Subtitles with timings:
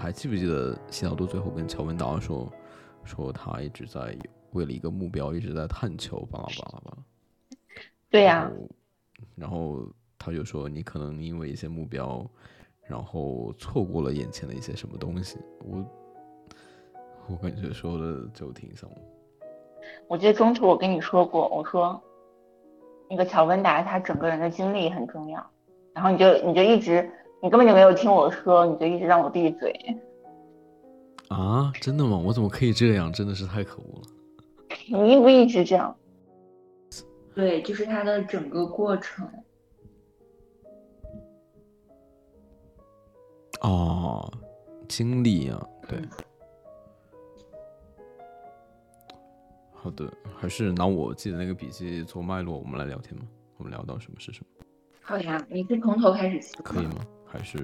[0.00, 2.50] 还记不记得西岛多最后跟乔文达说，
[3.04, 4.16] 说他一直在
[4.52, 6.98] 为了一个目标一直在探求，巴拉巴拉巴拉。
[8.08, 8.50] 对呀、
[9.36, 9.86] 然后
[10.18, 12.26] 他就说你可能因为一些目标，
[12.88, 15.38] 然后错过了眼前的一些什么东西。
[15.60, 15.84] 我
[17.28, 18.88] 我感觉说的就挺像。
[20.08, 22.02] 我记得中途我跟你说过，我说
[23.08, 25.46] 那个乔文达他整个人的经历很重要，
[25.92, 27.08] 然后你就你就一直
[27.42, 29.72] 你根本就没有听我说，你就一直让我闭嘴，
[31.28, 32.16] 啊，真的吗？
[32.16, 33.12] 我怎么可以这样？
[33.12, 34.02] 真的是太可恶了。
[34.88, 35.96] 你一不一直这样？
[37.34, 39.28] 对，就是他的整个过程。
[43.62, 44.30] 哦，
[44.88, 45.98] 经历啊，对。
[45.98, 46.08] 嗯
[49.82, 53.22] 好的，还是拿我记得那个笔记做脉络，我们来聊天吗？
[53.56, 54.66] 我们聊到什么是什么，
[55.00, 56.96] 好呀，你是从头开始说可以吗？
[57.30, 57.58] 还是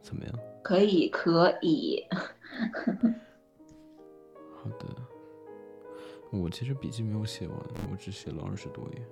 [0.00, 0.34] 怎么样？
[0.62, 2.04] 可以，可以。
[4.54, 4.86] 好的，
[6.30, 7.56] 我其实笔记没有写完，
[7.90, 9.02] 我只写了二十多页。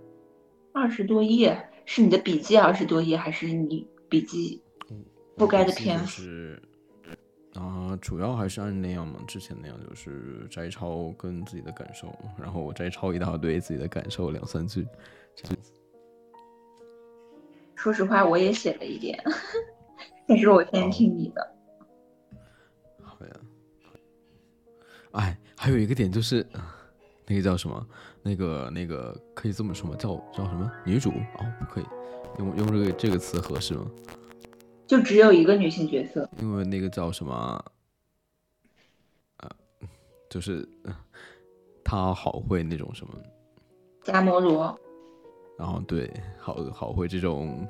[0.72, 4.62] 二十多页，是你的笔记二十多页，还是你笔记
[5.36, 6.04] 覆盖的篇幅？
[6.04, 6.62] 就是
[7.54, 14.86] 啊、主要还是按那样嘛，之前那样就是摘抄跟自己的感受，然后我摘抄一大堆自己的感受两三句，
[15.34, 15.72] 这样子。
[17.80, 19.18] 说实话，我也写了一点，
[20.28, 21.54] 但是我先哦听你的。
[23.02, 23.32] 好呀。
[25.12, 26.46] 哎，还有一个点就是，
[27.26, 27.86] 那个叫什么？
[28.22, 29.96] 那个那个可以这么说吗？
[29.96, 30.70] 叫叫什么？
[30.84, 31.08] 女主？
[31.08, 31.86] 哦，不可以，
[32.38, 33.90] 用用这个这个词合适吗？
[34.86, 37.64] 就只有一个女性角色，因为那个叫什么？
[39.38, 39.50] 呃，
[40.28, 40.94] 就是呃
[41.82, 43.14] 她好会那种什么，
[44.04, 44.78] 加摩罗。
[45.60, 47.68] 然后对，好好会这种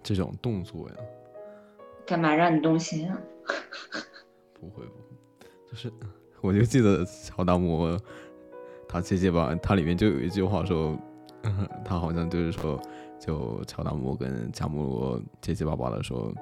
[0.00, 0.94] 这种动作呀。
[2.06, 3.18] 干嘛让你动心啊？
[4.54, 5.92] 不会不会，就是
[6.40, 7.98] 我就记得乔达摩，
[8.88, 10.96] 他结结巴，他里面就有一句话说，
[11.42, 12.80] 嗯 他好像就是说，
[13.18, 16.32] 就乔达摩跟加摩罗结结巴巴的说，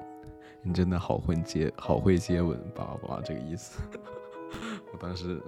[0.61, 3.81] 你真的好会接，好会接吻，巴拉巴拉这个意思。
[4.93, 5.41] 我当时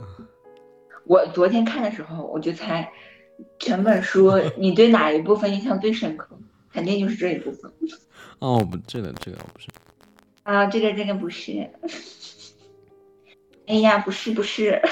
[1.05, 2.91] 我昨天看的时候，我就猜，
[3.59, 6.37] 全本书你对哪一部分印象最深刻？
[6.71, 7.71] 肯定就是这一部分。
[8.39, 9.67] 哦不，这个这个不是，
[10.43, 10.65] 啊！
[10.65, 11.69] 这个这个不是，
[13.67, 14.81] 哎呀，不是不是，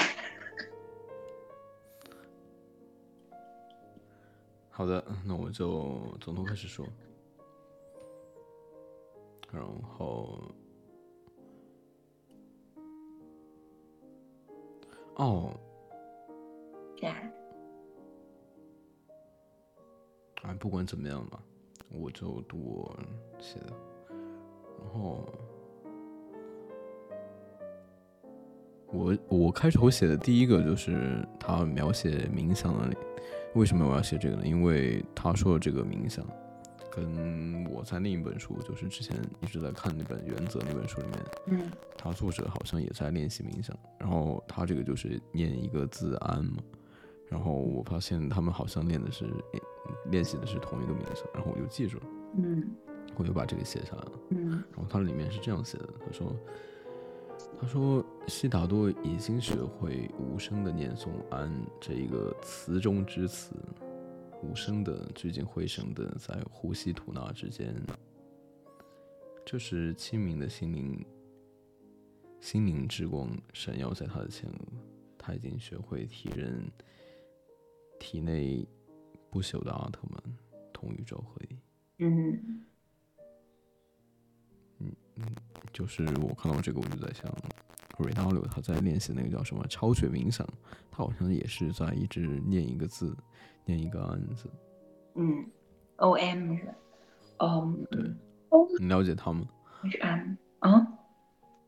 [4.70, 6.86] 好的，那我就从头开始说，
[9.52, 9.62] 然
[9.98, 10.40] 后，
[15.16, 15.52] 哦，
[16.96, 17.06] 这
[20.42, 21.40] 样哎，不管怎么样吧，
[21.90, 22.98] 我就读我
[23.38, 23.72] 写的，
[24.78, 25.28] 然后
[28.88, 32.96] 我我开头写的第一个就是他描写冥想的，
[33.54, 34.42] 为什么我要写这个呢？
[34.44, 36.26] 因为他说的这个冥想，
[36.90, 46.56] 跟我在另一本书，就是之前一直在看那本《原则》那本书里面，嗯他作者好像也在练习冥想，然后他这个就是念一个字安嘛，
[47.32, 49.62] 然后我发现他们好像练的是练
[50.10, 52.04] 练习的是同一个冥想，然后我就记住了，
[52.36, 52.76] 嗯
[53.16, 54.12] 我就把这个写下来了。
[54.32, 56.36] 嗯然后它里面是这样写的，他说，
[57.58, 61.50] 他说悉达多已经学会无声的念诵安
[61.80, 63.54] 这一个词中之词，
[64.42, 67.74] 无声的聚精会神的在呼吸吐纳之间，
[69.46, 71.02] 这时清明的心灵，
[72.40, 74.58] 心灵之光闪耀在他的前额，
[75.16, 76.70] 他已经学会体认
[78.02, 78.66] 体内
[79.30, 80.20] 不朽的奥特曼
[80.72, 81.56] 同宇宙合一。
[81.98, 82.64] 嗯
[84.80, 84.92] 嗯
[85.72, 87.32] 就是我看到这个，我就在想，
[87.98, 90.44] 瑞达柳他在练习那个叫什么超觉冥想，
[90.90, 93.16] 他好像也是在一直念一个字，
[93.64, 94.50] 念一个安字。
[95.14, 95.46] 嗯
[95.96, 96.74] ，O M 是，
[97.38, 98.02] 哦，对
[98.80, 99.46] 你了解他吗？
[99.88, 100.88] 是 M 啊？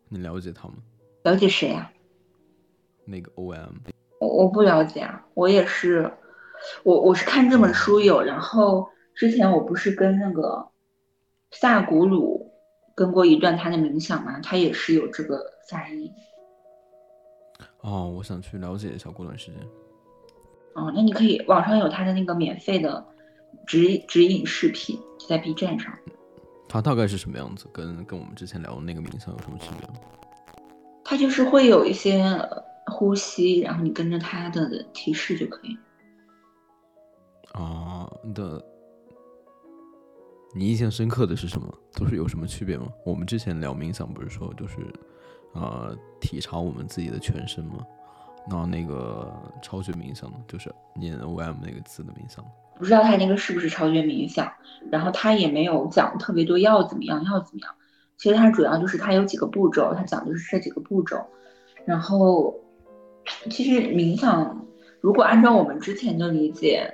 [0.09, 0.75] 你了解他吗？
[1.23, 1.93] 了解谁呀、
[3.05, 3.73] 那个 O M
[4.21, 6.13] 我我不了解啊，我也是，
[6.83, 10.69] 我我是看这本书有，然后之前我不是跟那个
[11.51, 12.53] 萨古鲁
[12.95, 16.13] 跟过一段他的冥想嘛，他也是有这个翻译。
[17.81, 19.61] 哦，我想去了解一下，过段时间。
[20.75, 23.05] 哦，那你可以网上有他的那个免费的
[23.67, 25.93] 指指引视频，就在 B 站上。
[26.69, 27.67] 他大概是什么样子？
[27.73, 29.95] 跟跟我们之前聊的那个冥想有什么区别吗？
[31.05, 35.79] 他就是会有一些呃呼吸，然后你跟着他的提示就可以。
[37.55, 38.62] 啊，的
[40.55, 41.67] 你印象深刻的是什么？
[41.95, 42.87] 都是有什么区别吗？
[43.05, 44.77] 我们之前聊冥想不是说就是，
[45.53, 45.91] 啊，
[46.21, 47.85] 体察我们自己的全身吗？
[48.51, 52.45] 那那个超觉冥想呢，就是念 OM 那个字的冥想。
[52.77, 54.53] 不知道他那个是不是超觉冥想，
[54.91, 57.75] 然后他也没有讲特别多要怎么样要怎么样。
[58.17, 61.17] 其实他主要就是他有几个步骤，他讲的是这几个步骤。
[61.85, 62.55] 然后，
[63.49, 64.67] 其实冥想
[65.01, 66.93] 如果按照我们之前的理解，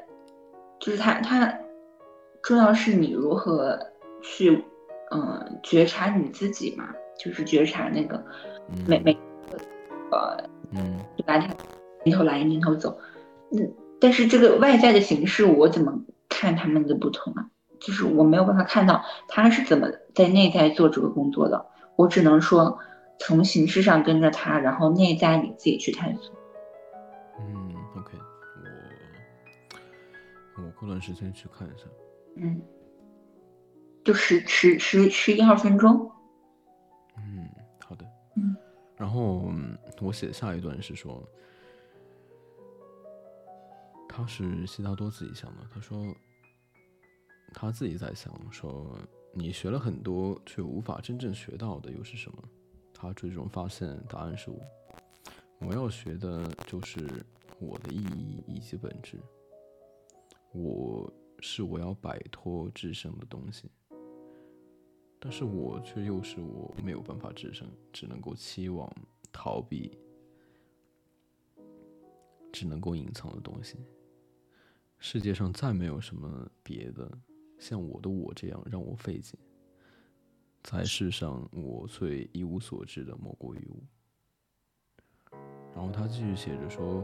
[0.80, 1.56] 就是他他
[2.42, 3.78] 重要是你如何
[4.22, 4.64] 去
[5.12, 6.88] 嗯觉察你自己嘛，
[7.18, 8.24] 就是觉察那个
[8.86, 9.16] 每每
[10.10, 10.36] 呃
[10.72, 11.38] 嗯，对吧？
[11.38, 11.54] 他
[12.04, 12.98] 年头来年头走，
[13.52, 13.72] 嗯。
[14.00, 15.92] 但是这个外在的形式，我怎么
[16.28, 17.46] 看他们的不同啊？
[17.78, 21.66] 就是我没有办法看到他是怎么在内在做这个工作的，
[21.96, 22.78] 我只能说
[23.18, 26.34] 从形式上跟着他，然后内在你自己去探索。
[27.38, 27.69] 嗯
[30.80, 31.84] 过段时间去看一下。
[32.36, 32.60] 嗯，
[34.02, 36.10] 就十十十十一二分钟。
[37.18, 37.46] 嗯，
[37.78, 38.06] 好的。
[38.36, 38.56] 嗯，
[38.96, 39.52] 然后
[40.00, 41.22] 我写下一段是说。
[44.12, 45.62] 他是悉达多自己想的。
[45.72, 46.04] 他说，
[47.54, 48.98] 他自己在想说，
[49.32, 52.42] 你学了很多，却无法真正学到的又是什么？
[52.92, 54.58] 他最终发现答案是我。
[55.60, 57.24] 我要学的就是
[57.60, 59.16] 我的意义以及本质。
[60.52, 63.70] 我是我要摆脱制胜的东西，
[65.18, 68.90] 但是我却又是我没有办法制胜，只能够期望
[69.32, 69.96] 逃避，
[72.52, 73.78] 只能够隐藏的东西。
[74.98, 77.10] 世界上再没有什么别的
[77.58, 79.38] 像我的我这样让我费解。
[80.62, 85.38] 在世上，我最一无所知的莫过于我。
[85.74, 87.02] 然后他继续写着说：“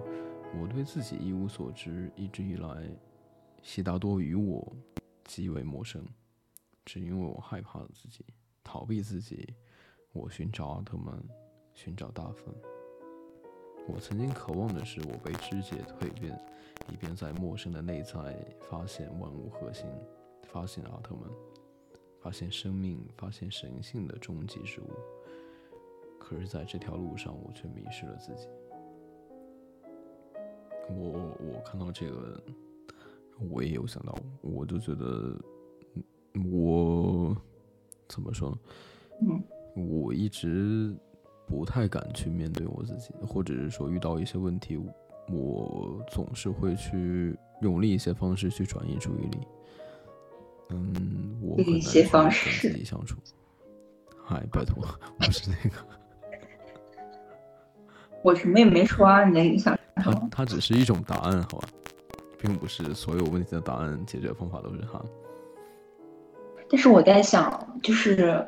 [0.61, 2.91] 我对自己一无所知，一直以来，
[3.67, 4.65] 悉达多与我
[5.25, 6.07] 极为陌生，
[6.85, 8.25] 只因为我害怕自己，
[8.63, 9.53] 逃避自己。
[10.13, 11.21] 我寻找奥特曼，
[11.75, 12.45] 寻找大分。
[13.89, 16.41] 我曾经渴望的是，我被肢解蜕变。”
[16.93, 19.85] 以便在陌生的内在发现万物核心，
[20.45, 21.29] 发现奥特曼，
[22.21, 24.91] 发现生命，发现神性的终极之物。
[26.21, 28.47] 可是，在这条路上，我却迷失了自己。
[30.89, 32.41] 我我看到这个，
[33.39, 35.37] 我也有想到，我就觉得，
[36.53, 37.37] 我
[38.09, 38.59] 怎么说呢？
[39.23, 39.43] 嗯，
[40.01, 40.95] 我一直
[41.47, 44.79] 不太敢去面对我自己，或者是说遇到一些问题。
[45.29, 49.39] 我总是会去用另一些方式去转移注意力。
[50.71, 53.19] 嗯，我一些方式跟自己相处。
[54.25, 54.85] 嗨，拜托，
[55.19, 55.77] 我是那个。
[58.23, 59.77] 我什么也没说啊，你的影响。
[59.97, 61.69] 它它只是一种答案，好吧，
[62.39, 65.01] 并不是所有问题的答案、解决方法都是它。
[66.69, 68.47] 但是我在想，就是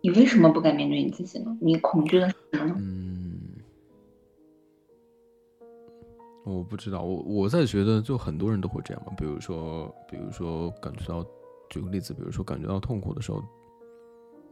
[0.00, 1.56] 你为什么不敢面对你自己呢？
[1.60, 2.74] 你恐惧的什么呢？
[2.78, 3.06] 嗯。
[6.42, 9.12] 我不知道，我我在觉得，就很多人都会这样嘛。
[9.16, 11.24] 比如说，比如说感觉到，
[11.68, 13.44] 举个例子，比如说感觉到痛苦的时候，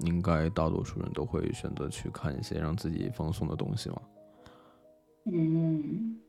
[0.00, 4.02] 应该大多数人都会选择去看一些让自己放松的东西嘛。
[5.32, 6.20] 嗯。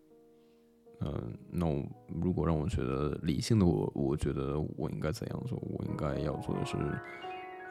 [1.01, 5.57] 嗯，那我如果让我觉得理性的我，我觉得我应该怎样做？
[5.61, 6.77] 我应该要做的是，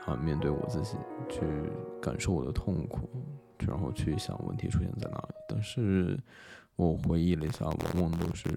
[0.06, 0.96] 啊，面对我自己，
[1.28, 1.40] 去
[2.00, 3.08] 感受我的痛苦，
[3.58, 5.34] 然后去想问题出现在哪里。
[5.48, 6.18] 但是。
[6.78, 8.48] 我回忆了一下，往往都是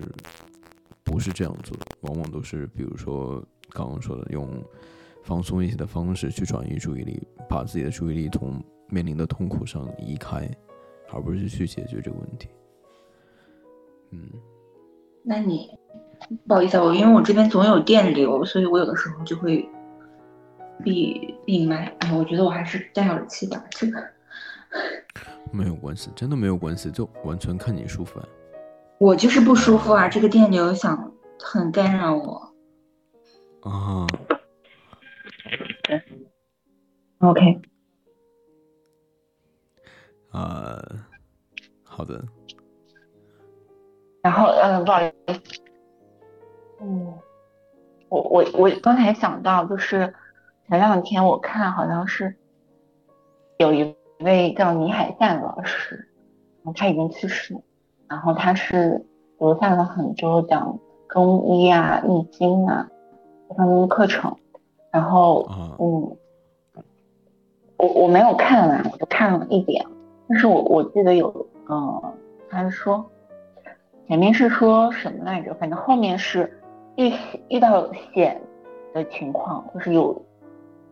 [1.04, 4.63] 不是这样做的，往往都是比如说刚刚说的，用
[5.24, 10.48] 放松一些的方式去转移注意力，把自己的注意力从面临的痛苦上移开，
[11.12, 12.50] 而不是去解决这个问题。
[14.12, 14.30] 嗯，
[15.24, 15.78] 那你
[16.48, 19.68] 不好意思啊，我因为我这边总有电流，所以我有的时候就会
[20.84, 21.86] 闭闭麦。
[22.00, 24.04] 哎，我觉得我还是戴耳机吧，这个。
[25.51, 28.25] 没有关系，真的没有关系，就完全看你舒服啊。
[29.00, 32.54] 我就是不舒服啊，这个电流想很干扰我。
[33.62, 34.08] 啊。
[37.20, 37.62] OK。
[40.30, 40.82] 啊，
[41.84, 42.24] 好的。
[44.22, 45.42] 然后，嗯，不好意思。
[46.82, 47.13] 嗯，
[48.10, 50.13] 我我我刚才想到，就是
[50.68, 52.36] 前两天我看好像是
[53.58, 53.96] 有一。
[54.24, 56.08] 位叫倪海赞老师，
[56.75, 57.60] 他已经去世，
[58.08, 59.04] 然后他是
[59.40, 60.78] 留下了很多讲
[61.10, 62.88] 中医啊、易经啊
[63.50, 64.38] 这方面的课程，
[64.92, 65.50] 然后
[65.80, 66.16] 嗯，
[67.78, 69.84] 我我没有看完，我就看了一点，
[70.30, 72.13] 但是我我记得有嗯，
[72.48, 73.04] 他是说
[74.12, 75.53] 前面是说什么来着？
[75.53, 76.60] 反正后面是
[76.98, 77.13] 遇
[77.48, 78.41] 遇到险
[78.94, 80.22] 的情况，就是有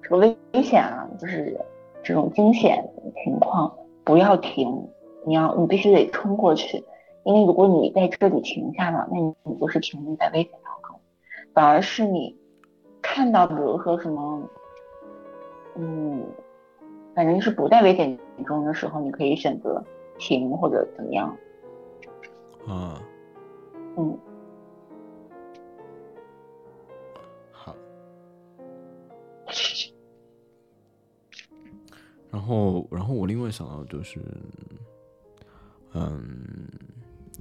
[0.01, 1.59] 这个危危险啊，就是
[2.01, 2.81] 这种惊险
[3.21, 4.87] 情况，不要停，
[5.25, 6.81] 你要你必须得冲过去，
[7.25, 10.97] 因为如果你在这里停下了，那你就是停留在危险当中，
[11.53, 12.33] 反而是你
[13.01, 14.41] 看到，比如说什么，
[15.75, 16.23] 嗯，
[17.13, 19.83] 反正是不在危险中的时候，你可以选择
[20.17, 21.35] 停或者怎么样，
[22.65, 23.01] 啊，
[23.97, 24.19] 嗯。
[27.51, 27.75] 好。
[32.31, 34.21] 然后，然后我另外想到就是，
[35.93, 36.67] 嗯，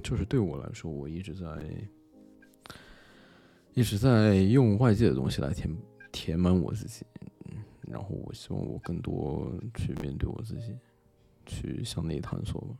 [0.03, 1.47] 就是对我来说，我一直在
[3.73, 5.77] 一直在用外界的东西来填
[6.11, 7.05] 填满我自己，
[7.87, 10.75] 然后我希望我更多去面对我自己，
[11.45, 12.75] 去向内探索吧。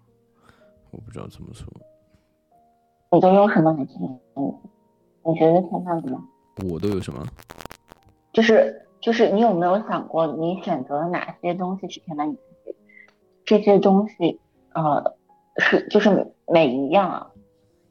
[0.92, 1.68] 我不知道怎么说，
[3.12, 4.20] 你都用什么来填？
[4.36, 4.54] 嗯，
[5.24, 6.24] 你觉得填满了吗？
[6.70, 7.26] 我都有什么？
[8.32, 12.76] 就是就是你有没有想过，你选择了哪些东西去填满你自己？
[13.46, 14.40] 这些东西，
[14.74, 15.16] 呃，
[15.58, 17.32] 是就是每一样啊，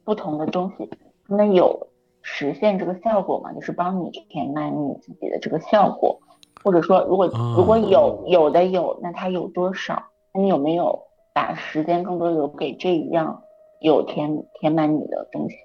[0.05, 0.89] 不同的东西，
[1.27, 1.87] 它们有
[2.21, 3.51] 实现这个效果吗？
[3.51, 6.17] 就是帮你填满你自己的这个效果，
[6.63, 10.01] 或者说，如果啊如果有有的有，那它有多少？
[10.33, 10.97] 那你有没有
[11.33, 13.43] 把时间更多留给这一样
[13.79, 15.55] 有填填满你的东西？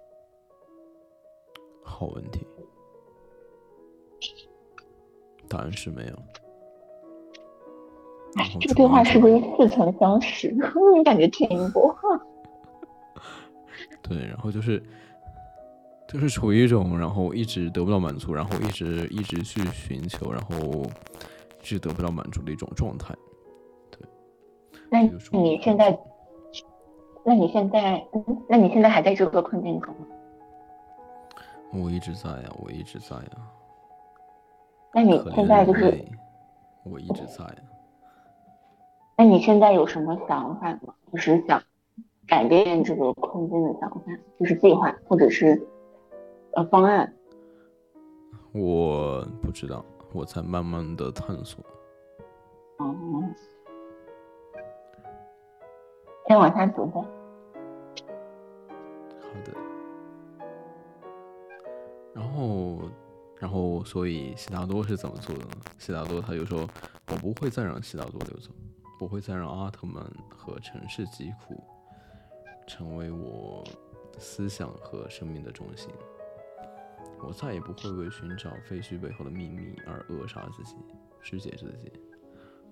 [1.82, 2.46] 好问题。
[5.48, 6.12] 答案是没有。
[8.36, 10.52] 哎这个对话是不是似曾相识？
[11.04, 11.94] 感觉听过。
[14.02, 14.82] 对，然后就是
[16.08, 20.82] 就是处于一种，然后一直得不到满足，然后一直一直去寻求，然后
[21.60, 23.14] 一直得不到满足的一种状态。
[23.90, 24.00] 对
[24.90, 25.96] 那你现在，
[27.24, 30.06] 那你现在，嗯那你现在还在这个困境中吗？
[31.72, 33.30] 我一直在呀，我一直在呀。
[34.92, 36.04] 那你现在就是，
[36.84, 37.56] 我一直在呀。
[39.16, 40.94] 那你现在有什么想法吗？
[41.12, 41.60] 就是想
[42.26, 44.00] 改变这个困境的想法，
[44.38, 45.60] 就是计划或者是
[46.52, 47.12] 呃方案。
[48.52, 51.64] 我不知道，我在慢慢的探索。
[52.78, 53.34] 嗯，
[56.26, 57.00] 先往下走呗。
[59.20, 59.52] 好的。
[62.14, 62.88] 然后，
[63.38, 65.50] 然后，所以悉达多是怎么做的呢？
[65.78, 66.68] 悉达多他就说
[67.10, 68.50] ：“我不会再让悉达多流走，
[68.98, 71.62] 不会再让阿特曼和城市疾苦
[72.66, 73.62] 成为我
[74.18, 75.90] 思想和生命的中心。
[77.26, 80.76] 我再也不会为寻找废墟背后的秘密而扼杀自己、
[81.22, 81.92] 肢解自己。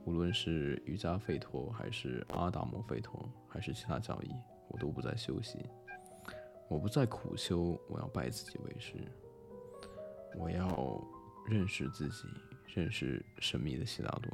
[0.05, 4.31] 无论是瑜伽吠陀，还是阿达摩吠陀，还是其他教义，
[4.69, 5.59] 我都不再休息。
[6.69, 8.95] 我不再苦修，我要拜自己为师。
[10.39, 11.01] 我要
[11.47, 12.25] 认识自己，
[12.75, 14.33] 认识神秘的悉达多。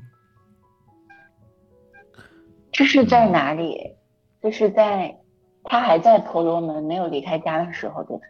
[2.70, 3.96] 这是在哪里？
[4.40, 5.18] 这是在
[5.64, 8.22] 他还在婆罗门没有离开家的时候，对吧？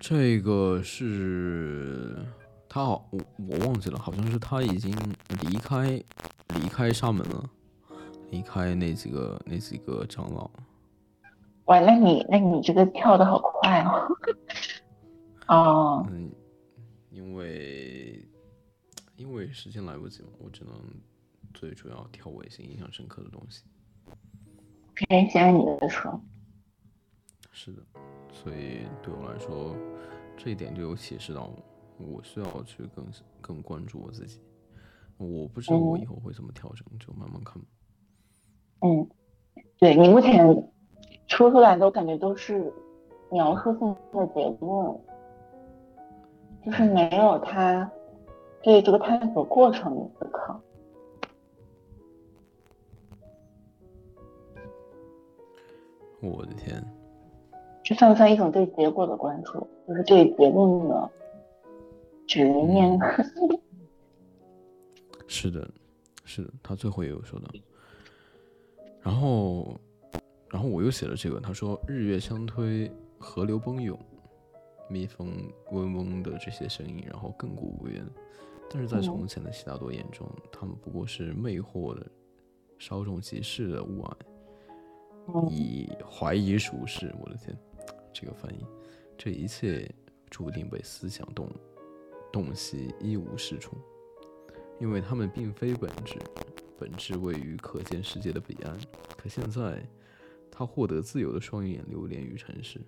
[0.00, 2.18] 这个是
[2.74, 4.90] 他好，我我忘记了，好像是他已经
[5.42, 6.02] 离开
[6.54, 7.50] 离开沙门了，
[8.30, 10.50] 离开那几个那几个长老。
[11.66, 14.08] 哇，那你那你这个跳的好快哦！
[15.48, 16.32] 哦，嗯，
[17.10, 18.26] 因为
[19.16, 20.72] 因为时间来不及嘛，我只能
[21.52, 23.64] 最主要跳我一些印象深刻的东西。
[24.94, 26.18] 别人先你的说，
[27.50, 27.82] 是的，
[28.32, 29.76] 所以对我来说，
[30.38, 31.62] 这一点就有启示到我，
[32.10, 33.04] 我需要去更
[33.40, 34.40] 更关注我自己。
[35.18, 37.62] 我不知道我以后会怎么调整，就慢慢看。
[38.80, 39.08] 嗯，
[39.78, 40.44] 对你目前
[41.28, 42.72] 说出来的，我感觉都是
[43.30, 45.00] 描述性的结论，
[46.64, 47.88] 就是没有他
[48.62, 50.60] 对这个探索过程的思考。
[56.20, 56.84] 我的天，
[57.84, 59.66] 这算不算一种对结果的关注？
[59.86, 61.10] 就是对结论的
[62.32, 62.98] 执念？
[65.28, 65.70] 是的，
[66.24, 67.46] 是的，他最后也有说到。
[69.02, 69.78] 然后，
[70.48, 73.98] 然后我又写了这个，他说日月相推，河流奔涌，
[74.88, 75.30] 蜜蜂
[75.72, 78.02] 嗡嗡的这些声音，然后亘古无言。
[78.70, 82.06] 但是在嗯从前的悉达多眼中，他们不过是魅惑的、
[82.78, 84.12] 稍纵即逝的雾霭。
[85.34, 87.54] 嗯以怀疑属世，我的天，
[88.12, 88.64] 这个翻译，
[89.18, 89.88] 这一切
[90.30, 91.48] 注定被思想洞
[92.32, 93.76] 洞悉，一无是处，
[94.80, 96.18] 因为他们并非本质，
[96.78, 98.78] 本质位于可见世界的彼岸。
[99.16, 99.86] 可现在，
[100.50, 102.80] 他获得自由的双眼流连于尘世，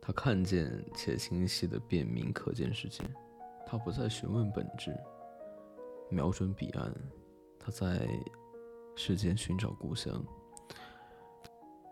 [0.00, 3.04] 他看见且清晰的辨明可见世界，
[3.66, 4.92] 他不再询问本质，
[6.10, 6.92] 瞄准彼岸，
[7.58, 8.08] 他在
[8.96, 10.24] 世间寻找故乡。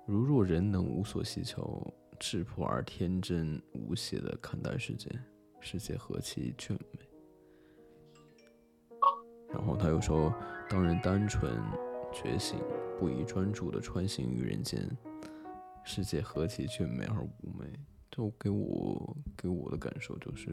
[0.06, 1.86] 如若人能无所希求，
[2.18, 5.08] 质朴而天真无邪的看待世界，
[5.60, 7.08] 世界何其俊美。
[9.52, 10.34] 然后他又说，
[10.68, 11.60] 当人单纯
[12.12, 12.58] 觉醒，
[12.98, 14.88] 不宜专注的穿行于人间，
[15.84, 17.66] 世界何其俊美而妩媚。
[18.10, 20.50] 就给我给我的感受就是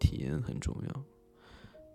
[0.00, 1.04] 体验很重要，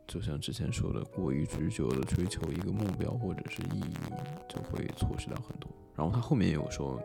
[0.07, 3.95] 就像之前说的，过于执着的追求一个目标或者是意义，
[4.47, 5.67] 就会错失掉很多。
[5.95, 7.01] 然后他后面也有说，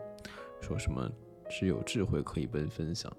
[0.61, 1.11] 说什么
[1.49, 3.11] 只有智慧可以被分享，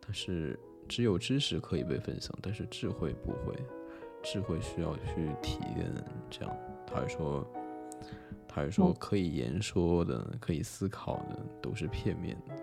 [0.00, 0.58] 但是
[0.88, 3.54] 只有知识可以被分享，但是智慧不会，
[4.22, 5.92] 智慧需要去体验。
[6.30, 7.46] 这样，他还说，
[8.48, 12.54] 他还说可以言说的，可以思考的，都是片面的。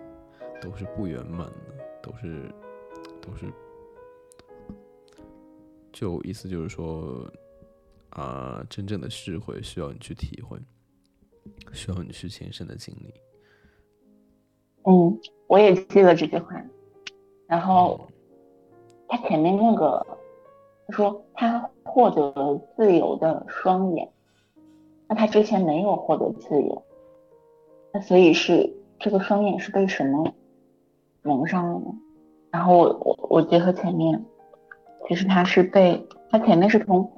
[0.58, 2.50] 都是不圆满的，都是，
[3.20, 3.52] 都是，
[5.92, 7.30] 就意思就是说，
[8.08, 10.58] 啊，真正的智慧需要你去体会，
[11.74, 13.12] 需要你去亲身的经历。
[14.84, 16.58] 嗯，我也记了这句话。
[17.46, 18.10] 然后，
[19.08, 20.06] 他前面那个，
[20.86, 24.08] 他说他获得了自由的双眼，
[25.08, 26.82] 那他之前没有获得自由，
[27.92, 30.32] 那所以是这个双眼是被什么？
[31.22, 31.80] 蒙上了，
[32.52, 34.24] 然后我我我结合前面，
[35.08, 37.10] 其实他是被他前面是从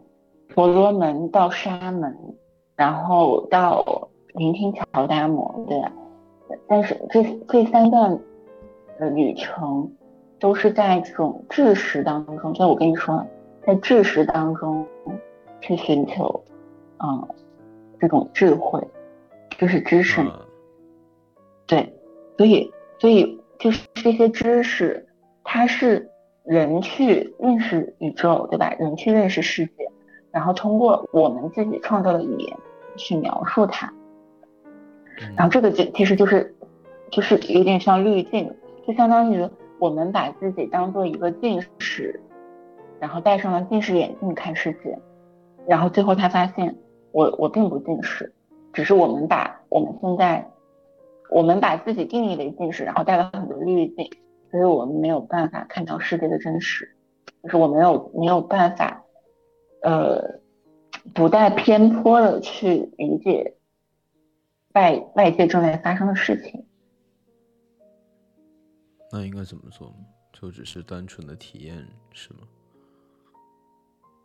[0.54, 2.16] 婆罗门到沙门，
[2.74, 5.82] 然后到聆听乔达摩，对？
[6.66, 8.18] 但是这这三段
[8.98, 9.92] 的旅程
[10.38, 13.26] 都是在这种知识当中，就我跟你说，
[13.66, 14.86] 在知识当中
[15.60, 16.44] 去寻求，
[16.98, 17.28] 嗯，
[17.98, 18.82] 这种智慧，
[19.58, 20.22] 就是知识，
[21.66, 21.92] 对，
[22.36, 23.38] 所以所以。
[23.58, 25.04] 就是这些知识，
[25.42, 26.08] 它是
[26.44, 28.72] 人去认识宇宙，对吧？
[28.78, 29.90] 人去认识世界，
[30.30, 32.56] 然后通过我们自己创造的语言
[32.96, 33.92] 去描述它。
[35.36, 36.54] 然后这个就其实就是，
[37.10, 38.48] 就是有点像滤镜，
[38.86, 39.44] 就相当于
[39.78, 42.20] 我们把自己当做一个近视，
[43.00, 44.98] 然后戴上了近视眼镜看世界，
[45.66, 46.76] 然后最后他发现
[47.12, 48.32] 我我并不近视，
[48.72, 50.48] 只是我们把我们现在。
[51.30, 54.10] 我们把自己定义为近视，然后带了很多滤镜，
[54.50, 56.96] 所以我们没有办法看到世界的真实，
[57.42, 59.04] 就是我没有没有办法，
[59.82, 60.40] 呃，
[61.14, 63.56] 不带偏颇的去理解
[64.72, 66.64] 外外界正在发生的事情。
[69.10, 69.94] 那应该怎么做？
[70.32, 72.40] 就只是单纯的体验是吗？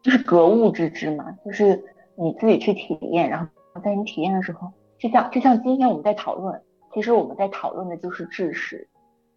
[0.02, 1.82] 就是格物致知嘛，就是
[2.16, 3.40] 你自己去体验，然
[3.74, 6.62] 后在你体验的时候，就像就像今天我们在讨论。
[6.94, 8.88] 其实我们在讨论的就是知识，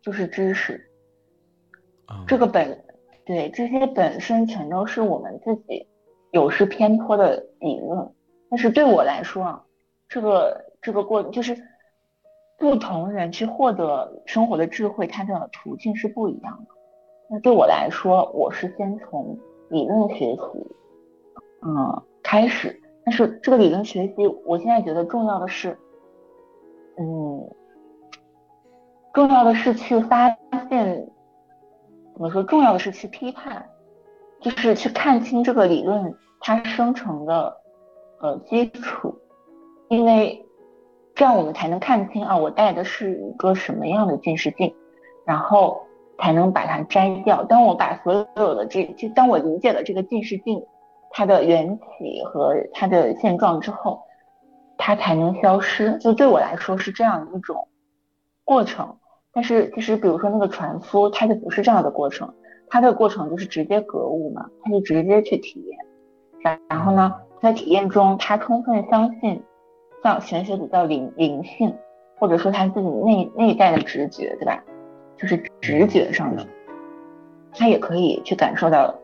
[0.03, 0.91] 就是知识。
[2.27, 2.85] 这个本
[3.25, 5.87] 对这些本身全都是我们自己
[6.33, 8.13] 有失偏颇的理论。
[8.51, 9.65] 但是对我来说啊，
[10.09, 11.57] 这个这个过就是
[12.59, 16.75] 不同人去获得生活的智慧，它的途径是不一样的。
[17.29, 19.39] 那对我来说，我是先从
[19.69, 20.41] 理论学习，
[21.63, 22.81] 嗯，开始。
[23.05, 25.77] 但是这个理论学习，我现在觉得重要的是。
[26.99, 27.51] 嗯，
[29.13, 30.31] 重要的是去发
[30.71, 31.07] 现，
[32.15, 32.43] 怎么说？
[32.45, 33.69] 重要的是去批判，
[34.41, 37.55] 就是去看清这个理论它生成的
[38.21, 39.15] 呃基础，
[39.89, 40.46] 因为
[41.17, 44.73] 这样我们才能看清啊，我戴的是一个什么样的近视镜，
[45.25, 45.83] 然后
[46.21, 47.43] 才能把它摘掉。
[47.43, 50.65] 当我把所有的这就当我理解了这个近视镜
[51.11, 54.01] 它的缘起和它的现状之后。
[54.79, 57.67] 它才能消失，就对我来说是这样一种
[58.45, 58.99] 过程。
[59.33, 62.35] 但是其实，比如说那个船夫，他就不是这样的过程，
[62.69, 65.79] 他的过程就是直接格物嘛，他就直接去体验。
[66.43, 69.43] 然然后呢，在体验中，他充分相信，
[70.07, 71.77] 像玄学比较灵灵性，
[72.17, 74.63] 或者说他自己内内在的直觉，对吧？
[75.17, 76.47] 就是直觉上的，
[77.53, 78.95] 他也可以去感受到，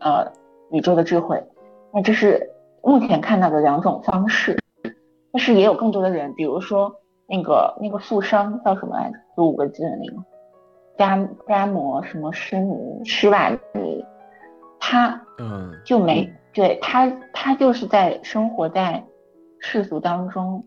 [0.00, 0.30] 呃，
[0.70, 1.42] 宇宙的智慧。
[1.90, 2.50] 那这是
[2.82, 4.58] 目前看到的两种方式。
[5.32, 6.94] 但是也有更多的人，比如说
[7.26, 9.18] 那个那个富商叫什么来着？
[9.38, 10.22] 就五个字的那个
[10.98, 14.04] 加加摩什么施尼施瓦尼，
[14.78, 19.02] 他嗯就没对他他就是在生活在
[19.58, 20.64] 世俗当中，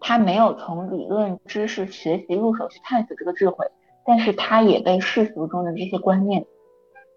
[0.00, 3.66] 他没有从理论知识学习入手去探索这个智慧，
[4.04, 6.44] 但是他也被世俗中的这些观念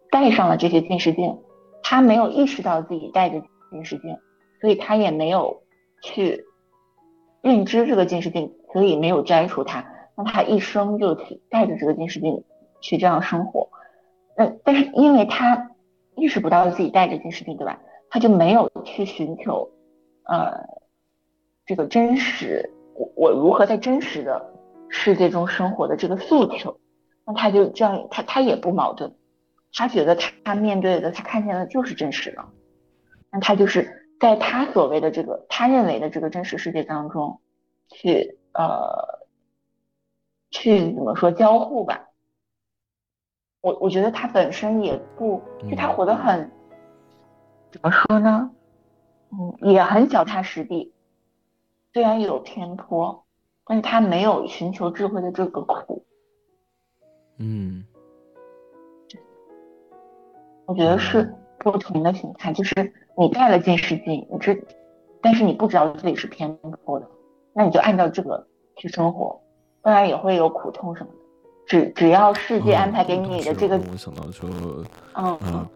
[0.10, 1.38] 戴上了这些近视镜，
[1.84, 4.18] 他没有意识到自己戴着近视镜，
[4.62, 5.62] 所以他也没有
[6.02, 6.46] 去。
[7.44, 9.86] 认知这个近视镜，所以没有摘除它，
[10.18, 12.44] 那他一生就去带着这个近视镜
[12.82, 13.70] 去这样生活。
[14.36, 15.70] 那但是因为他
[16.16, 17.80] 意识不到自己带着近视镜，对吧？
[18.10, 19.70] 他就没有去寻求，
[20.24, 20.68] 呃，
[21.68, 24.54] 这个真实，我我如何在真实的
[24.88, 26.80] 世界中生活的这个诉求。
[27.26, 29.14] 那他就这样，他他也不矛盾，
[29.74, 32.46] 他觉得他他面对的，他看见的就是真实的。
[33.30, 37.42] 那他就是在他所谓的这个他认为的这个真实世界当中，
[37.90, 39.28] 去呃，
[40.52, 42.08] 去怎么说交互吧？
[43.60, 46.50] 我我觉得他本身也不，就他活得很，
[47.74, 48.50] 怎么说呢？
[49.34, 50.94] 嗯，也很脚踏实地，
[51.94, 53.24] 虽然有偏颇，
[53.66, 56.06] 但是他没有寻求智慧的这个苦。
[57.40, 57.84] 嗯，
[60.66, 64.64] 我觉得是不同的形态，就是你带了近视镜，你知，
[65.22, 67.10] 但是你不知道自己是偏颇的，
[67.54, 69.42] 那你就按照这个去生活，
[69.82, 71.18] 当然也会有苦痛什么的。
[71.68, 74.50] 只只要世界安排给你的这个，我想到说，
[75.16, 75.68] 嗯嗯，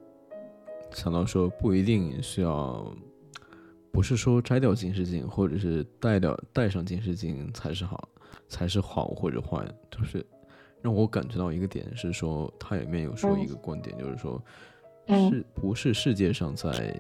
[0.92, 2.86] 想到说不一定是要，
[3.92, 8.08] 不是说摘掉近视镜或者是戴掉戴上近视镜才是好，
[8.48, 10.26] 才是好或者坏，就是
[10.82, 14.42] 让我感觉到一个点是说，他里面有说一个观点，就是说，
[15.08, 16.96] 是不是世界上在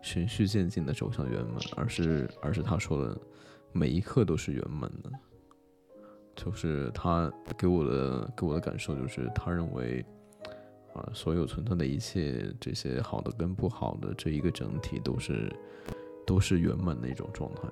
[0.00, 3.16] 循序渐进的走向圆满，而是而是他说的
[3.72, 5.10] 每一刻都是圆满的。
[6.36, 10.04] 就是他给我的给我的感受就是，他认为
[10.92, 15.48] 啊，所有存在的一切，这些好的跟不好的这一个整体都是
[16.26, 17.62] 都是圆满的一种状态。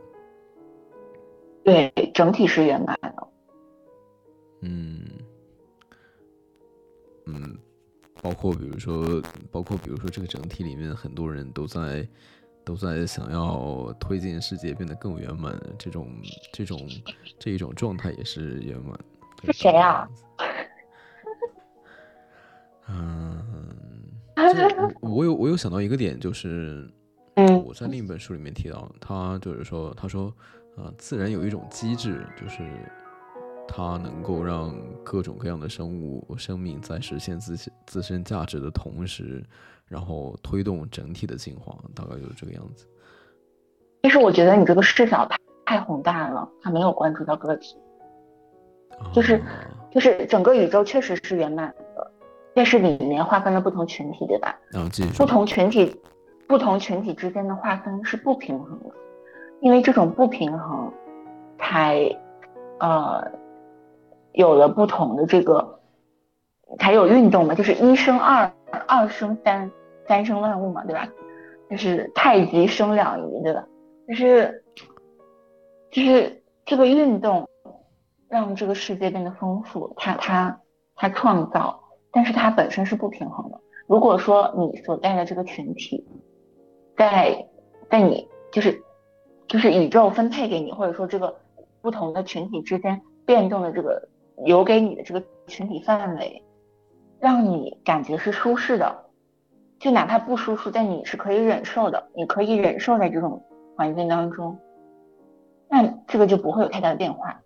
[1.64, 3.28] 对，整体是圆满的。
[4.62, 5.04] 嗯
[7.26, 7.58] 嗯，
[8.22, 12.08] 包括比如说，包括比如说这个整体里面，很多人都在。
[12.64, 16.06] 都在想要推进世界变得更圆满，这种
[16.52, 16.78] 这种
[17.36, 18.96] 这一种状态也是圆满。
[19.42, 20.08] 是谁啊？
[22.88, 23.44] 嗯，
[25.00, 26.88] 我有我有想到一个点，就是
[27.34, 30.32] 我在另一本书里面提到，他就是说，他说，
[30.76, 32.62] 啊，自然有一种机制，就是
[33.66, 39.42] 它能够让各种各样的生物生命在实现自自身价值的同时。
[39.88, 42.86] 然后推动整体的进化，大概就是这个样子。
[44.02, 47.76] 其实我觉得你这个视角太太宏大了，它没有关注到个体，
[49.12, 49.42] 就是
[49.90, 52.10] 就是整个宇宙确实是圆满的，
[52.54, 54.58] 但是里面划分了不同群体，对吧？
[54.70, 54.88] 然后。
[55.14, 55.94] 不同群体，
[56.52, 58.94] 不同群体之间的划分是不平衡的，
[59.62, 60.92] 因为这种不平衡，
[61.58, 62.14] 才
[62.78, 63.26] 呃
[64.32, 65.80] 有了不同的这个，
[66.78, 68.52] 才有运动嘛，就是一生二，
[68.86, 69.70] 二生三。
[70.06, 71.08] 三生万物嘛，对吧？
[71.70, 73.64] 就是太极生两仪，对吧？
[74.08, 74.62] 就是
[75.90, 77.48] 就是这个运动
[78.28, 80.60] 让这个世界变得丰富，它它
[80.96, 83.58] 它创造，但是它本身是不平衡的。
[83.86, 86.04] 如果说你所在的这个群体，
[86.96, 87.46] 在
[87.90, 88.82] 在你就是
[89.46, 91.36] 就是宇宙分配给你，或者说这个
[91.80, 96.42] 不同的群体之间变动的这个留给你的这个群体范围，
[97.18, 99.04] 让你感觉是舒适的。
[99.78, 103.42] 就哪怕不舒服，但你是可以忍受的，你可以忍受在这种
[103.76, 104.56] 环境当中，
[105.68, 107.40] 那这个就不会有太大的变化。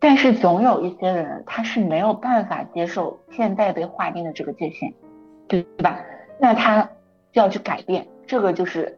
[0.00, 4.92] 但是总有一些人他是没有办法接受现在被划定的这个界限，
[5.46, 6.00] 对对吧？
[6.40, 6.82] 那他
[7.32, 8.96] 就要去改变，这个就是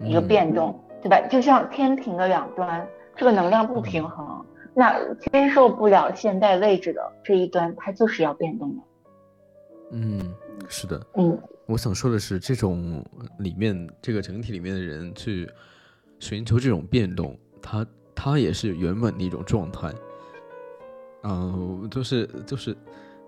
[0.00, 1.20] 一个变动，对吧？
[1.28, 8.82] 就像天平的两端，这个能量不平衡，那接受不了现在位置的这一端，它就是要变动的。
[9.92, 10.34] 嗯，
[10.68, 11.38] 是的，嗯。
[11.66, 13.04] 我想说的是，这种
[13.40, 15.48] 里面这个整体里面的人去
[16.20, 19.92] 寻求这种变动，他他也是圆满的一种状态。
[21.24, 22.76] 嗯，就是就是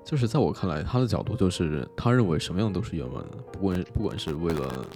[0.04, 4.86] 就是在我看来，他的角度就是他认为什么样都是圆满的，不管不管是为了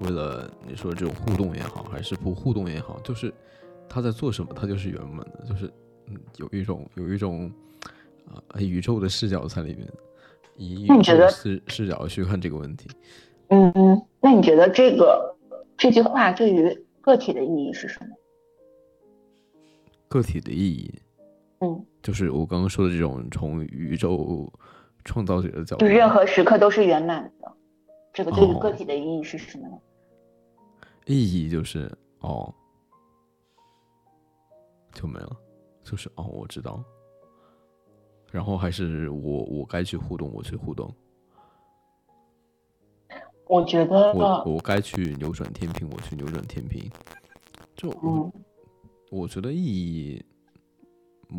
[0.00, 3.32] 为了你说这种互动也好，还是不互动也好，就是
[3.88, 5.72] 他在做什么，他就是圆满的，就是
[6.06, 7.50] 嗯有一种有一种
[8.28, 9.86] 啊宇宙的视角在里面。
[10.58, 12.88] 以你觉得视视角去看这个问题，
[13.48, 15.36] 嗯嗯，那你觉得这个
[15.76, 18.06] 这句话对于个体的意义是什么？
[20.08, 20.94] 个体的意义，
[21.60, 24.50] 嗯，就是我刚刚说的这种从宇宙
[25.04, 27.52] 创造者的角度，就任何时刻都是圆满的。
[28.16, 29.78] 这个对于个体的意义是什么呢？
[31.04, 31.86] 意义就是
[32.20, 32.50] 哦，
[34.94, 35.36] 就没了，
[35.84, 36.82] 就是哦，我知道。
[38.32, 40.90] 然后还是我我该去互动，我去互动。
[43.48, 46.90] 我觉得我我该去扭转天平，我去扭转天平。
[47.74, 48.32] 就嗯，
[49.10, 50.24] 我觉得意义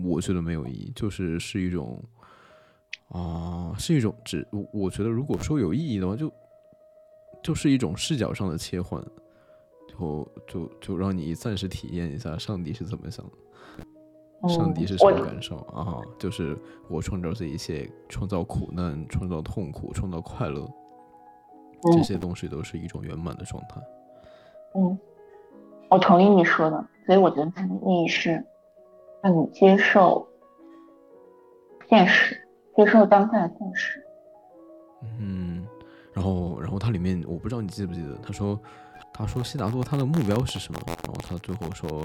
[0.06, 2.00] 我觉得没有意义，就是是一种
[3.08, 6.32] 啊、是一种只我我觉得如果说有意义的话，就
[7.48, 9.02] 就是一种视角上的切换，
[9.88, 13.26] 就就就让你暂时体验一下上帝是怎么想
[14.42, 16.02] 的，上帝是什么感受啊？
[16.20, 20.70] 就是我创造这一切，创造苦难，创造痛苦，创造快乐，
[21.84, 23.82] 这嗯些东西都是一种圆满的状态。
[24.76, 25.00] 嗯，
[25.90, 28.44] 我同意你说的，所以我觉得它的意义是
[29.24, 30.28] 让你接受
[31.88, 34.04] 现实，接受当下的现实。
[35.18, 35.66] 嗯，
[36.18, 38.60] 然后，然后它里面我不知道你记不记得，他说，
[39.14, 40.80] 他说悉达多他的目标是什么？
[40.88, 42.04] 然后他最后说，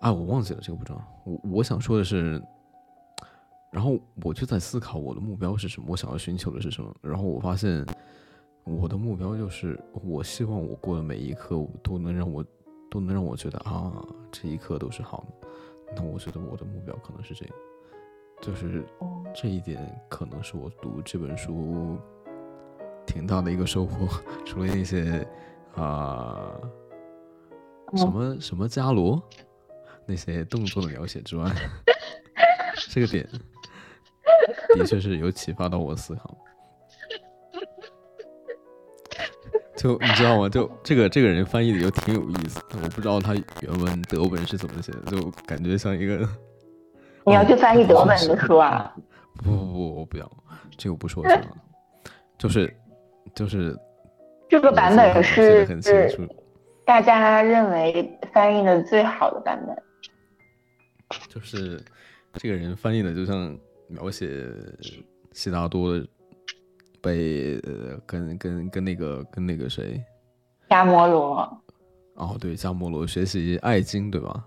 [0.00, 1.04] 啊，我忘记了这个不知道。
[1.26, 2.42] 我我想说的是，
[3.70, 6.90] 然后我就在思考我的目标是什么，我想要寻求的是什么。
[7.02, 7.84] 然后我发现
[8.64, 12.42] 我的目标就是，我希望我过的每一刻都能让我
[12.90, 13.92] 都能让我觉得啊，
[14.32, 15.48] 这一刻都是好的。
[15.94, 17.54] 那我觉得我的目标可能是这个，
[18.40, 21.98] 就是嗯这一点可能是我读这本书
[23.06, 24.08] 挺大的一个收获，
[24.44, 25.26] 除了那些
[25.74, 26.52] 啊、
[27.94, 29.22] 什嗯么什么伽罗
[30.06, 31.50] 那些动作的描写之外，
[32.90, 33.28] 这个点
[34.76, 36.36] 的确是有启发到我思考。
[39.76, 40.48] 就你知道吗？
[40.48, 46.26] 就这个这个人翻译的就挺有意思的，我不知道他原文德文是怎么写的，就感觉像一个
[47.26, 48.94] 你要去翻译德文的书啊？
[49.36, 50.30] 不不不，我不要，
[50.78, 51.56] 这个不是我想要的，
[52.38, 52.74] 就是
[53.34, 53.78] 就是
[54.48, 56.26] 这个版本是很清楚，
[56.84, 59.76] 大家认为翻译的最好的版本。
[61.28, 61.80] 就是
[62.34, 63.56] 这个人翻译的就像
[63.88, 64.44] 描写
[65.32, 65.94] 悉达多
[67.00, 70.02] 被呃跟跟跟那个跟那个谁
[70.68, 71.62] 伽摩罗，
[72.14, 74.44] 哦对迦摩罗学习爱经对吧？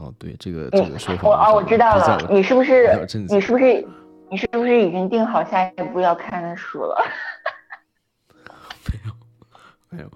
[0.00, 2.88] 哦对这个你这个说法我哦，我知道了，你是不是
[3.28, 3.86] 你是不是
[4.30, 6.96] 你是不是已经定好下一步要看的书了？
[8.90, 9.12] 没有，
[9.90, 10.10] 没有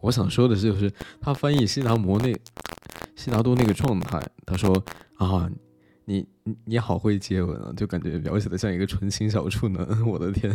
[0.00, 2.32] 我想说的是，就是他翻译悉达摩那
[3.14, 4.74] 悉达多那个状态，他说
[5.18, 5.46] 啊，
[6.06, 10.50] 你你你好会接吻啊，就感觉描写的像一个纯情小处男，我的天，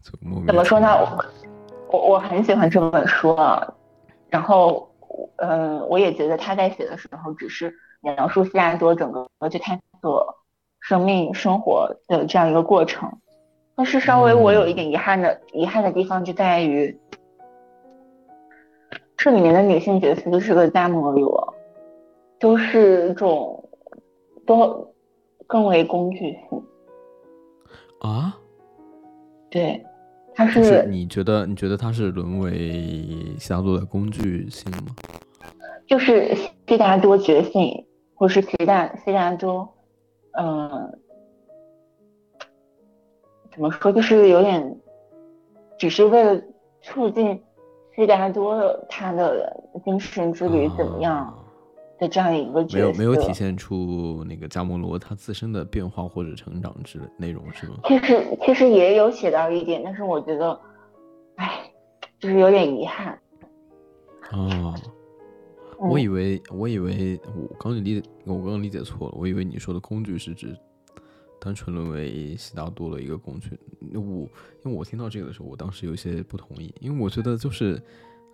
[0.00, 0.88] 怎么说呢？
[0.88, 1.24] 我
[1.90, 3.62] 我我很喜欢这本书啊，
[4.30, 4.90] 然后
[5.36, 10.34] 嗯、呃我也觉得他在写的时候只是描述悉达多整个去探索
[10.82, 13.10] 生命生活的这样一个过程。
[13.74, 16.94] 但是稍微我有一点遗憾的、遗憾的地方就在于，
[19.16, 21.54] 这里面的女性角色就是个伽摩罗，
[22.38, 23.68] 都是一种
[24.44, 24.86] 都
[25.46, 26.18] 更为工具
[26.50, 26.62] 性。
[28.00, 28.36] 啊，
[29.48, 29.82] 对，
[30.34, 34.94] 她就是你觉得你觉得他是沦为悉达多的工具性吗？
[35.86, 36.34] 就是
[36.66, 39.68] 悉达多觉醒，或是悉达悉达多，
[40.32, 40.98] 嗯、
[43.52, 44.76] 怎么说，就是有点，
[45.78, 46.42] 只是为了
[46.80, 47.42] 促进
[47.94, 51.34] 悉达多他的精神之旅怎么样啊
[51.98, 52.78] 的这样一个角色。
[52.78, 57.74] 没有没有体现出那个加摩罗他自身的变化或者成长之类内容是吗？
[57.84, 60.58] 其实其实也有写到一点，但是我觉得，
[61.36, 61.70] 哎，
[62.18, 63.18] 就是有点遗憾。
[64.32, 64.74] 哦，嗯
[65.90, 70.56] 我以为我以为我刚理解我刚刚理解错了，我以为你说的工具是指
[71.40, 73.58] 单纯沦为悉达多的一个工具。
[73.92, 73.98] 我
[74.64, 77.82] 因为我听到这个的时候，我当时有些不同意，因为我觉得就是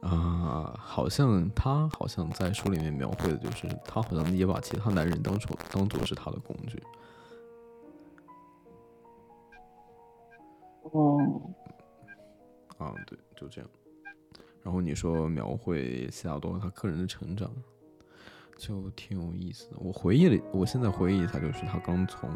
[0.00, 6.80] 啊、好像他好像在书里面描绘的就是他好像也把其他男人当成当做是他的工具。
[10.94, 11.54] 嗯，
[12.78, 13.68] 啊，对，就这样。
[14.68, 17.50] 然后你说描绘悉达多他个人的成长，
[18.58, 19.78] 就挺有意思的。
[19.78, 22.28] 我回忆了，我现在回忆一下，就是他刚从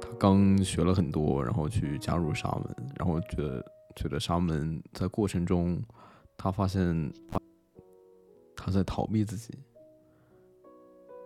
[0.00, 3.64] 他刚学了很多，然后去加入沙门，然后觉得
[3.96, 5.82] 觉得沙门在过程中，
[6.36, 7.12] 他发现
[8.54, 9.58] 他在逃避自己，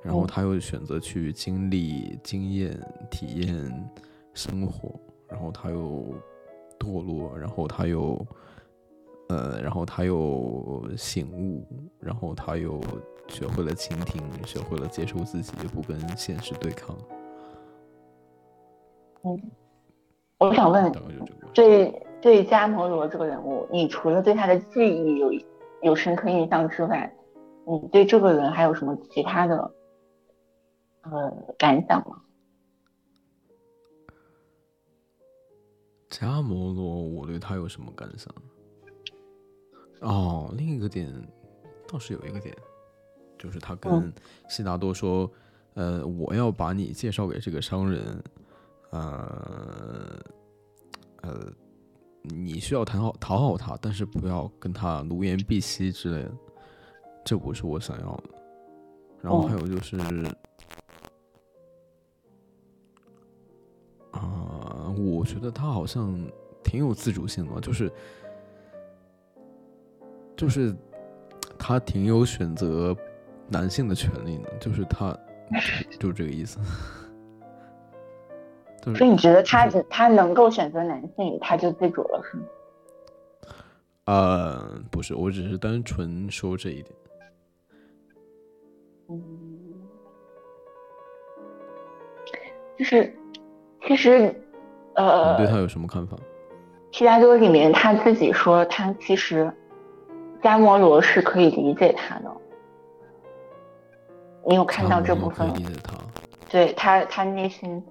[0.02, 3.90] 然后嗯他又选择去经历、经验、体验
[4.32, 6.14] 生活，然后他又
[6.78, 8.26] 堕落，然后他又，
[9.32, 11.66] 呃，然后他又醒悟，
[11.98, 12.78] 然后他又
[13.28, 16.94] 学会了倾听，学会了接受自己，不跟现实对抗。
[19.24, 19.40] 嗯
[20.36, 20.92] 我想问。
[21.54, 25.32] 对对伽摩罗这个人物，你除了对他的记忆有
[25.80, 27.10] 有深刻印象之外，
[27.66, 29.74] 你对这个人还有什么其他的
[31.02, 32.20] 呃感想吗？
[36.10, 38.30] 加摩罗，我对他有什么感想？
[40.02, 41.10] 哦，另一个点
[41.88, 42.54] 倒是有一个点，
[43.38, 44.12] 就是他跟
[44.48, 45.30] 悉达多说，
[45.74, 48.22] 呃，我要把你介绍给这个商人，
[48.90, 50.20] 呃，
[51.22, 51.52] 呃，
[52.22, 56.32] 你需要讨好讨好他，但是不要跟他奴颜婢膝之类的，
[57.24, 58.24] 这不是我想要的。
[59.20, 59.96] 然后还有就是，
[64.10, 66.12] 啊、我觉得他好像
[66.64, 67.88] 挺有自主性的嘛，就是
[70.36, 70.74] 就是
[71.58, 72.96] 他挺有选择
[73.48, 75.16] 男性的权利的，就是他
[75.90, 76.58] 就就这个意思。
[78.82, 82.44] 就是所以你觉得他他能够选择男性，他就自主了，是吗？
[84.06, 86.92] 呃，不是，我只是单纯说这一点。
[89.08, 89.18] 嗯，
[92.76, 93.14] 就是
[93.86, 94.34] 其实
[94.94, 96.16] 呃你对他呃，有什么看法？
[96.90, 99.52] 悉达多里面他自己说，他其实
[100.42, 102.30] 迦摩罗是可以理解他的。
[104.46, 105.54] 你有看到这部分吗？
[105.56, 105.94] 理解他。
[106.50, 107.82] 对他，他内心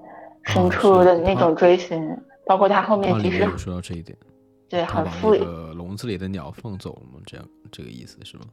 [0.44, 4.18] 深处的那种追寻，包括他后面其实说到这一点，
[4.70, 7.20] 对很富那个笼子里的鸟放走了吗？
[7.26, 8.44] 这样这个意思是吗？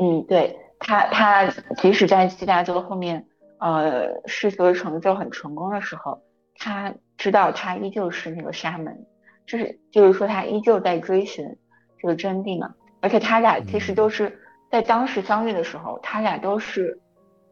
[0.00, 1.46] 嗯，对他，他
[1.78, 3.26] 即使在悉达多后面，
[3.58, 6.20] 呃，世俗的成就很成功的时候，
[6.56, 9.06] 他知道他依旧是那个沙门，
[9.46, 11.56] 就是就是说他依旧在追寻
[11.98, 12.74] 这个真谛嘛。
[13.00, 17.00] 而且他俩其实都是在当时相遇的时候，他俩都是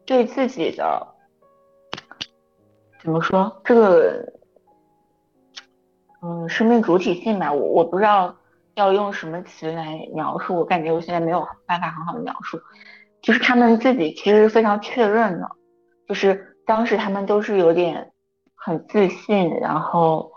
[0.05, 1.07] 对自己的
[3.01, 4.33] 怎么说这个，
[6.21, 8.35] 嗯，生命主体性吧，我我不知道
[8.75, 12.59] 要用什么词来描述，我感觉我现在没有办法很好的描述，
[13.21, 15.49] 就是他们自己其实非常确认的，
[16.07, 18.11] 就是当时他们都是有点
[18.55, 20.29] 很自信，然后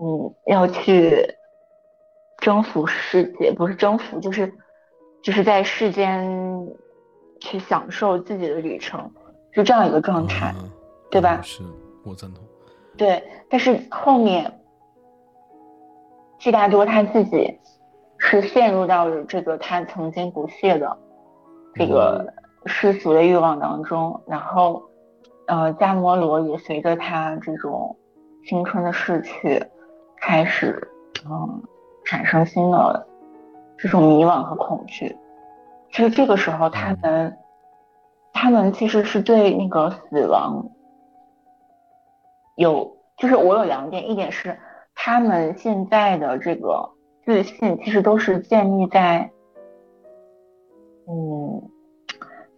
[0.00, 1.34] 嗯要去
[2.38, 4.52] 征服世界，不是征服，就是
[5.22, 6.28] 就是在世间
[7.40, 9.10] 去享受自己的旅程，
[9.52, 10.46] 是这样一个状态。
[10.46, 10.56] 啊
[11.08, 11.62] 对吧嗯是
[12.04, 12.42] 我赞同。
[12.96, 14.52] 对，但是后面
[16.40, 17.56] 悉达多他自己
[18.18, 20.98] 是陷入到了这个他曾经不屑的
[21.74, 22.26] 这个
[22.66, 24.82] 世俗的欲望当中，然后
[25.46, 27.96] 呃迦摩罗也随着他这种
[28.44, 29.64] 青春的逝去，
[30.20, 30.86] 开始
[31.30, 31.62] 嗯
[32.06, 33.06] 产生新的
[33.76, 35.14] 这种迷惘和恐惧。
[35.90, 37.36] 其实这个时候他们
[38.32, 40.70] 他们其实是对那个死亡
[42.54, 44.58] 有，就是我有两点，一点是
[44.94, 46.90] 他们现在的这个
[47.24, 49.30] 自信，其实都是建立在，
[51.08, 51.62] 嗯，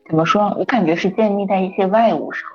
[0.08, 0.54] 怎么说？
[0.58, 2.48] 我感觉是建立在一些外物上，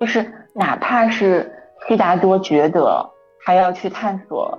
[0.00, 1.52] 就是哪怕是
[1.86, 3.10] 悉达多觉得
[3.44, 4.58] 他要去探索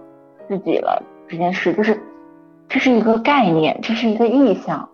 [0.57, 2.01] 自己了这件事，就是
[2.69, 4.89] 这是一个概念，这是一个意象，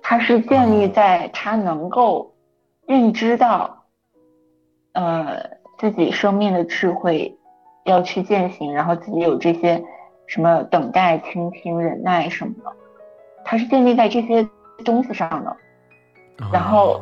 [0.00, 2.34] 它是建立在他能够
[2.86, 3.84] 认知到，
[4.92, 5.60] 呃。
[5.78, 7.36] 自己生命的智慧
[7.84, 9.82] 要去践行，然后自己有这些
[10.28, 12.70] 什么等待、倾听、忍耐什么的，
[13.44, 14.48] 它是建立在这些
[14.84, 15.56] 东西上的。
[16.52, 17.00] 然后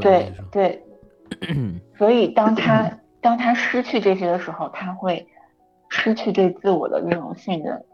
[0.00, 0.80] 对对，
[1.98, 2.88] 所以当他
[3.20, 5.26] 当他失去这些的时候，他会
[5.90, 7.84] 失去对自我的那种信任，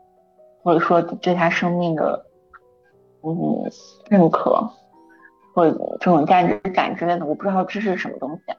[0.62, 2.24] 或者说对他生命的
[3.22, 3.68] 嗯
[4.08, 4.70] 认可，
[5.52, 8.54] 或者这种价值感之类的，我不知道这是什么东西。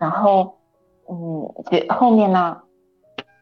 [0.00, 0.54] 然后。
[1.10, 2.60] 嗯，这后面呢，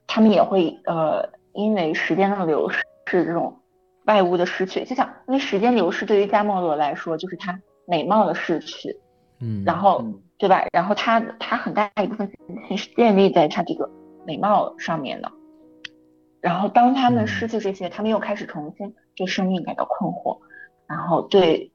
[0.06, 3.58] 他们也会呃，因为时间的流逝，这种
[4.04, 8.96] 外物的失去，就像因为时间流逝对于加莫罗来说，就是他美貌的逝去，
[9.40, 10.04] 嗯，然后
[10.38, 10.64] 对吧？
[10.72, 12.30] 然后他他很大一部分
[12.76, 13.90] 是建立在他这个
[14.24, 15.28] 美貌上面的，
[16.40, 20.38] 然后当他们失去这些，他们又开始重新对生命感到困惑，
[20.86, 21.72] 然后对，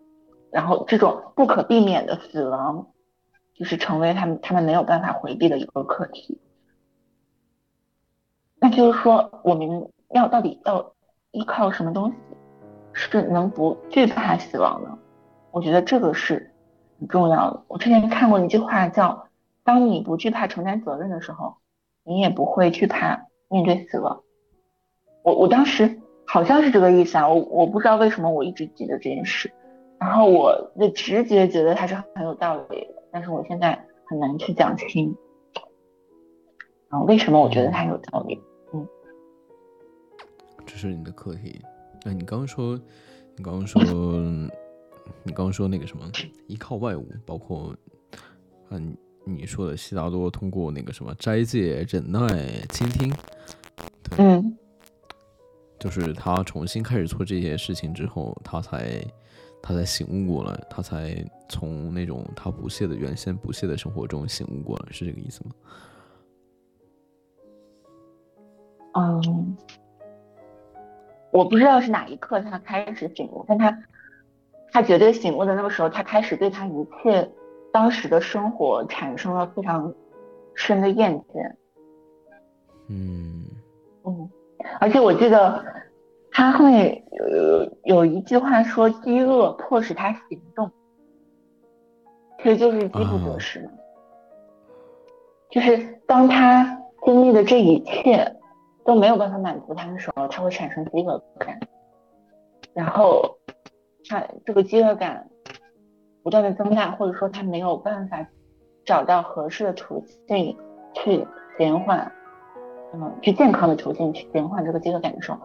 [0.52, 2.88] 然后这种不可避免的死亡。
[3.54, 6.42] 就是成为他们他们没有办法回避的一个课题。
[8.60, 10.96] 那就是说，我们要到底要
[11.30, 12.16] 依靠什么东西，
[12.94, 14.98] 是能不惧怕死亡呢？
[15.52, 16.52] 我觉得这个是
[16.98, 17.64] 很重要的。
[17.68, 19.28] 我之前看过一句话叫
[19.64, 21.58] ：“当你不惧怕承担责任的时候，
[22.04, 24.24] 你也不会惧怕面对死亡。”
[25.24, 29.52] 我我当时好像是这个意思啊，我我不知道为什么我一直记得这件事，
[30.00, 33.04] 然后我的直觉觉得它是很有道理的。
[33.12, 35.16] 但是我现在很难去讲清，
[36.90, 38.40] 啊，为什么我觉得它有道理？
[38.74, 38.88] 嗯，
[40.66, 41.62] 这是你的课题。
[42.04, 42.80] 那你刚刚说，
[43.36, 43.84] 你刚刚说，
[45.24, 46.04] 你刚刚说那个什么，
[46.48, 47.76] 依靠外物，包括，
[48.70, 48.96] 嗯，
[49.26, 52.28] 你说的悉达多通过那个什么斋戒、忍耐、
[52.70, 53.14] 倾听，
[54.10, 54.58] 对，嗯，
[55.82, 59.04] 就是他重新开始做这些事情之后，他才
[59.64, 65.52] 他才醒悟过来，他才从那种他不屑的原先不屑的生活中醒悟过来，是这个意思吗？
[68.94, 69.58] 嗯，
[71.32, 73.84] 我不知道是哪一刻他开始醒悟，但他
[74.72, 77.28] 他绝对醒悟的那个时候，他开始对他一切
[77.74, 79.92] 当时的生活产生了非常
[80.54, 81.56] 深的厌倦。
[82.88, 83.46] 嗯
[84.04, 84.30] 嗯，
[84.80, 85.64] 而且我记得
[86.32, 87.04] 他会
[87.84, 90.72] 有有一句话说：“饥饿迫使他行动。”
[92.42, 93.72] 其实就是饥不择食嘛。
[95.50, 98.36] 就是当他经历的这一切。
[98.84, 101.60] 都没有办法满足他的时候，他会产生饥饿感，
[102.74, 103.38] 然后
[104.10, 105.30] 他这个饥饿感
[106.24, 108.28] 不断的增大，或者说他没有办法
[108.84, 110.58] 找到合适的途径
[110.96, 111.28] 去
[111.60, 112.12] 减缓，
[112.94, 115.40] 嗯，去健康的途径去减缓这个饥饿感的时候，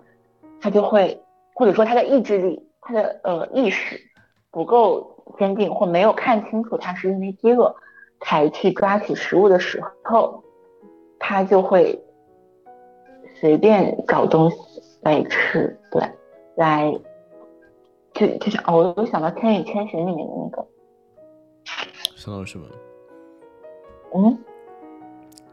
[0.61, 1.23] 他就会
[1.55, 4.01] 或者说他的意志力，他的呃意识
[4.51, 7.75] 不够坚定，或没有看清楚他是因为饥饿
[8.21, 10.43] 才去抓取食物的时候，
[11.19, 12.03] 他就会。
[13.39, 14.57] 随便找东西
[15.03, 16.03] 来吃，对，
[16.55, 16.91] 来，
[18.15, 20.67] 就就像哦，我想到《千与千寻》里面的那个，
[22.17, 22.67] 想到了什么？
[24.15, 24.39] 嗯，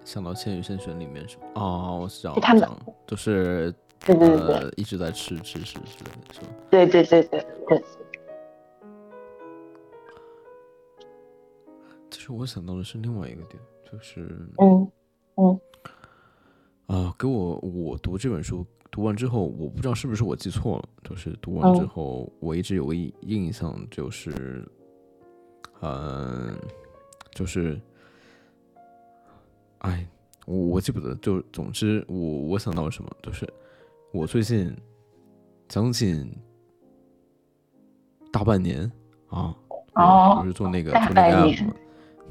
[0.05, 2.67] 想到《千与千寻》里面是哦，我想他们
[3.07, 6.47] 就是对对对，一直在吃吃吃之类的，是吧？
[6.69, 7.83] 对对对对对。
[12.11, 14.27] 其实我想到的是另外一个点，就是
[14.59, 14.91] 嗯
[15.35, 15.59] 嗯。
[16.87, 24.67] 啊，给我我读这本书读完之后，我不知道是不是我记错了，就是读完之后，我一直有个印象，就是，
[25.81, 26.55] 嗯，
[27.33, 27.79] 就是，
[29.83, 30.05] 哎，
[30.45, 33.47] 我我记不得，就总之我我想到了什么，就是
[34.11, 34.75] 我最近
[35.69, 36.29] 将近
[38.31, 38.91] 大半年
[39.29, 39.55] 啊，
[40.41, 41.73] 就是做那个做那个 app，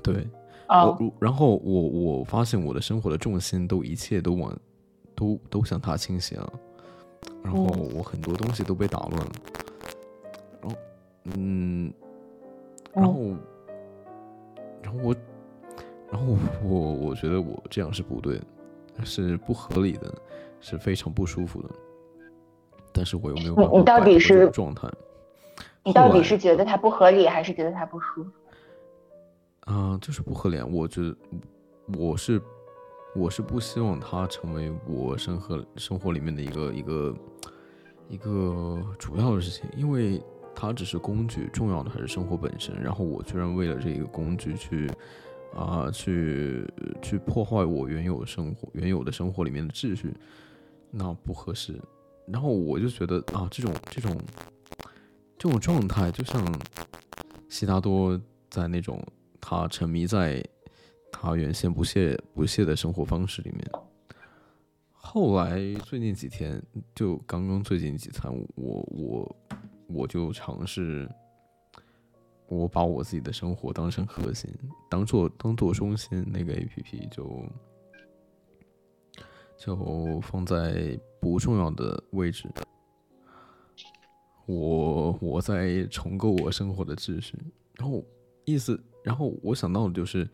[0.03, 0.28] 对。
[0.68, 4.59] 我然后我我发现我的生活的重心都一切都往
[5.14, 6.53] 都都向他倾斜了，
[7.44, 9.32] 然后我很多东西都被打乱了，
[10.62, 10.76] 然后
[11.24, 11.92] 嗯，
[12.94, 13.20] 然后
[14.82, 15.14] 然后我
[16.13, 18.45] 然后我我觉得我这样是不对的，
[19.03, 20.15] 是不合理的，
[20.61, 21.71] 是非常不舒服的，
[22.93, 24.87] 但是我又没有你到底是状态，
[25.83, 28.31] 你到底是觉得它不合理，还是觉得它不舒服？
[29.61, 30.61] 啊，就是不合理。
[30.61, 31.17] 我觉得
[31.97, 32.41] 我是
[33.15, 37.15] 我是不希望它成为我生活生活里面的一个一个
[38.11, 40.23] 一个主要的事情，因为
[40.55, 42.79] 它只是工具，重要的还是生活本身。
[42.83, 44.91] 然后我居然为了这个工具去
[45.55, 46.66] 啊去
[47.00, 50.14] 去破坏我原有生活原有的生活里面的秩序，
[50.90, 51.80] 那不合适。
[52.26, 54.20] 然后我就觉得啊，这种这种
[55.38, 56.61] 这种状态，就像
[57.48, 59.03] 悉达多在那种。
[59.44, 60.40] 他沉迷在
[61.11, 63.70] 他原先不屑不屑的生活方式里面。
[64.92, 66.62] 后来最近几天，
[66.94, 69.36] 就刚刚最近几餐，我我
[69.88, 71.11] 我就尝试，
[72.53, 74.50] 我把我自己的生活当成核心，
[74.90, 77.42] 当做当做中心，那个 A P P 就
[79.57, 82.46] 就放在不重要的位置。
[84.44, 87.38] 我我在重构我生活的秩序，
[87.78, 88.05] 然后
[88.44, 88.78] 意思。
[89.03, 90.28] 然后我想到的就是，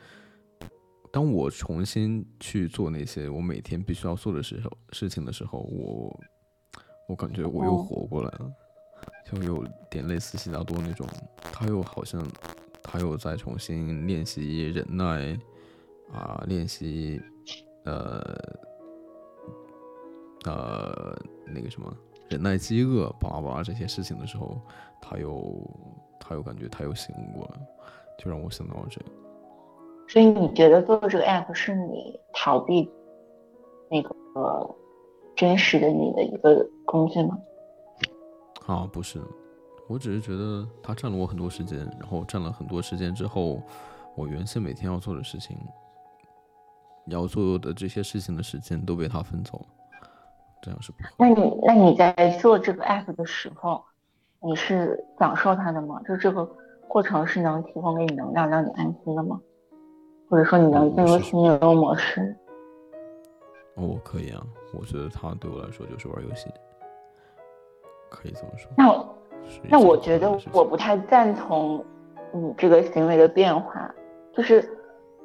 [1.11, 6.21] 当我重新去做那些我每天必须要做的时候事情的时候，我
[7.09, 8.53] 我感觉我又活过来了，
[9.31, 11.07] 就有点类似悉达多那种，
[11.41, 12.25] 他又好像
[12.83, 15.39] 他又在重新练习忍耐
[16.13, 17.21] 啊，练习
[17.85, 18.23] 呃
[20.45, 21.17] 呃
[21.47, 21.95] 那个什么
[22.29, 24.61] 忍耐饥饿巴拉巴拉这些事情的时候，
[25.01, 25.71] 他又
[26.19, 27.61] 他又感觉他又醒悟过来。
[28.19, 29.07] 就让我想到了这个，
[30.09, 32.91] 所以你觉得做这个 app 是你逃避
[33.89, 34.13] 那个
[35.37, 37.39] 真实的你的一个工具吗？
[38.69, 39.21] 啊，不是，
[39.89, 43.61] 我只是觉得它占了我很多时间，然后占了很多时间之后，
[44.15, 45.57] 我原先每天要做的事情，
[47.07, 49.67] 要做的这些事情的时间都被它分走了，
[50.63, 50.99] 这样是不？
[51.17, 53.83] 那你那你在做这个 app 的时候，
[54.41, 56.01] 你是享受它的吗？
[56.07, 56.49] 就这个。
[56.91, 59.39] 过程是能提供给你能量，让你安心的吗？
[60.27, 62.35] 或者说你能进入心流模式？
[63.75, 64.43] 哦，可以啊，
[64.73, 66.49] 我觉得它对我来说就是玩游戏，
[68.09, 68.71] 可以这么说。
[68.77, 69.15] 那我
[69.69, 71.85] 那我觉得我不太赞同
[72.33, 73.95] 你这个行为的变化，
[74.35, 74.69] 就是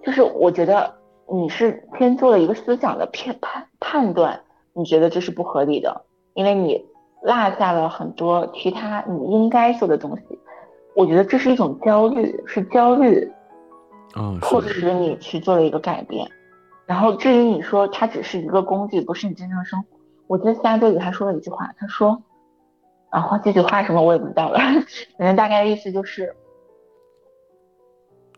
[0.03, 0.93] 就是我觉得
[1.31, 4.39] 你是先做了一个思想的判判判断，
[4.73, 6.85] 你觉得这是不合理的，因为你
[7.21, 10.39] 落下了很多其他你应该做的东西。
[10.95, 13.31] 我觉得这是一种焦虑，是焦虑
[14.15, 16.29] 嗯，迫，使你去做了一个改变。
[16.85, 19.87] 然后至于你说它只是一个工具，不是你真正的生活，
[20.27, 22.21] 我记得夏多里他说了一句话，他说，
[23.13, 24.57] 啊，话这句话什么我也不知道了，
[25.19, 26.35] 反正大概的意思就是，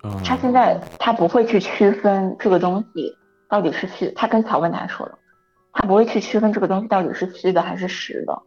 [0.02, 3.16] 啊，他现在他不会去区分这个东西
[3.50, 5.18] 到底是虚，他跟曹文达说了，
[5.72, 8.38] 他不会去区分这个东西到底是虚的还是实的，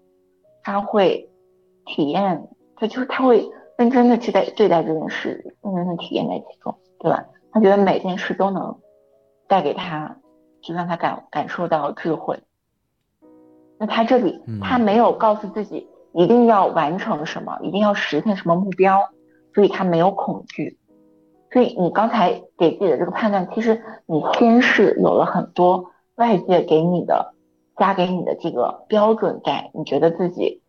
[0.62, 1.30] 他会
[1.86, 3.48] 体验，他就是他会
[3.78, 7.24] 认真的去待对待这件事，认真的体验在其中，对吧？
[7.50, 8.78] 他觉得每件事都能
[9.46, 10.14] 带给他，
[10.60, 12.38] 就让他感感受到智慧。
[13.78, 19.08] 那他这里嗯他没有告诉自己一定要完成什么，一定要实现什么目标，
[19.54, 20.78] 所以他没有恐惧。
[21.52, 25.86] 所以你刚才给自己的这个判断，其实你先是有了很多
[26.16, 27.34] 外界给你的、
[27.76, 30.62] 加给你的这个标准在，你觉得自己，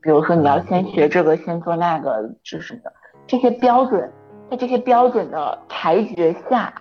[0.00, 2.92] 比如说你要先学这个，先做那个，是什么的，
[3.26, 4.12] 这些标准，
[4.50, 6.72] 在这些标准的裁决下，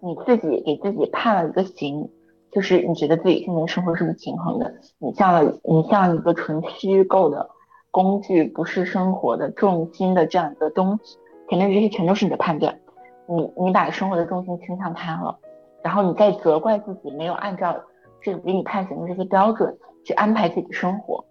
[0.00, 2.10] 你自己给自己判了一个刑，
[2.50, 7.50] 就是你觉得自己现在生活是不平衡的，你像你像一个纯虚构的
[7.90, 11.18] 工具，不是生活的重心的这样一个东西。
[11.48, 12.78] 前面这些全都是你的判断，
[13.26, 15.38] 你你把生活的重心倾向它了，
[15.82, 17.74] 然后你再责怪自己没有按照
[18.20, 21.24] 这个给你判刑的这些标准去安排自己的生活。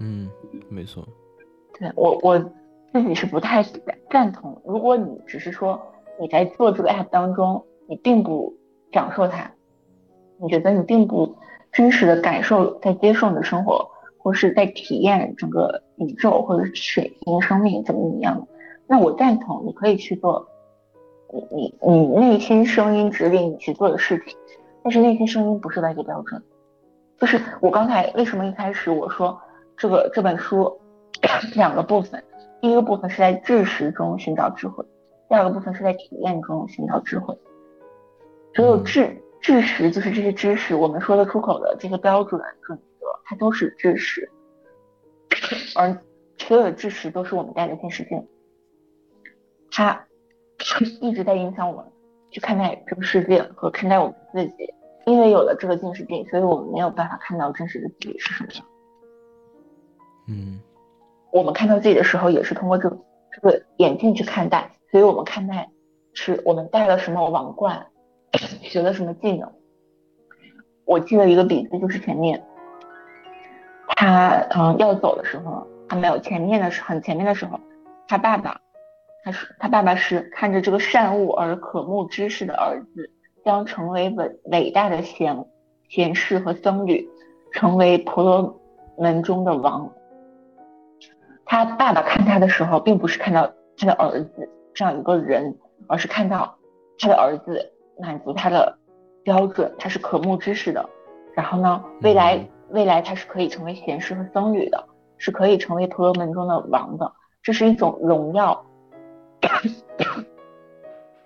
[0.00, 0.30] 嗯，
[0.70, 1.06] 没错，
[1.78, 2.38] 对我我
[2.92, 3.62] 自己是不太
[4.10, 5.80] 赞同，如果你只是说
[6.18, 8.54] 你在做这个 app 当中，你并不
[8.92, 9.50] 享受它，
[10.40, 11.34] 你觉得你并不
[11.72, 18.46] 真实的感受在接受你的生活，或是在体验整个宇宙或者是水晶生命怎么怎么样的。
[18.86, 20.48] 那我赞同，你可以去做
[21.32, 24.36] 你你你内心声音指引你去做的事情，
[24.82, 26.42] 但是内心声音不是外界标准。
[27.18, 29.38] 就是我刚才为什么一开始我说
[29.76, 30.72] 这个这本书
[31.54, 32.22] 两个部分，
[32.60, 34.84] 第一个部分是在知识中寻找智慧，
[35.28, 37.36] 第二个部分是在体验中寻找智慧。
[38.54, 44.30] 只有知知识就是这些知识，我们说的出口的这些标准准则，它都是知识，
[45.76, 45.96] 而
[46.38, 48.26] 所有的知识都是我们戴的近视镜。
[49.70, 50.06] 它
[51.00, 51.84] 一直在影响我们
[52.30, 54.74] 去看待这个世界和看待我们自己。
[55.06, 58.64] 因为有了这个近视镜，所以我们没有办法看到真实的自己是什么样。
[60.26, 60.60] 嗯
[61.30, 62.98] 我们看到自己的时候，也是通过这个
[63.32, 65.70] 这个眼镜去看待，所以我们看待
[66.12, 67.86] 是我们戴了什么王冠，
[68.62, 69.50] 学了什么技能。
[70.84, 72.42] 我记得一个比喻，就是前面
[73.96, 77.58] 他嗯要走的时候，他没有前面的时很前面的时候，
[78.06, 78.60] 他爸爸。
[79.24, 83.10] 他是他爸爸是看着这个善恶而渴慕知识的儿子，
[83.44, 85.44] 将成为伟伟大的贤
[85.88, 87.06] 贤士和僧侣，
[87.52, 88.60] 成为婆罗
[88.96, 89.92] 门中的王。
[91.44, 95.58] 他爸爸看他的时候，并不是看到他的儿子这样一个人，
[95.88, 96.56] 而是看到
[96.98, 98.78] 他的儿子满足他的
[99.22, 100.88] 标准，他是渴慕知识的。
[101.34, 104.88] 然后呢，未来未来他是可以成为贤士和僧侣的，
[105.18, 107.12] 是可以成为婆罗门中的王的。
[107.42, 108.64] 这是一种荣耀。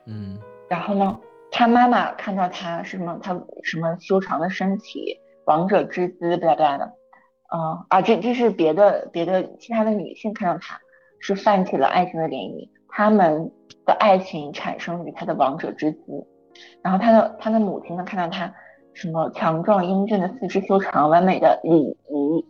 [0.07, 1.19] 嗯然后呢，
[1.51, 6.85] 他妈妈看到他是什么，他什么修长的身体、王者之姿，巴拉巴拉的，
[7.49, 10.81] 啊啊，这这是别的别的其他的女性看到他
[11.21, 13.53] 是泛起了爱情的涟漪，他们
[13.87, 16.27] 的爱情产生于他的王者之姿。
[16.83, 18.53] 然后他的他的母亲呢看到他
[18.93, 22.47] 什么强壮英俊的四肢修长、完美的礼仪，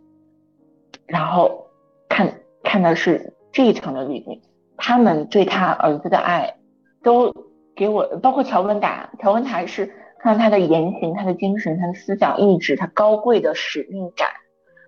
[1.05, 1.67] 然后
[2.09, 2.33] 看
[2.63, 4.41] 看的是这一层的滤镜。
[4.75, 6.55] 他们对他儿子的爱，
[7.03, 7.33] 都
[7.75, 9.85] 给我，包括乔文达，乔文达是
[10.19, 14.27] 看到他的言行、他的精神、他的思想意志、他高贵的使命感，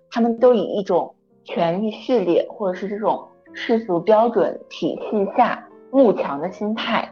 [0.09, 7.07] 他们都以一种权力序列或者是这种世俗标准体系下慕强的心态，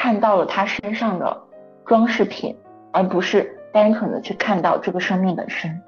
[0.00, 1.42] 看到了他身上的
[1.84, 2.56] 装饰品，
[2.90, 5.78] 而不是单纯的去看到这个生命本身。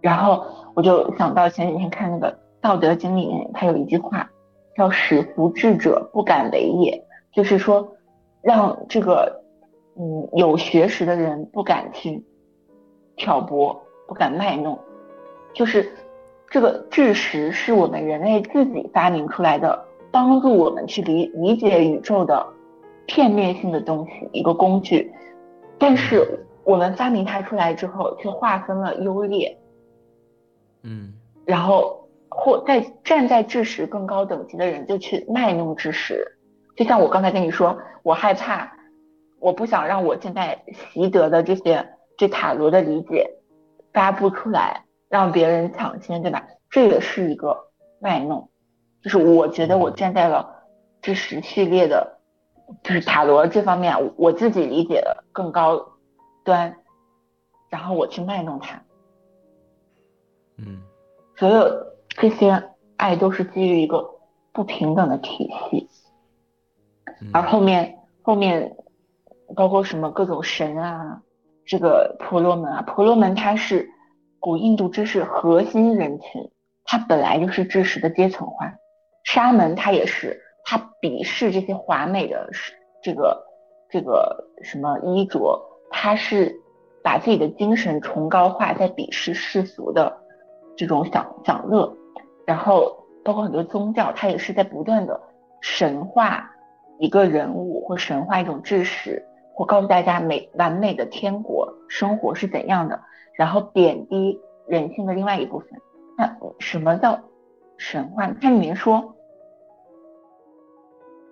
[0.00, 4.28] 然后我就想到前几天看那个《道德经》里面，他有一句话。
[4.76, 7.86] 叫使不智者不敢为也，就是说，
[8.40, 9.42] 让这个
[9.96, 12.24] 嗯有学识的人不敢去
[13.16, 13.78] 挑拨，
[14.08, 14.78] 不敢卖弄，
[15.52, 15.92] 就是
[16.48, 22.46] 这个智识是我们人类自己发明出来的，帮助我们去理理解宇宙的
[23.10, 25.12] 片面性的东西，一个工具。
[25.78, 29.58] 但是我们发明它出来之后，却划分了优劣，
[30.84, 31.12] 嗯
[31.44, 31.98] 然后。
[32.32, 36.24] 或在站在知识更高等级的人就去卖弄知识，
[36.76, 38.72] 就像我刚才跟你说，我害怕，
[39.40, 41.84] 我不想让我现在习得的这些
[42.16, 43.28] 对塔罗的理解
[43.92, 46.46] 发布出来，让别人抢先，对吧？
[46.70, 47.64] 这也是一个
[47.98, 48.48] 卖弄。
[49.02, 50.48] 就是我觉得我站在了
[51.02, 52.19] 知识序列的，
[52.82, 55.84] 就是塔罗这方面，我自己理解的更高
[56.44, 56.76] 端，
[57.68, 58.82] 然后我去卖弄它。
[60.58, 60.82] 嗯，
[61.36, 61.70] 所有
[62.08, 62.62] 这些
[62.96, 64.08] 爱都是基于一个
[64.52, 65.88] 不平等的体系，
[67.20, 68.76] 嗯而后面后面
[69.54, 71.22] 包括什么各种神啊，
[71.64, 73.88] 这个婆罗门啊，婆罗门它是
[74.38, 76.50] 古印度知识核心人群，
[76.84, 78.74] 它本来就是知识的阶层化。
[79.22, 82.48] 沙门他也是，他鄙视这些华美的
[83.02, 83.46] 这个
[83.88, 86.60] 这个什么衣着，他是
[87.02, 90.16] 把自己的精神崇高化，在鄙视世俗的
[90.76, 91.96] 这种享享乐。
[92.46, 95.20] 然后包括很多宗教，它也是在不断的
[95.60, 96.50] 神化
[96.98, 103.00] 一个人物，或神化一种知识，或告诉大家美完美的天国生活是怎样的，
[103.34, 105.68] 然后贬低人性的另外一部分。
[106.18, 107.18] 那什么叫
[107.78, 108.28] 神话？
[108.40, 109.14] 它里面说，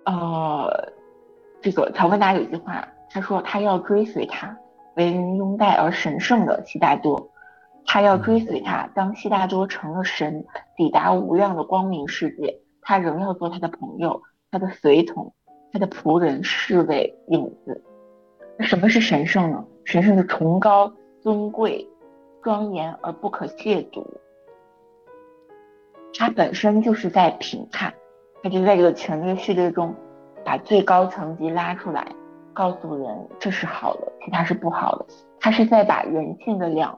[0.09, 0.91] 呃，
[1.61, 4.57] 这个乔文达有一句话，他说他要追随他，
[4.95, 7.29] 为人拥戴而神圣的悉达多，
[7.85, 10.43] 他要追随他，当悉达多成了神，
[10.75, 15.31] 抵达无量的光明世界，他仍要做他的朋友，他的随从，
[15.71, 17.83] 他的仆人、侍卫、影子。
[18.57, 19.63] 那什么是神圣呢？
[19.85, 20.91] 神圣的崇高、
[21.21, 21.87] 尊贵、
[22.41, 24.03] 庄严而不可亵渎。
[26.17, 27.93] 它本身就是在评判，
[28.41, 29.93] 他就在这个权力序列中，
[30.45, 32.07] 把最高层级拉出来，
[32.53, 35.05] 告诉人这是好的，其他是不好的。
[35.39, 36.97] 他是在把人性的两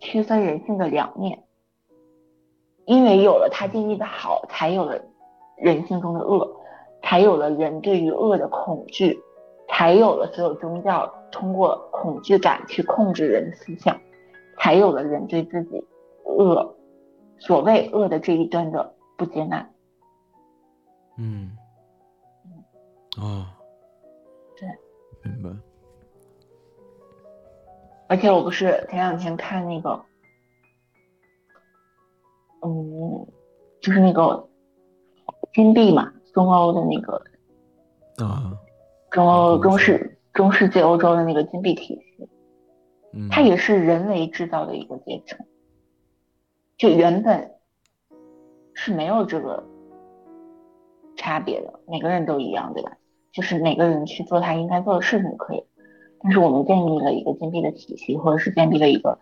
[0.00, 1.42] 区分人性的两面，
[2.84, 5.00] 因为有了他定义的好，才有了
[5.56, 6.48] 人性中的恶，
[7.02, 9.18] 才有了人对于恶的恐惧，
[9.68, 13.96] 才有了所有宗教通过恐惧感去控制人的思想，
[14.58, 15.84] 才有了人对自己
[16.24, 16.74] 恶。
[17.38, 19.68] 所谓恶的这一端的不接纳，
[21.18, 21.50] 嗯，
[23.18, 23.46] 哦，
[24.56, 24.68] 对，
[25.24, 25.50] 明白。
[28.08, 30.04] 而且我不是前两天看那个，
[32.62, 33.26] 嗯，
[33.80, 34.48] 就是那个
[35.52, 37.22] 金币嘛，中欧的那个
[38.24, 38.56] 啊，
[39.10, 42.28] 中欧嗯中世中世纪欧洲的那个金币体系，
[43.14, 45.44] 嗯，它也是人为制造的一个阶层。
[46.76, 47.54] 就原本
[48.74, 49.66] 是没有这个
[51.26, 52.96] 差别的，每个人都一样，对吧？
[53.32, 55.64] 就是每个人去做他应该做的事情就可以。
[56.20, 59.18] 但是我们建立了一个金币的体系，或者是建立了一个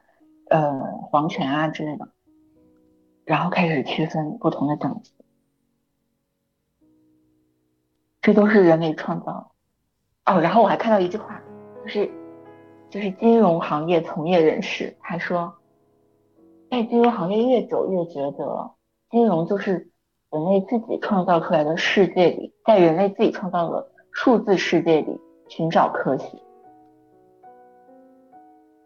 [0.50, 2.10] 呃皇权啊之类的，
[3.24, 5.12] 然后开始区分不同的等级，
[8.20, 9.52] 这都是人为创造。
[10.26, 11.40] 哦，然后我还看到一句话，
[11.82, 12.10] 就是
[12.90, 15.54] 就是金融行业从业人士他说。
[16.70, 18.72] 在金融行业越久，越觉得
[19.08, 19.92] 金融就是
[20.34, 26.26] 人类自己创造出来的世界里，在人类自己创造的数字世界里寻找科学。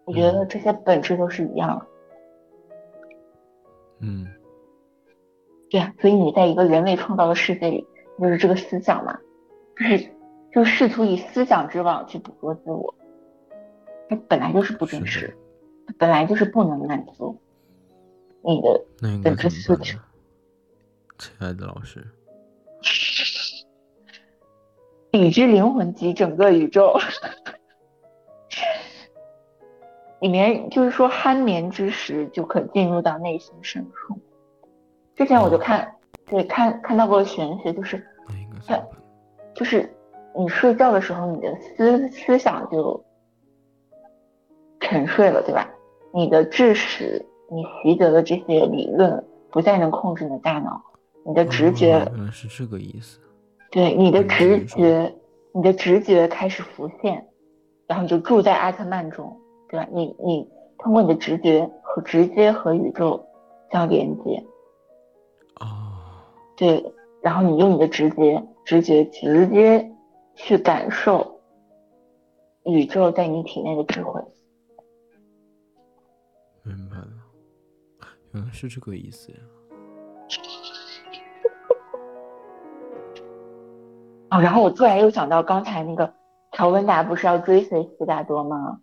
[0.04, 1.86] 我觉得这些本质都是一样的。
[4.00, 4.26] 嗯，
[5.70, 7.86] 对啊，所以你在一个人类创造的世界里，
[8.20, 9.18] 就是这个思想嘛，
[9.74, 10.06] 就是
[10.52, 12.94] 就试图以思想之网去捕捉自我，
[14.10, 15.34] 它本来就是不真实，
[15.86, 17.40] 它本来就是不能满足。
[18.42, 18.84] 你的
[19.24, 19.98] 本质诉求？
[21.18, 22.06] 亲爱的老师，
[25.12, 26.96] 已知灵魂及整个宇宙，
[30.20, 34.18] 里面就是说酣眠之时就可进入到内心深处。
[35.16, 35.96] 之前我就看，
[36.26, 38.04] 对看看到过玄学，就是？
[39.54, 39.92] 就是
[40.36, 43.02] 你睡觉的时候，你的思思想就
[44.78, 45.68] 沉睡了，对吧？
[46.12, 47.24] 你的知识。
[47.50, 50.84] 你习得的这些理论不再能控制你的大脑，
[51.28, 53.20] 你的直觉，哦原来是这个意思。
[53.70, 55.14] 对你的嗯直觉，
[55.52, 57.28] 你的直觉开始浮现，
[57.86, 59.86] 然后你就住在阿特曼中，对吧？
[59.92, 60.48] 你你
[60.78, 63.22] 通过你的直觉和直接和宇宙
[63.70, 64.42] 相连接，
[65.60, 66.00] 哦，
[66.56, 66.82] 对，
[67.20, 69.86] 然后你用你的直觉，直觉直接
[70.34, 71.42] 去感受
[72.64, 74.18] 宇宙在你体内的智慧。
[76.62, 77.08] 明白了，
[78.32, 79.38] 原来是这个意思呀。
[84.30, 86.12] 哦，然后我突然又想到刚才那个
[86.52, 88.80] 乔文达不是要追随悉达多吗？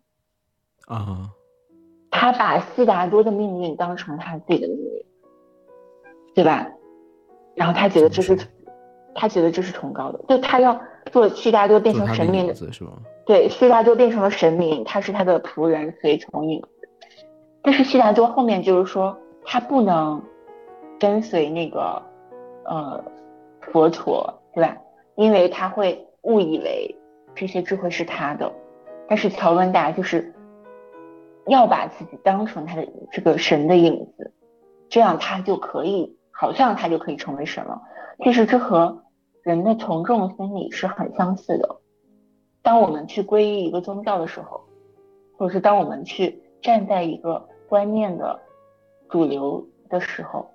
[0.88, 1.30] 啊，
[2.10, 5.06] 他把悉达多的命运当成他自己的命运，
[6.34, 6.68] 对吧？
[7.56, 8.38] 然后他觉得这是，
[9.14, 10.80] 他觉得这是崇高的，就他要
[11.12, 12.92] 做悉达多变成神明影，子是吗？
[13.26, 16.68] 对，悉达多变成了神明，他是他的仆人随从影子。
[17.62, 20.22] 但是悉达多后面就是说，他不能
[21.00, 22.02] 跟随那个
[22.66, 23.04] 呃
[23.62, 24.78] 佛陀，对吧？
[25.16, 26.96] 因为他会误以为
[27.34, 28.52] 这些智慧是他的，
[29.08, 30.34] 但是乔文达就是
[31.48, 34.34] 要把自己当成他的这个神的影子，
[34.90, 37.82] 这样他就可以，好像他就可以成为神了。
[38.24, 39.04] 其实这和
[39.44, 41.78] 人的从众心理是很相似的。
[42.62, 44.62] 当我们去皈依一个宗教的时候，
[45.38, 48.40] 或者是当我们去站在一个观念的
[49.10, 50.50] 主流的时候，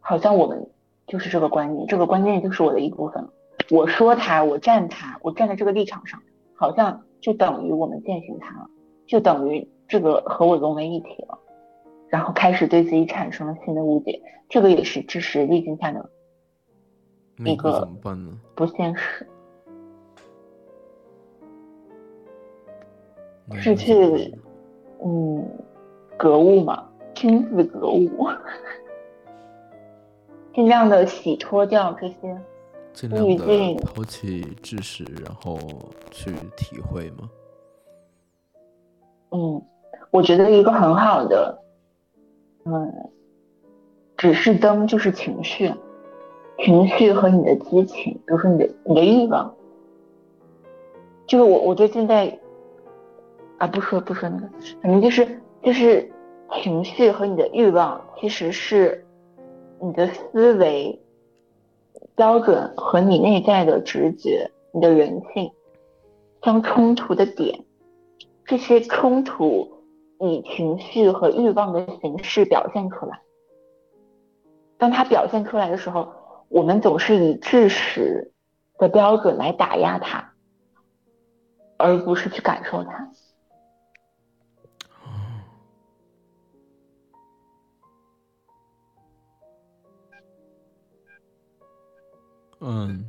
[0.00, 0.68] 好像我们
[1.06, 3.26] 就是这个观念，这个观念就是我的一部分。
[3.70, 6.22] 我说他，我站他，我站在这个立场上，
[6.54, 8.68] 好像就等于我们践行他了，
[9.06, 11.38] 就等于这个和我融为一体了，
[12.08, 14.20] 然后开始对自己产生了新的误解。
[14.48, 16.10] 这个也是知识逆境下的
[17.38, 18.38] 一个怎么办呢？
[18.54, 19.26] 不现实。
[23.54, 24.34] 是去，
[25.04, 25.46] 嗯，
[26.16, 28.08] 格物嘛，亲自格物，
[30.54, 32.40] 尽量的洗脱掉这些，
[32.94, 35.58] 尽量的抛弃知识，然后
[36.10, 37.28] 去体会吗？
[39.32, 39.60] 嗯，
[40.10, 41.58] 我觉得一个很好的，
[42.64, 43.10] 嗯，
[44.16, 45.70] 指示灯就是情绪，
[46.64, 49.54] 情绪和你的激情，比如说你的你的欲望，
[51.26, 52.38] 就是我，我觉得现在。
[53.56, 54.50] 啊，不说不说那个，
[54.82, 56.10] 反正就是就是
[56.60, 59.06] 情绪和你的欲望，其实是
[59.80, 61.00] 你的思维
[62.16, 65.50] 标准和你内在的直觉、你的人性
[66.42, 67.64] 相冲突的点。
[68.44, 69.82] 这些冲突
[70.20, 73.20] 以情绪和欲望的形式表现出来。
[74.76, 76.12] 当它表现出来的时候，
[76.48, 78.32] 我们总是以知识
[78.78, 80.34] 的标准来打压它，
[81.78, 83.10] 而不是去感受它。
[92.66, 93.04] 嗯，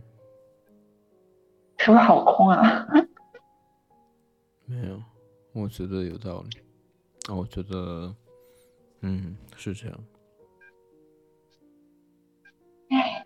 [1.77, 2.85] 是不是好空啊？
[4.67, 5.01] 没有，
[5.53, 6.59] 我觉得有道理。
[7.29, 8.13] 啊，我觉得，
[8.99, 9.97] 嗯，是这样。
[12.89, 13.25] 哎，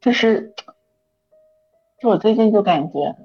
[0.00, 0.54] 就是，
[2.00, 3.16] 就我最近就感觉，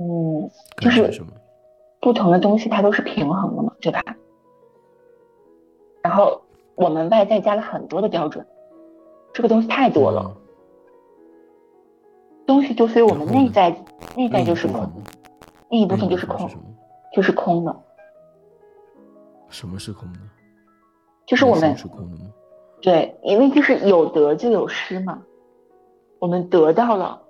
[0.00, 0.50] 嗯，
[0.80, 1.22] 就是
[2.00, 4.02] 不同的东西它都是平衡的嘛，对吧？
[6.02, 6.42] 然后
[6.74, 8.44] 我们外在加了很多的标准。
[9.38, 10.36] 这个东西太多了，
[12.44, 13.70] 东西就所以我们内在
[14.16, 14.90] 内在就是空，
[15.70, 16.50] 另一部分就是空，
[17.12, 17.76] 就是空的。
[19.48, 20.18] 什么是空的？
[21.24, 22.32] 就是我们是空的吗？
[22.82, 25.22] 对，因为就是有得就有失嘛。
[26.18, 27.22] 我们得到了，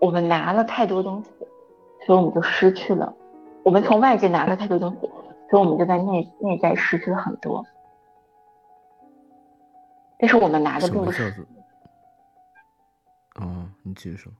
[0.00, 1.30] 我们拿了太多东西，
[2.06, 3.12] 所以我们就失去了。
[3.64, 5.08] 我们从外界拿了太多东西，
[5.50, 7.66] 所以我们就在内内在失去了很多。
[10.18, 11.32] 但是我们拿的并不是，
[13.36, 14.32] 哦，你继续说。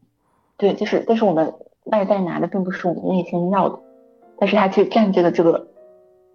[0.57, 1.55] 对，就是，但是我们
[1.85, 3.79] 外在拿的并不是我们内心要的，
[4.39, 5.69] 但是他却占据了这个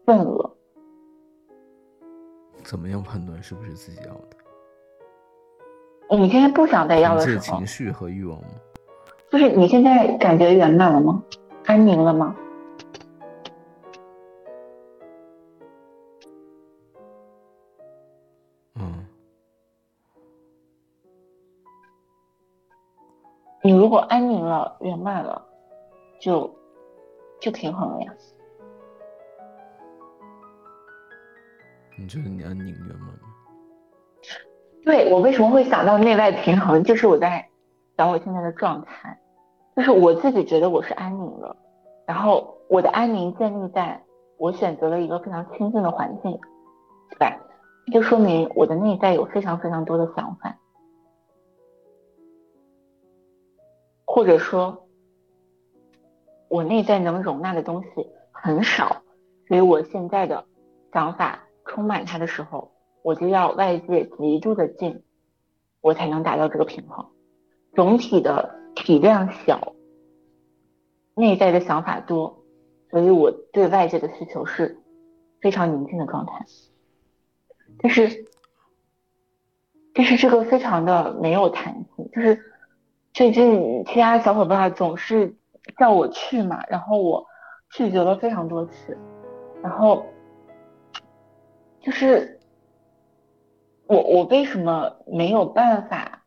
[0.05, 0.51] 份额。
[2.63, 4.27] 怎么样判断是不是自己要的？
[6.17, 8.47] 你现在不想再要的时候，情绪和欲望吗？
[9.31, 11.23] 就是你现在感觉圆满了吗？
[11.65, 12.35] 安宁了吗？
[23.91, 25.45] 果安宁了、圆满了，
[26.21, 26.49] 就
[27.41, 28.13] 就平衡了呀。
[31.99, 33.19] 你觉得你安宁圆满吗？
[34.85, 36.81] 对我为什么会想到内外平衡？
[36.81, 37.45] 就是我在
[37.97, 39.19] 想我现在的状态，
[39.75, 41.53] 就是我自己觉得我是安宁了，
[42.05, 44.01] 然后我的安宁建立在
[44.37, 46.31] 我选择了一个非常清静的环境，
[47.09, 47.37] 对吧？
[47.91, 50.55] 就说明我的内在有非常非常多的想法。
[54.13, 54.89] 或者说，
[56.49, 57.89] 我内在能容纳的东西
[58.33, 59.03] 很少，
[59.47, 60.43] 所以我现在的
[60.91, 65.01] 想法充满它的时候，我就要外界极度的近，
[65.79, 67.07] 我才能达到这个平衡。
[67.73, 69.75] 总体的体量小，
[71.15, 72.43] 内在的想法多，
[72.89, 74.77] 所以我对外界的需求是
[75.39, 76.45] 非常宁静的状态。
[77.79, 78.25] 但是，
[79.93, 82.50] 但是这个非常的没有弹性，就是。
[83.13, 85.35] 最近其他小伙伴总是
[85.77, 87.25] 叫我去嘛，然后我
[87.69, 88.97] 拒绝了非常多次，
[89.61, 90.05] 然后
[91.81, 92.39] 就是
[93.87, 96.23] 我我为什么没有办法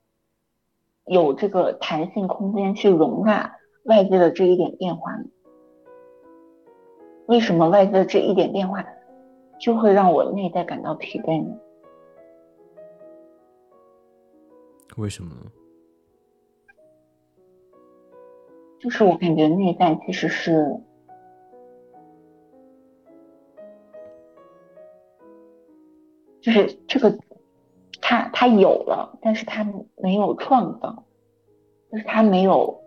[1.07, 3.51] 有这个弹性空间去容纳
[3.87, 5.25] 外界的这一点变化呢？
[7.27, 8.85] 为什么外界的这一点变化
[9.59, 11.57] 就会让我内在感到疲惫呢？
[14.99, 15.35] 为什么？
[18.85, 20.79] 就是我感觉内在其实是，
[26.43, 27.19] 就是这个，
[28.03, 29.67] 他他有了，但是他
[29.97, 31.03] 没有创造，
[31.91, 32.79] 就是他没有，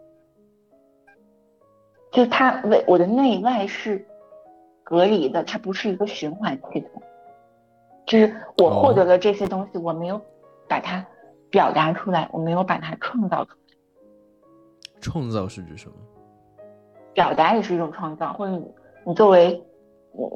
[2.11, 4.05] 就是他为我的内外是
[4.83, 7.01] 隔离的，它不是一个循环系统，
[8.05, 10.21] 就是我获得了这些东西，我没有
[10.67, 11.03] 把它
[11.49, 13.57] 表达出来，我没有把它创造出来。
[14.99, 15.95] 创造是指什么？
[17.13, 18.71] 表达也是一种创造，或者你
[19.05, 19.63] 你作为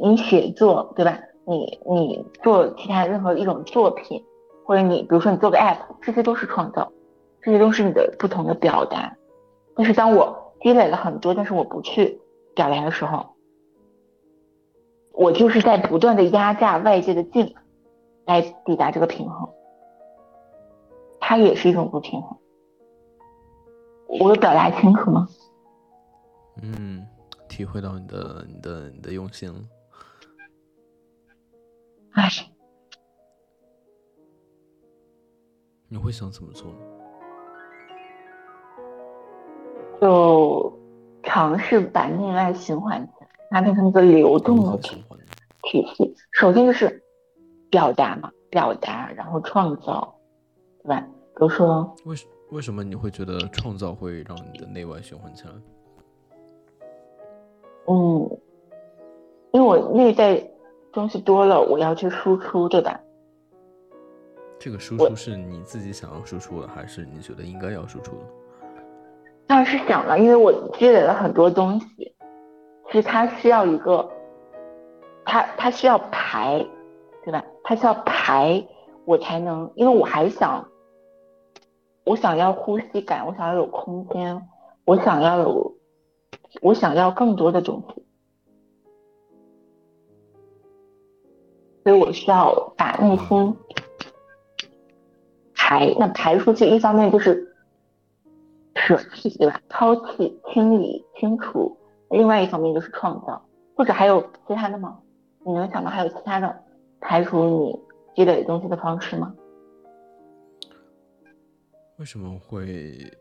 [0.02, 1.20] 你写作对吧？
[1.46, 4.24] 你你做其他任何一种作品，
[4.66, 6.92] 或者你比如说你做个 app，这些都是创造，
[7.42, 9.16] 这些都是你的不同的表达。
[9.76, 12.22] 但是当我积累了很多，但是我不去
[12.56, 13.26] 表达的时候，
[15.14, 17.56] 我就是在不断的压榨外界的劲
[18.26, 19.50] 来抵达这个平衡，
[21.20, 22.38] 它也是一种不平衡。
[24.20, 25.28] 我有表达清楚吗？
[26.62, 27.06] 嗯，
[27.48, 29.60] 体会到你的、你的、你的用心了。
[32.12, 32.30] 哎，
[35.88, 36.78] 你会想怎么做呢？
[40.02, 40.78] 就
[41.24, 45.04] 尝试把内外循环起来，它变成一个流动的体
[45.64, 46.14] 体系。
[46.32, 47.02] 首先就是
[47.70, 50.16] 表达嘛，表达，然后创造，
[50.84, 51.00] 对吧？
[51.36, 55.54] 比如说，为什为什么你会觉得创造会让你的内外循环起来？
[57.88, 58.30] 嗯，
[59.52, 60.46] 因为我内在
[60.92, 63.00] 东西多了，我要去输出，对吧？
[64.60, 68.26] 这个输出是你自己想要输出的，还是你觉得应该要输出的？
[69.48, 72.14] 当然是想了，因为我积累了很多东西，
[72.92, 74.08] 其实它需要一个，
[75.26, 76.66] 它它需要排，
[77.24, 77.44] 对吧？
[77.64, 78.62] 它需要排，
[79.06, 80.66] 我才能，因为我还想，
[82.04, 84.48] 我想要呼吸感，我想要有空间，
[84.86, 85.76] 我想要有，
[86.62, 88.04] 我想要更多的东西，
[91.84, 93.56] 所以我需要把内心
[95.56, 97.48] 排，那排出去，一方面就是。
[98.74, 99.62] 舍弃对吧？
[99.68, 101.78] 抛弃、清理、清除。
[102.10, 103.40] 另外一方面就是创造，
[103.76, 104.98] 或者还有其他的吗？
[105.46, 106.64] 你能想到还有其他的
[107.02, 107.80] 排除你
[108.16, 109.36] 积累东西的方式吗？
[112.02, 113.16] 为什么会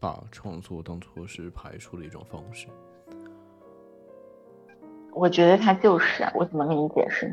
[0.00, 2.66] 把创作当做是排除的一种方式？
[5.12, 7.32] 我觉得它就是啊，我怎么跟你解释？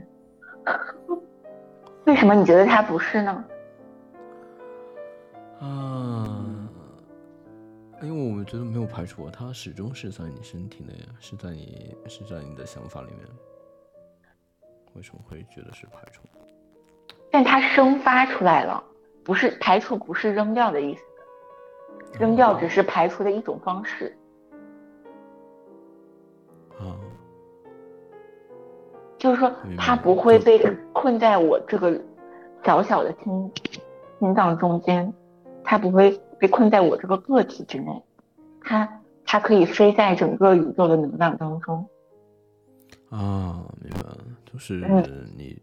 [2.05, 3.45] 为什么你觉得它不是呢？
[5.59, 6.37] 啊。
[8.03, 13.27] 因为我们觉得没有排除，它始终是在你身体内，是在你是在你的想法里面。
[14.93, 16.21] 为什么会觉得是排除？
[17.31, 18.83] 但它生发出来了，
[19.23, 21.01] 不是排除，不是扔掉的意思。
[22.19, 24.15] 扔掉只是排除的一种方式。
[26.79, 26.97] 啊。
[29.17, 30.59] 就是说，它不会被
[30.93, 32.01] 困在我这个
[32.63, 33.51] 小小的心
[34.19, 35.13] 心脏中间，
[35.63, 36.19] 它不会。
[36.41, 38.03] 被困在我这个个体之内，
[38.63, 41.87] 它它可以飞在整个宇宙的能量当中。
[43.11, 44.17] 啊，明白了，
[44.51, 44.73] 就是
[45.37, 45.61] 你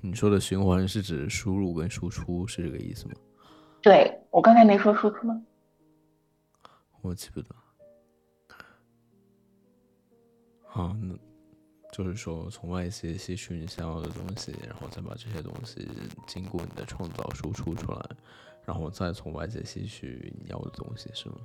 [0.00, 3.14] 你说的循环是指输入跟输出，是这个意思吗？
[3.82, 5.42] 对我刚才没说输出吗？
[7.00, 7.54] 我记不得。
[10.66, 11.16] 好，那
[11.92, 15.88] 就是说从外界吸取你想要的东西，然后再把这些东西
[16.26, 18.10] 经过你的创造输出出来。
[18.64, 21.36] 然后再从外界吸取你要的东西，是吗？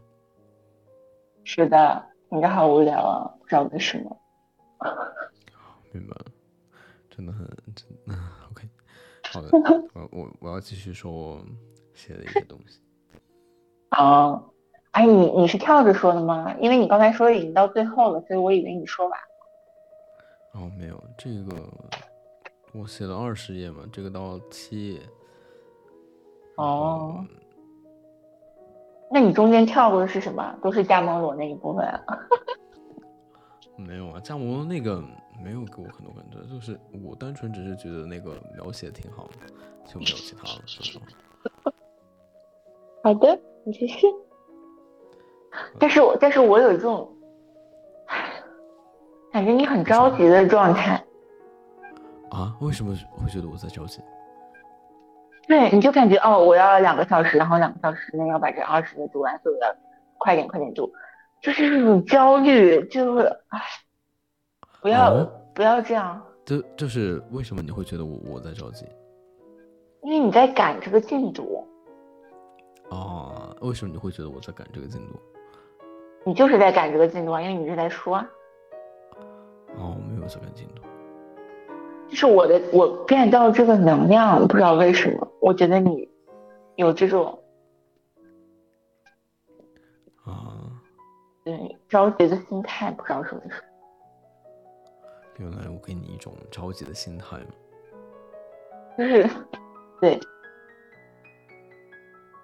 [1.45, 4.21] 是的，你这好无聊啊，不知道为什么。
[5.93, 6.25] 明白了，
[7.09, 7.87] 真的很真。
[9.33, 9.49] 好的，
[9.93, 11.41] 我我我要继续说我
[11.93, 12.79] 写的一些东西。
[13.97, 14.43] 哦，
[14.91, 16.55] 哎，你你是跳着说的吗？
[16.59, 20.61] 因为你刚才说已经到最后了，所以我以为你说完了。
[20.61, 21.67] 哦，没有，这个
[22.73, 25.01] 我写了二十页嘛，这个到七页。
[26.57, 27.25] 哦，
[29.11, 30.55] 那你中间跳过的是什么？
[30.61, 32.03] 都是加盟罗那一部分啊？
[33.77, 35.03] 没有啊，加盟罗那个
[35.41, 39.47] 没有给我很多感觉，就是我单纯只是觉得那个描写挺好的，
[39.85, 40.61] 就没有其他了。
[40.65, 41.05] 说实话。
[43.03, 44.07] 好的，你继续。
[45.79, 47.07] 但是我但是我有这种
[49.31, 51.03] 感觉，你很着急的状态。
[52.31, 52.57] 啊？
[52.61, 54.01] 为什么会觉得我在着急？
[55.47, 59.75] 对，你就感觉哦，我要两个小时，然后两个小时内要把这二十个读完，所以我要
[60.17, 60.91] 快点快点读，
[61.41, 63.61] 就是这种焦虑，就是唉，
[64.83, 65.25] 不要
[65.55, 66.21] 不要这样。
[66.45, 68.85] 就就是为什么你会觉得我我在着急？
[70.01, 71.65] 因为你在赶这个进度，
[72.89, 75.17] 哦，为什么你会觉得我在赶这个进度？
[76.25, 78.29] 你就是在赶这个进度啊，因为你一直在说啊。
[79.77, 80.81] 哦，我没有在赶进度。
[82.09, 86.09] 就是我的，我 get 到这个能量，不知道为什么，我觉得你
[86.75, 87.39] 有这种
[90.25, 90.69] 啊，
[91.45, 93.41] 对着急的心态，不知道什么。
[95.37, 97.45] 原来我给你一种着急的心态吗？
[98.97, 99.29] 就是，
[99.99, 100.19] 对，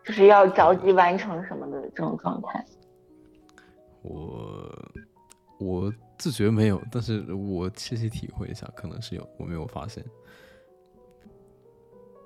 [0.03, 2.65] 就是要着急完成什么的这种状态。
[4.01, 4.91] 我
[5.59, 10.03] 我自觉没有，但是我细细体会一下，可能是有，我没有发现。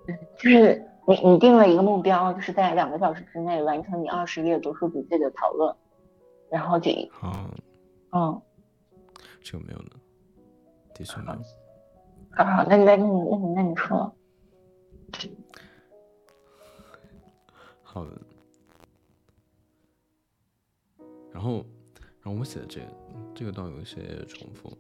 [0.38, 5.76] 就是你你定了一个目标，就是在两个小时之内完成你二十页读书笔记的讨论，
[6.50, 6.92] 然后就
[7.22, 7.50] 啊，
[8.12, 8.42] 嗯，
[9.42, 9.92] 这个没有呢，
[10.94, 11.40] 的确没有。
[12.36, 14.16] 好好，那你那你那你那你说，
[17.82, 18.22] 好的。
[21.32, 21.66] 然后，
[22.22, 22.88] 然后我写的这个，
[23.36, 24.76] 这个倒有一些重复。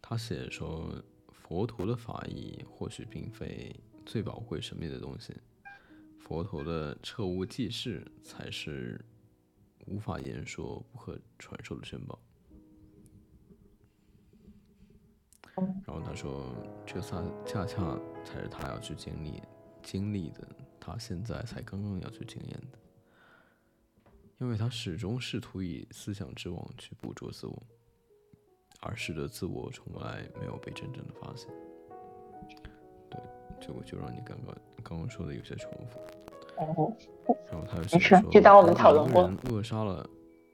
[0.00, 0.86] 他写说，
[1.30, 3.74] 佛陀的法义或许并非
[4.04, 5.34] 最宝贵神秘的东西，
[6.20, 9.02] 佛陀的彻悟记事才是
[9.86, 12.18] 无法言说、不可传授的珍宝。
[15.54, 16.46] 然后他说，
[16.86, 19.42] 这恰恰恰才是他要去经历、
[19.82, 20.48] 经历的，
[20.80, 22.78] 他现在才刚刚要去经验的。
[24.38, 27.62] 因为他始终试图以思想之网去捕捉自我，
[28.80, 31.48] 而使得自我从来没有被真正的发现。
[33.08, 33.20] 对，
[33.60, 36.00] 这个就让你刚刚刚刚说的有些重复。
[36.56, 36.92] 哦，
[37.50, 40.04] 然后他又没写说，事就当我们讨论过扼杀了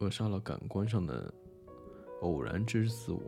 [0.00, 1.32] 扼杀了感官上的
[2.20, 3.22] 偶然之自我，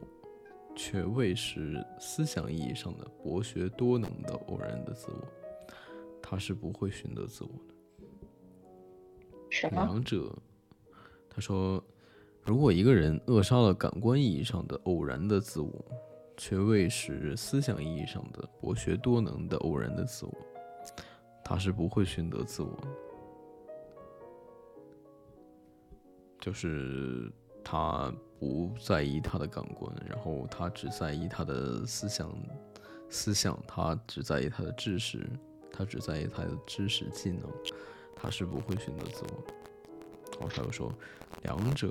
[0.75, 5.29] 却未使思想意义上的博学多能的偶然的自我，
[6.23, 7.75] 他是不会寻得自我的。
[9.51, 9.83] 什么？
[9.83, 10.35] 两者，
[11.29, 11.83] 他说，
[12.43, 15.85] 如果一个人扼杀了感官意义上的偶然的自我，
[16.37, 20.35] 却未使思想意义上的博学多能的偶然的自我，
[21.45, 22.89] 他是不会寻得自我的。
[26.41, 27.31] 就是
[27.63, 28.11] 他
[28.41, 32.35] 不在意他的感官，然后他只在意他的思想，
[33.11, 35.31] 思想他只在意他的知识，
[35.71, 37.43] 他只在意他的知识技能。
[38.17, 39.45] 他是不会选择自我。
[40.33, 40.93] 然后他又说，
[41.43, 41.91] 两者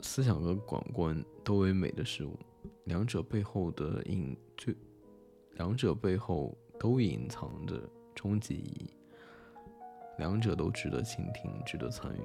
[0.00, 2.36] 思想和感官都为美的事物，
[2.84, 4.72] 两者背后的隐就，
[5.54, 7.80] 两者背后都隐藏着
[8.14, 8.90] 终极意义，
[10.18, 12.22] 两者都值得倾听，值得参与，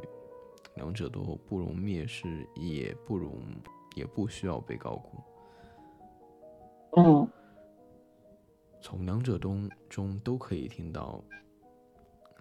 [0.75, 3.39] 两者都不容蔑视，也不容
[3.95, 5.21] 也不需要被高估。
[6.95, 7.27] 嗯
[8.81, 11.23] 从两者中中都可以听到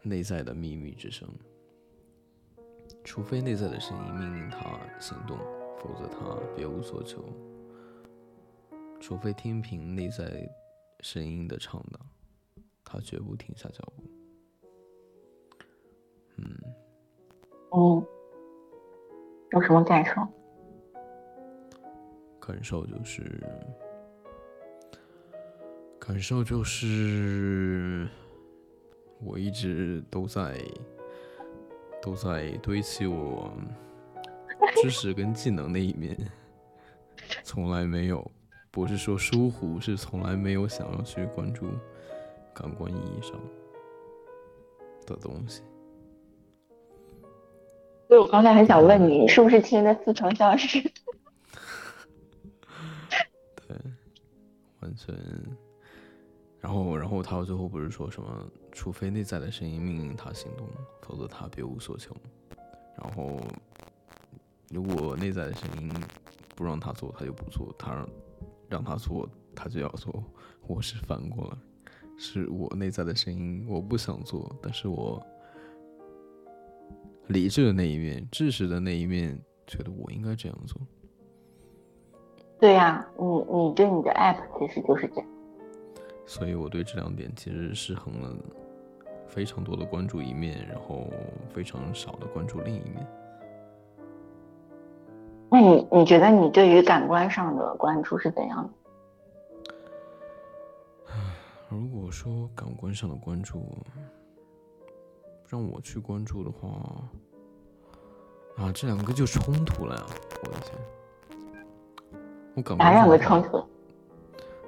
[0.03, 1.29] 内在的秘密之声，
[3.05, 4.59] 除非内在的声音命令他
[4.99, 5.39] 行动，
[5.79, 7.20] 否则他别无所求；
[9.01, 10.51] 除非听凭内在
[10.99, 12.01] 声音的倡导，
[12.85, 14.03] 他绝不停下脚步。
[16.39, 16.59] 嗯，
[17.70, 18.07] 嗯，
[19.53, 20.27] 有什么感受？
[22.41, 23.41] 感受就是，
[26.01, 28.09] 感受就是，
[29.21, 30.59] 我一直都在
[32.01, 33.53] 都在堆砌我
[34.83, 36.17] 知识跟技能那一面，
[37.45, 38.29] 从来没有，
[38.71, 41.67] 不是说疏忽，是从来没有想要去关注
[42.55, 43.39] 感官意义上
[45.07, 45.63] 的东西。
[48.13, 50.79] 所以我刚才很想问你，你是不是听的似曾相识？
[53.67, 53.75] 对，
[54.81, 55.15] 完全。
[56.61, 60.69] 然后，然后他最后不是说什么，除非内在的声音命令他行动，
[61.01, 62.15] 否则他别无所求。
[62.99, 63.41] 然后，
[64.69, 65.91] 如果内在的声音
[66.55, 68.09] 不让他做，他就不做；他让
[68.69, 70.23] 让他做，他就要做。
[70.67, 71.57] 我是反过来，
[72.19, 75.27] 是我内在的声音，我不想做，但是我
[77.33, 80.80] 理智的那一面、知识的那一面，觉得我应该这样做。
[82.61, 85.26] 对呀、你你对你的 app 其实就是这样。
[86.24, 88.37] 所以我对这两点其实失衡了
[89.26, 91.11] 非常多的关注一面，然后
[91.49, 93.07] 非常少的关注另一面。
[95.51, 98.72] 那你你觉得你对于感官上的关注是怎样的？
[101.68, 103.76] 如果说感官上的关注，
[105.53, 107.07] 让我去关注的话，
[108.57, 110.07] 啊，这两个就冲突了呀！
[110.43, 110.79] 我的天，
[112.55, 113.63] 我感官哪两个冲突？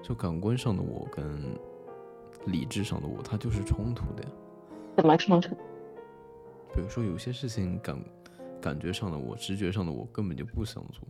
[0.02, 1.58] 就感官上的我跟
[2.44, 4.28] 理智上的我，它就是冲突的呀。
[4.94, 5.54] 怎么冲突？
[6.74, 7.98] 比如说有些事情感
[8.60, 11.02] 感觉上的我，直觉上的我根本就不想做，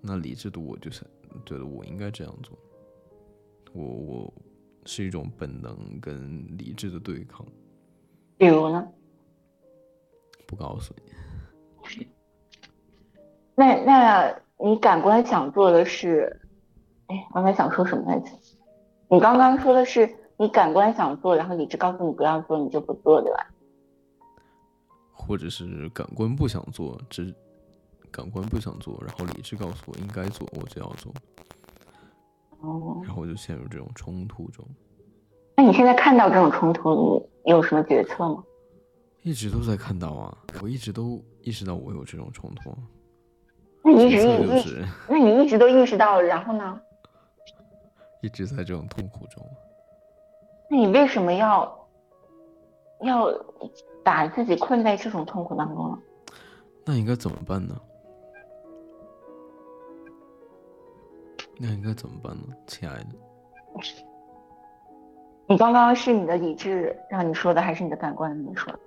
[0.00, 1.06] 那理智的我就是
[1.46, 2.58] 觉得我应该这样做。
[3.72, 4.34] 我我
[4.84, 7.46] 是一种本能跟理智的对抗。
[8.40, 8.88] 比如呢？
[10.46, 12.06] 不告诉你。
[13.54, 16.40] 那那你感官想做的是，
[17.08, 18.30] 哎，刚才想说什么来着？
[19.10, 23.46] 你刚刚说的是你感官想做，然后理智告诉你不要做，你就不做，对吧？
[25.12, 27.34] 或者是感官不想做，只
[28.10, 31.12] 感官不想做，然后理智告诉我应该做，我就要做。
[32.60, 33.02] 哦。
[33.04, 34.64] 然后我就陷入这种冲突中。
[35.58, 38.44] 那你现在看到这种冲突，你有什么决策吗？
[39.22, 42.74] 一直都在看到啊，我一直都意识到我有这种冲突。
[43.82, 46.80] 那你一直意，那你一直都意识到了，然后呢？
[48.22, 49.46] 一直在这种痛苦中。
[50.70, 51.88] 那你为什么要
[53.02, 53.26] 要
[54.04, 55.98] 把自己困在这种痛苦当中呢？
[56.84, 57.78] 那应该怎么办呢？
[61.58, 63.06] 那应该怎么办呢，亲爱的？
[65.50, 68.78] 你刚刚是你的理智让你说的，还是你的感官让你说的？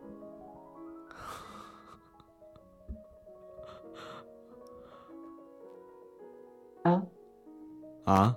[6.84, 7.06] 嗯，
[8.06, 8.34] 啊？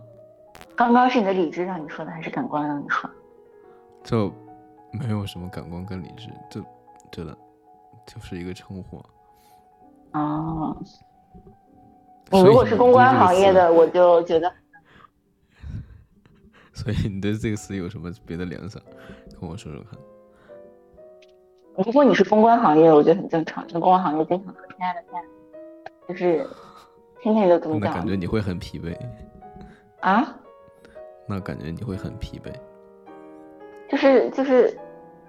[0.75, 3.09] 刚刚是你的理智让你说的，还是感官让你说？
[4.03, 4.33] 就
[4.91, 6.61] 没有什么感官跟理智，就
[7.13, 7.33] 觉得
[8.05, 9.01] 就是一个称呼。
[10.11, 10.77] 啊，
[12.31, 14.53] 你如果是公关行业的，我就觉得。
[16.77, 18.81] 所以你对这个词有什么别的联想？
[19.41, 19.99] 跟我说说看。
[21.83, 23.67] 如果你是公关行业，我觉得很正常。
[23.69, 25.29] 因为公关行业经常说“亲爱的，亲爱的”，
[26.07, 26.47] 就是
[27.23, 27.91] 天天都这么讲。
[27.91, 28.95] 那感觉你会很疲惫。
[30.01, 30.37] 啊？
[31.27, 32.53] 那感觉你会很疲惫。
[33.89, 34.79] 就是就是，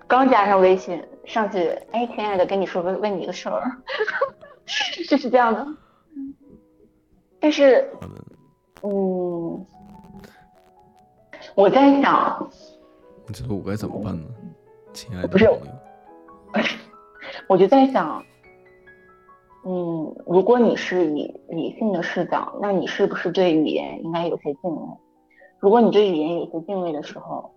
[0.06, 3.72] 刚加上微信上去，哎，亲爱的，跟你说个问你个事儿，
[5.08, 5.66] 就是这样的。
[7.40, 7.90] 但是，
[8.84, 9.66] 嗯。
[11.56, 12.50] 我在想，
[13.26, 14.28] 你觉得我该怎么办呢，
[14.94, 15.58] 亲爱的朋友？
[17.48, 18.24] 我就在想，
[19.66, 24.82] 嗯，如果你是以理性的视角，那你是不是对语言应该有些敬畏？
[25.60, 27.52] 如果你对语言有些敬畏的时候，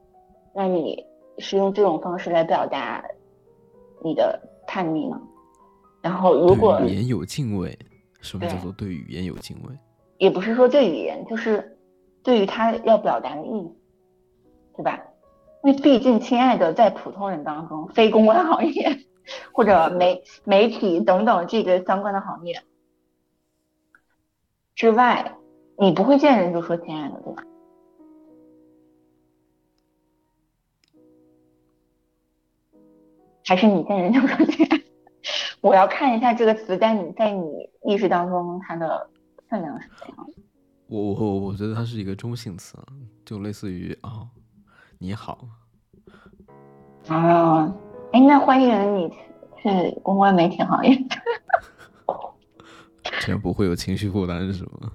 [0.55, 1.05] 那你
[1.39, 3.05] 是用这种方式来表达
[4.03, 5.21] 你的叛逆吗？
[6.03, 7.79] 然后，如果语言有敬畏，
[8.21, 9.75] 什么叫做对语言有敬畏？
[10.19, 11.79] 也不是说对语言，就是
[12.23, 13.77] 对于他要表达的意思。
[14.77, 15.01] 对吧？
[15.63, 18.99] 因为毕竟，亲爱的，在普通人当中，非公关行业
[19.53, 22.63] 或者媒媒体等等这个相关的行业
[24.75, 25.37] 之外，
[25.77, 27.43] 你不会见人就说亲爱的，对吧？
[33.45, 34.85] 还是你见人就说亲爱的？
[35.61, 39.11] 我要看一下这个词在你在你意识当中它的
[39.51, 40.33] 分量是怎样的。
[40.87, 42.79] 我我我觉得它是一个中性词，
[43.27, 44.27] 就类似于啊。
[45.03, 45.49] 你好，
[47.09, 47.75] 啊，
[48.13, 49.09] 哎，那欢迎你
[49.57, 50.95] 去公关媒体行业，
[53.23, 54.93] 这样不会有情绪负担是吗？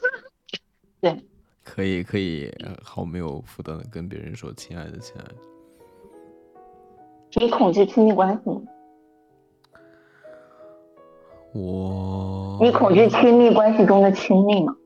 [1.00, 1.18] 对，
[1.64, 5.34] 可以可以，毫没有负担的跟别人说亲爱的亲爱的。
[7.40, 8.60] 你恐惧亲密关系吗？
[11.54, 14.76] 我，你恐惧亲密关系中的亲密吗？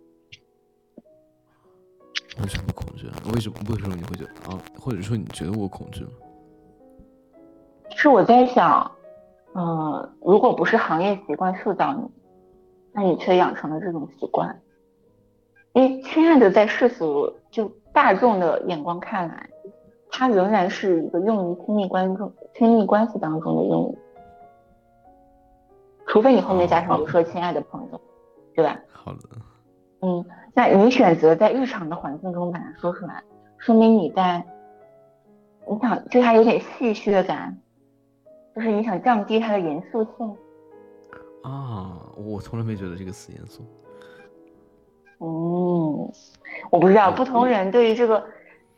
[2.42, 3.06] 为什么恐惧？
[3.34, 3.56] 为什么？
[3.68, 4.58] 为什么你会觉得啊？
[4.78, 6.10] 或者说你觉得我恐惧吗？
[7.96, 8.90] 是我在想，
[9.54, 12.08] 嗯，如果不是行业习惯塑造你，
[12.92, 14.58] 那你却养成了这种习惯。
[15.74, 19.48] 因为亲爱的，在世俗就大众的眼光看来，
[20.10, 23.98] 它仍然是一个用于亲密关中、亲密关系当中的用语，
[26.06, 28.00] 除非你后面加上我说亲爱的朋友，
[28.54, 28.80] 对吧？
[28.92, 29.20] 好的。
[30.00, 30.24] 嗯。
[30.54, 33.22] 那你选择在日常的环境中把它说出来，
[33.58, 34.44] 说明你在，
[35.68, 37.56] 你想对它有点戏谑感，
[38.54, 40.36] 就是你想降低它的严肃性。
[41.42, 43.64] 啊，我从来没觉得这个词严肃。
[45.20, 46.10] 嗯，
[46.70, 48.24] 我不知道，不同人对于这个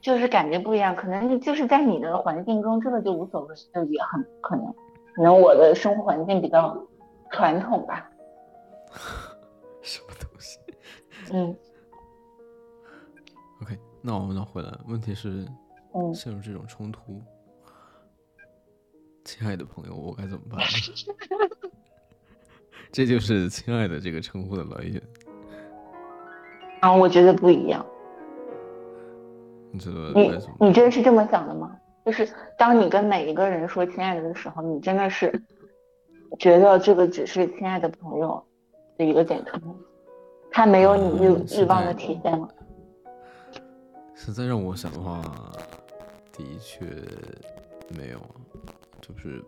[0.01, 4.67] 就是感觉不一样，可能就是在你的环境中，这个就无所谓，就也很可能，
[5.15, 6.77] 可能我的生活环境比较
[7.31, 8.11] 传统吧。
[9.81, 10.59] 什么东西？
[11.31, 11.57] 嗯
[13.63, 14.73] ，OK，那我们要回来。
[14.89, 15.47] 问题是，
[15.95, 17.23] 嗯，陷入这种冲突，
[19.25, 20.61] 亲爱的朋友，我该怎么办？
[22.91, 25.03] 这就是“亲爱的”这个称呼的来源。
[26.81, 27.87] 啊，我觉得不一样。
[29.71, 30.13] 你觉得？
[30.13, 30.29] 你
[30.67, 31.75] 你真的是这么想的吗？
[32.05, 32.29] 就是
[32.59, 35.33] 当你跟每一个人说“亲爱的”的时候，你真的是
[36.39, 38.45] 觉得这个只是亲爱的朋友
[38.99, 39.59] 的一个简称，
[40.53, 42.49] 他没有你欲欲望的体现吗？
[44.15, 45.21] 实在让我想的话，
[46.31, 46.85] 的确
[47.97, 48.21] 没有，
[49.01, 49.43] 就是，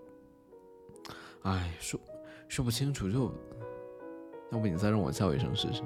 [1.43, 2.01] 哎，说
[2.49, 3.31] 说不清楚，就
[4.51, 5.83] 要不你再让我叫一声试试？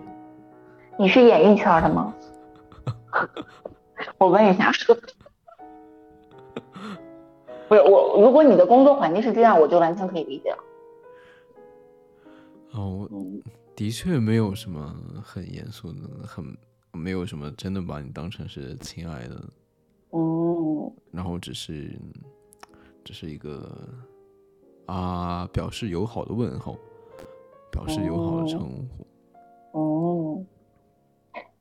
[0.98, 2.14] 你是演艺圈的吗？
[4.16, 4.72] 我问一下。
[7.68, 10.58] 不是我，如果你的工作环境是这样，我就完全可以理解了。
[12.72, 13.06] 哦，
[13.78, 14.92] 的确没有什么
[15.22, 16.44] 很严肃的，很
[16.90, 19.40] 没有什么真的把你当成是亲爱的。
[20.10, 20.92] 哦。
[21.12, 21.96] 然后只是，
[23.04, 23.88] 只是一个
[24.86, 26.76] 啊，表示友好的问候，
[27.70, 29.78] 表示友好的称呼。
[29.78, 30.44] 哦。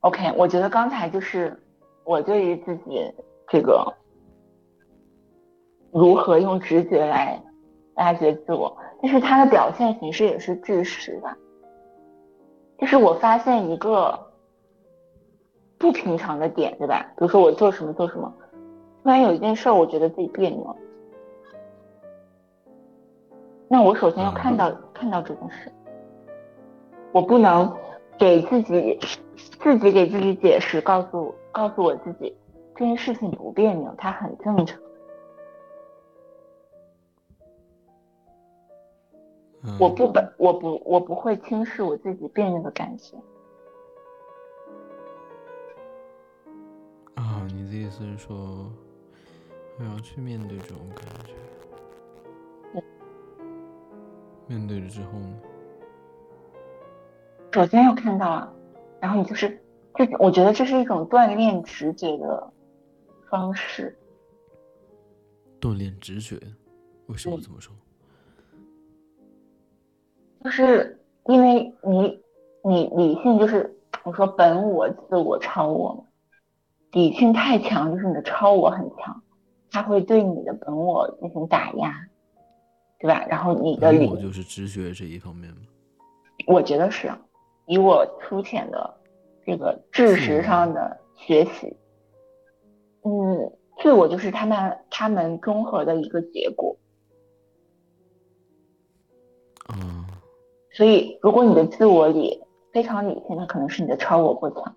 [0.00, 1.56] OK，我觉得刚才就是
[2.02, 3.08] 我对于自己
[3.48, 3.94] 这个。
[5.92, 7.40] 如何用直觉来
[7.94, 8.76] 挖掘自我？
[9.00, 11.36] 但是它的表现形式也是知识的。
[12.78, 14.18] 就是我发现一个
[15.78, 17.04] 不平常的点，对吧？
[17.16, 18.32] 比如说我做什么做什么，
[19.02, 20.76] 突然有一件事儿，我觉得自己别扭。
[23.68, 25.70] 那我首先要看到看到这件事，
[27.12, 27.70] 我不能
[28.16, 28.98] 给自己
[29.60, 32.34] 自己给自己解释，告诉告诉我自己
[32.74, 34.80] 这件事情不别扭，它很正常。
[39.78, 43.16] 我不本我不我不会轻视我自己别扭的感觉。
[47.14, 48.72] 啊，你的意思是说，
[49.78, 51.34] 我要去面对这种感觉？
[54.46, 55.38] 面对了之后呢？
[57.52, 58.52] 首先要看到啊，
[59.00, 59.60] 然后你就是，
[59.94, 62.52] 这我觉得这是一种锻炼直觉的
[63.28, 63.98] 方式。
[65.60, 66.40] 锻炼直觉？
[67.06, 67.74] 为什么这么说？
[70.44, 72.20] 就是因为你，
[72.64, 76.04] 你理性就是我说本我、自我、超我嘛，
[76.92, 79.22] 理性太强，就是你的超我很强，
[79.70, 81.94] 它会对你的本我进行打压，
[82.98, 83.26] 对吧？
[83.28, 85.62] 然后你的理就是直觉这一方面吗？
[86.46, 87.10] 我觉得是，
[87.66, 88.94] 以我粗浅的
[89.44, 91.76] 这个知识上的学习，
[93.02, 93.52] 嗯，
[93.82, 96.76] 自我就是他们他们综合的一个结果。
[100.78, 102.40] 所以，如果你的自我里
[102.72, 104.76] 非常理性，那可能是你的超我过强。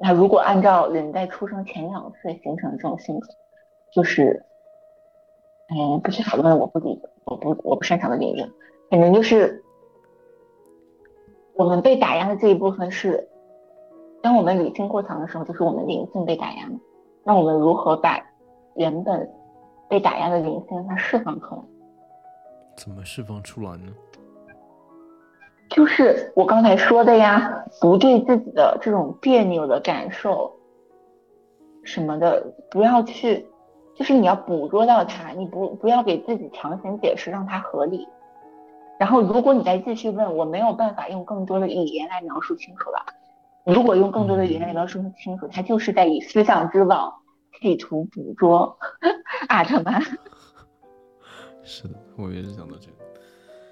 [0.00, 3.28] 那如果按照人在出生前两岁形成这种性格，
[3.92, 4.44] 就是，
[5.68, 8.44] 嗯，不去讨论，我不理，我不我不擅长的领域，
[8.90, 9.62] 反正就是
[11.54, 13.28] 我们被打压的这一部分是，
[14.24, 16.68] 当我们理性过强的时候，就是我们灵性被打压。
[17.22, 18.20] 那我们如何把
[18.74, 19.32] 原本
[19.88, 21.62] 被打压的灵性它释放出来？
[22.76, 23.86] 怎么释放出来呢？
[25.68, 30.52] 就是我刚才说的呀，不对自己的这种别扭的感受，
[31.82, 33.46] 什么的，不要去，
[33.94, 38.06] 就是你要捕捉到它，你不不要给自己强行解释，让它合理。
[38.98, 43.04] 然后，如果你再继续问，我没有办法用更多的语言来描述清楚了。
[43.66, 47.12] 如果用更多的语言来描述清楚，他就是在以思想之网
[47.60, 48.78] 企图捕捉
[49.48, 50.00] 阿特曼。
[51.62, 53.05] 是的，我也是想到这个。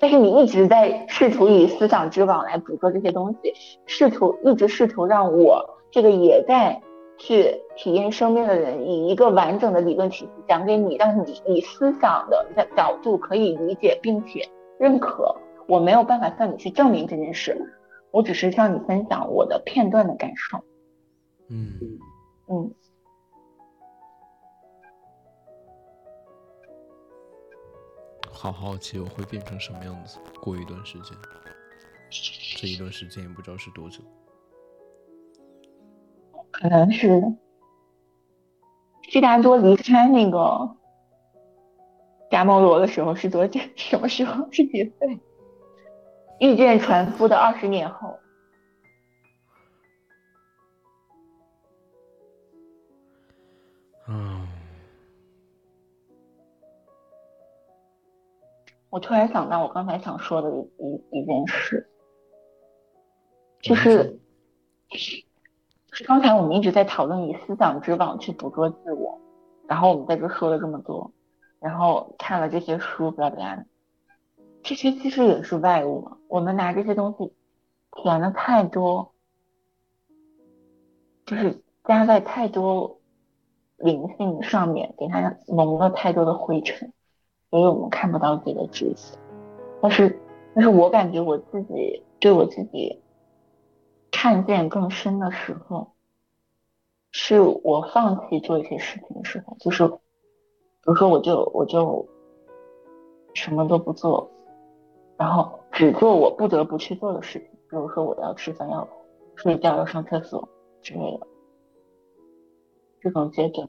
[0.01, 3.53] 但是你一直在试图以思想之网来捕捉这些东西，
[3.87, 6.81] 试图一直试图让我这个也在
[7.17, 14.49] 去体验生命的人以一个完整的理论体系讲给你，让你以思想的角度可以理解并且
[14.79, 15.35] 认可。
[15.67, 17.57] 我没有办法向你去证明这件事，
[18.11, 20.59] 我只是向你分享我的片段的感受。
[21.49, 21.79] 嗯
[22.49, 22.71] 嗯。
[28.45, 30.19] 好好奇我会变成什么样子？
[30.39, 31.17] 过一段时间，
[32.59, 34.03] 这一段时间也不知道是多久。
[36.51, 37.23] 可能是
[39.09, 40.77] 悉达多离开那个
[42.31, 43.59] 加摩罗的时候是多久？
[43.77, 44.47] 什么时候？
[44.53, 45.19] 是几岁？
[46.39, 48.15] 遇见船夫的二十年后。
[58.95, 60.49] 我突然想到，我刚才想说的
[60.79, 61.91] 一一件事，
[63.61, 64.21] 就是，
[65.91, 69.21] 是刚才我们一直在讨论以思想之网去捕捉自我，
[69.67, 71.11] 然后我们在这说了这么多，
[71.59, 73.67] 然后看了这些书，不拉不拉的，
[74.63, 76.17] 这些其实也是外物嘛。
[76.29, 77.33] 我们拿这些东西
[77.91, 79.13] 填的太多，
[81.27, 83.01] 就是加在太多
[83.77, 86.93] 灵性上面给它蒙了太多的灰尘，
[87.55, 89.17] 所以我们看不到自己的知识。
[89.81, 90.19] 但是，
[90.57, 93.01] 但是我感觉我自己对我自己
[94.11, 95.93] 看见更深的时候，
[97.13, 99.95] 是我放弃做一些事情的时候，就是比
[100.83, 102.05] 如说我就我就
[103.35, 104.29] 什么都不做，
[105.17, 108.89] 然后只做我不得不去做的事情，比如说我要吃饭要
[109.37, 110.49] 睡觉要上厕所
[110.83, 111.27] 之类的。
[113.01, 113.69] 这种阶段，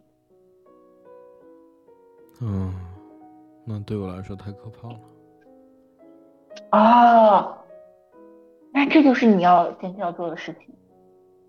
[2.41, 2.73] 嗯，
[3.65, 4.99] 那对我来说太可怕了。
[6.69, 7.65] 啊，
[8.71, 10.73] 那这就是你要坚持要做的事情。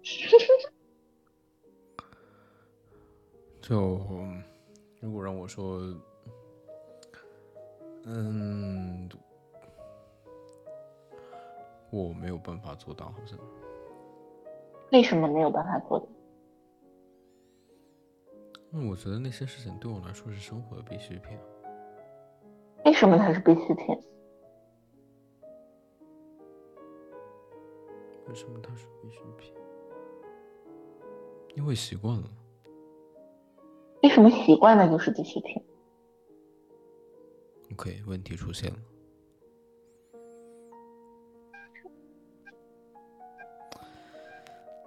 [3.61, 4.01] 就
[5.01, 5.81] 如果让我说，
[8.05, 9.09] 嗯，
[11.91, 13.39] 我没有办法做到，好像。
[14.93, 16.07] 为什么没有办法做到？
[18.71, 21.37] 那我觉得那些事情对我来说是生活的必需品。
[22.87, 24.01] 为什么它是必需品？
[28.29, 29.53] 为什么它是必需品？
[31.57, 32.31] 因为习惯了。
[34.05, 35.61] 为什么习惯了就是必需品
[37.73, 38.79] ？OK，问题出现了。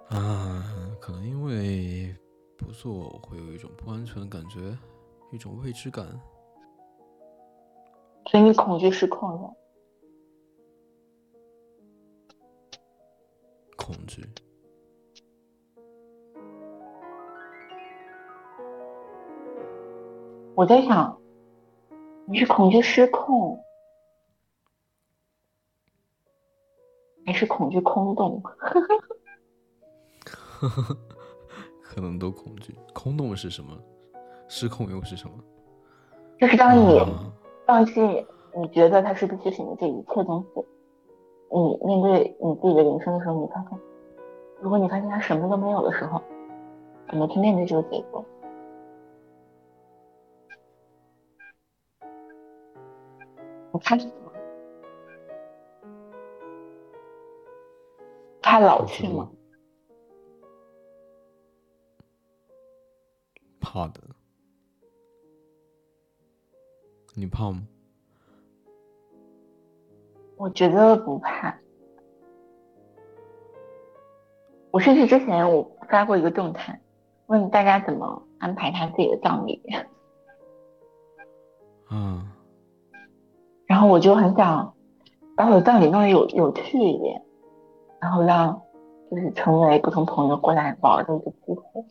[0.08, 2.16] 啊，可能因为。
[2.56, 4.76] 不做会有一种不安全的感觉，
[5.32, 6.06] 一种未知感，
[8.30, 9.52] 所以你恐惧失控了。
[13.76, 14.24] 恐惧。
[20.54, 21.20] 我在想，
[22.26, 23.60] 你是恐惧失控，
[27.26, 28.40] 还是恐惧空洞？
[31.82, 33.76] 可能都恐惧，空洞是什么？
[34.48, 35.36] 失控又是什么？
[36.38, 37.04] 就是当你
[37.70, 38.00] 放弃
[38.52, 40.66] 你觉得它是必须品的这一切东西，
[41.52, 43.78] 你面对你自己的人生的时候，你看看，
[44.60, 46.20] 如果你发现它什么都没有的时候，
[47.08, 48.24] 怎么去面对这个结果？
[53.70, 54.12] 我怕什么？
[58.42, 59.30] 怕老去吗？
[63.60, 64.00] 怕的，
[67.20, 67.60] 你怕吗？
[70.36, 71.54] 我觉得不怕。
[74.70, 76.80] 我甚至之前我发过一个动态，
[77.26, 79.60] 问大家怎么安排他自己的葬礼。
[81.90, 82.26] 嗯。
[83.68, 84.74] 然后我就很想
[85.36, 87.22] 把我的葬礼弄得有有趣一点，
[88.00, 88.62] 然后让
[89.10, 91.84] 就是成为不同朋友过来玩的一个机会。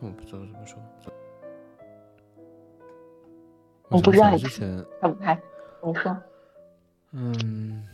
[0.00, 0.78] 我不知道怎么说。
[3.88, 5.42] 我不知道你之前开不拍？
[5.82, 6.16] 你说。
[7.12, 7.84] 嗯，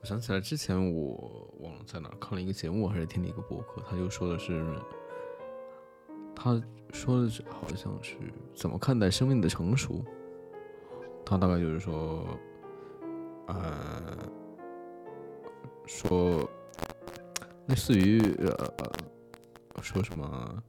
[0.00, 4.66] 我想起来之前我忘了在哪看了一个节目，还是听了一个博客，他就说的是，
[6.34, 6.60] 他
[6.92, 8.16] 说的是好像是
[8.54, 10.04] 怎么看待生命的成熟。
[11.24, 12.26] 他大概就是说，
[13.46, 14.18] 呃，
[15.86, 16.50] 说
[17.66, 18.72] 类似于呃，
[19.82, 20.62] 说什么，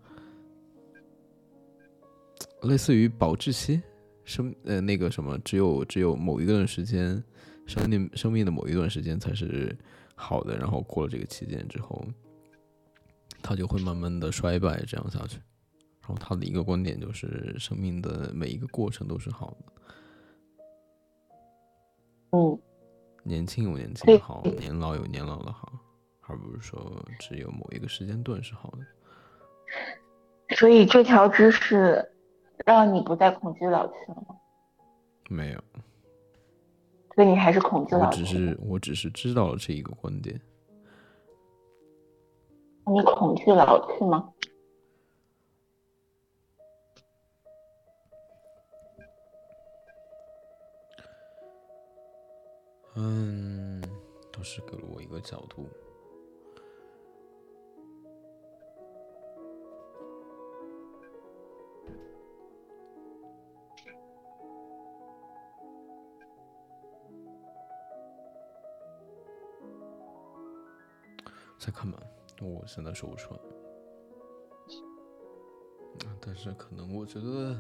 [2.64, 3.82] 类似于保质期，
[4.24, 7.24] 生呃那个什么，只有只有某一段时间，
[7.66, 9.76] 生命生命的某一段时间才是
[10.16, 12.06] 好的，然后过了这个期间之后，
[13.42, 15.40] 它就会慢慢的衰败，这样下去。
[16.02, 19.74] 然后他的一个观点就是，生命的每一个过程都是好的。
[22.32, 22.60] 嗯，
[23.24, 25.72] 年轻有年轻的好，年老有年老的好，
[26.22, 28.80] 而不是说只有某一个时间段是好的。
[30.56, 32.12] 所以这条知识
[32.66, 34.36] 让你不再恐惧老去了吗？
[35.30, 35.64] 没有。
[37.16, 38.22] 所以你还是恐惧老去？
[38.22, 40.40] 我只是我只是知道了这一个观点。
[42.86, 44.34] 你恐惧老去吗？
[52.96, 53.82] 嗯，
[54.34, 55.66] 倒是给了我一个角度。
[71.64, 72.00] 再看吧，
[72.42, 73.40] 我现在说不出来。
[76.20, 77.56] 但是可能我觉得，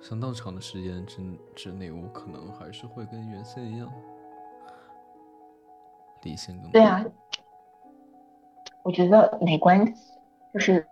[0.00, 1.20] 相当长的时间之
[1.56, 3.92] 之内，我可能还是会跟原先一样，
[6.22, 7.04] 理性更对啊，
[8.84, 10.14] 我觉得没关系，
[10.54, 10.86] 就是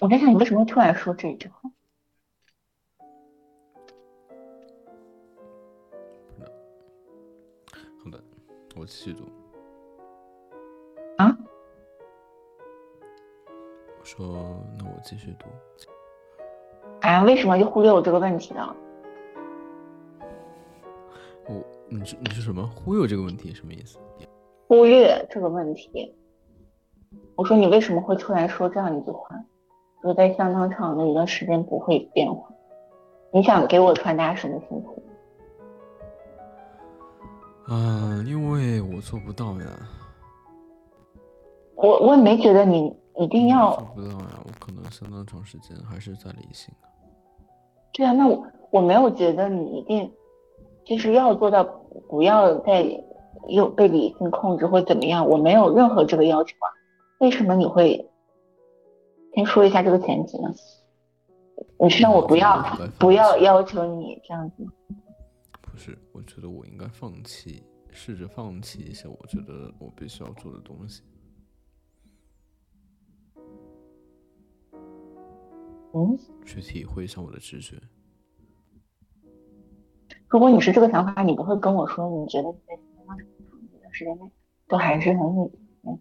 [0.00, 1.70] 我在想你为什么会突然说这一句话。
[8.88, 9.24] 我继续读。
[11.18, 11.36] 啊？
[13.98, 15.44] 我说，那我继续读。
[17.00, 18.74] 哎，为什么就忽略我这个问题呢？
[21.46, 23.98] 我，你是你是什么忽悠这个问题什么意思？
[24.68, 26.16] 忽略这个问题。
[27.36, 29.36] 我说你为什么会突然说这样一句话？
[30.02, 32.48] 我在相当长的一段时间不会变化。
[33.34, 35.02] 你想给我传达什么信息？
[37.68, 39.66] 啊，因为我做不到呀。
[41.74, 46.74] 我我也没觉得你一定要做不到呀，我可能相当长时间还是在理性。
[47.92, 50.10] 对啊，那我我没有觉得你一定
[50.84, 51.62] 就是要做到
[52.08, 52.86] 不要再
[53.48, 56.66] 又被理性控制或怎么样，我没有任何这个要求啊。
[57.18, 58.10] 为什么你会
[59.34, 60.50] 先说一下这个前提呢？
[61.80, 62.64] 你是让我不要
[62.98, 64.66] 不要要求你这样子
[65.78, 71.02] 是，我觉得我应该放弃，试着放弃一些我觉得我必须要做的东西。
[75.94, 77.80] 嗯，去体会一下我的直觉。
[80.28, 83.26] 如果你是这个想法，你不会跟我说，你觉得你在相当长
[83.62, 84.30] 一段时间内
[84.66, 85.50] 都还是很理
[85.82, 86.00] 性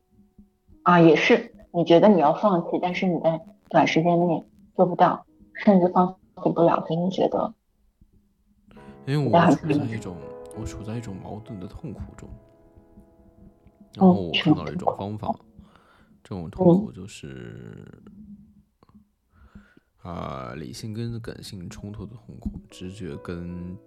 [0.84, 1.00] 啊？
[1.00, 3.40] 也是，你觉得你要放弃，但是你在
[3.70, 4.44] 短时间内
[4.76, 7.54] 做不到，甚至放弃不了，所以你觉得？
[9.08, 10.18] 因为我处在一种
[10.56, 12.30] 我处在一种矛盾的痛苦中，
[13.96, 15.34] 然后我看到了一种方法，
[16.24, 17.86] 这种痛苦就是。
[20.04, 23.78] 啊，理性跟感性冲突的痛苦，直觉跟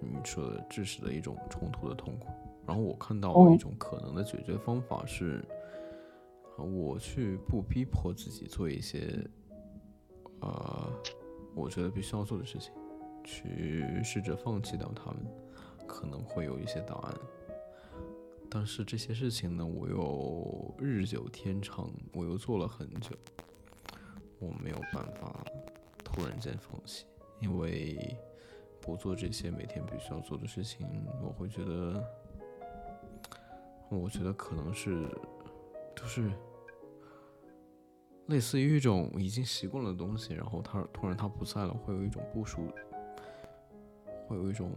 [0.00, 2.26] 你说的知识的一种冲突的痛苦。
[2.66, 5.46] 然后我看到了一种可能的解决方法是，
[6.58, 9.24] 我去不逼迫自己做一些，
[10.40, 10.92] 呃，
[11.54, 12.72] 我觉得必须要做的事情，
[13.24, 15.26] 去试着放弃掉他们，
[15.86, 17.14] 可能会有一些答案。
[18.48, 23.16] 但是这些事情呢，我又日久天长，我又做了很久。
[24.38, 25.44] 我没有办法
[26.04, 27.06] 突然间放弃，
[27.40, 28.16] 因为
[28.80, 30.86] 不做这些每天必须要做的事情，
[31.22, 32.04] 我会觉得，
[33.88, 35.08] 我觉得可能是，
[35.96, 36.30] 就是
[38.26, 42.68] 类似于一种已经习惯了的东西，然后他突然他不在了，会有一种不舒，
[44.26, 44.70] 会有一种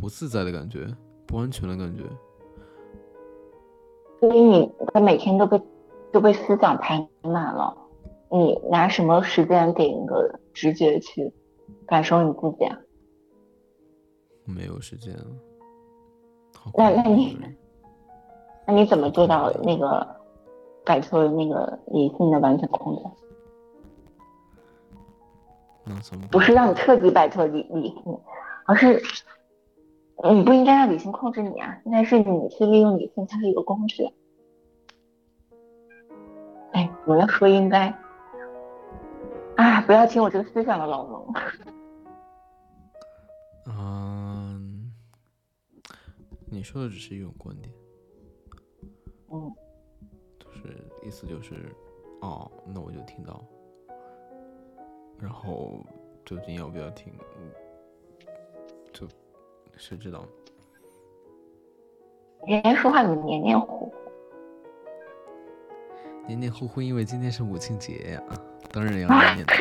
[0.00, 0.86] 不自在的感觉，
[1.26, 2.02] 不安全的感觉。
[4.20, 5.60] 所以你他每天都被
[6.12, 7.76] 都被思想排满了。
[8.30, 11.32] 你拿什么时间给那个直觉去
[11.86, 12.78] 感受你自己啊？
[14.44, 15.14] 没有时间。
[16.76, 17.38] 那那你
[18.66, 20.06] 那你怎么做到那个
[20.84, 23.02] 摆脱那个理性的完全控制？
[26.30, 28.20] 不是让你彻底摆脱理理性，
[28.66, 29.02] 而是
[30.32, 31.78] 你不应该让理性控制你啊！
[31.84, 34.08] 应该是你去利用理性它是一个工具。
[36.72, 37.94] 哎，我要说应该。
[39.56, 39.80] 啊！
[39.82, 41.34] 不要听我这个思想的老农。
[43.68, 44.92] 嗯，
[46.46, 47.72] 你说的只是一种观点。
[49.30, 49.52] 嗯。
[50.38, 51.54] 就是意思就是，
[52.20, 53.44] 哦，那我就听到。
[55.18, 55.84] 然后
[56.24, 57.12] 究竟要不要听，
[58.92, 59.06] 就
[59.76, 60.26] 谁知道？
[62.46, 63.94] 今天说话怎么黏黏糊糊？
[66.26, 68.22] 黏黏糊糊，因为今天是母亲节呀。
[68.72, 69.54] 当然要黏黏的，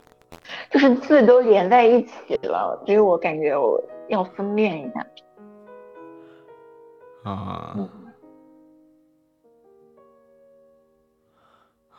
[0.70, 5.06] 就是字都连在一起了，所以我感觉我要分辨一下。
[7.24, 7.76] 啊！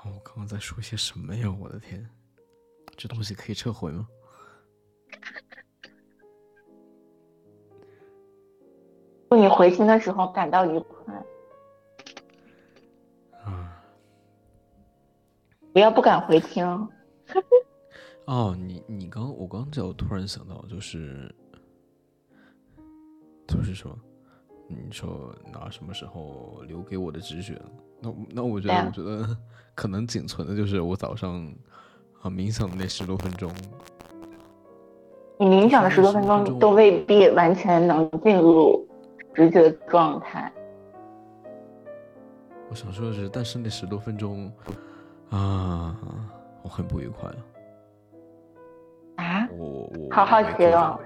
[0.05, 1.53] 我刚刚在说些什么呀？
[1.59, 2.07] 我的天，
[2.97, 4.07] 这东西可以撤回吗？
[9.29, 11.25] 祝 你回听的时候感到愉快。
[15.73, 16.65] 不要不敢回听。
[18.25, 21.35] 哦，你你刚我刚就突然想到，就是
[23.45, 23.93] 就是说，
[24.69, 27.61] 你说拿什么时候留给我的直觉？
[27.99, 29.37] 那那我觉得，我觉得
[29.75, 31.53] 可能仅存的就是我早上
[32.25, 33.51] 啊冥想的那十多分钟。
[35.37, 38.83] 你冥想的十多分钟都未必完全能进入
[39.35, 40.51] 直觉状态。
[42.67, 44.51] 我想说的是，但是那十多分钟
[45.29, 45.95] 啊，
[46.63, 47.35] 我很不愉快了。
[49.17, 51.05] 啊，我我我好好奇哦种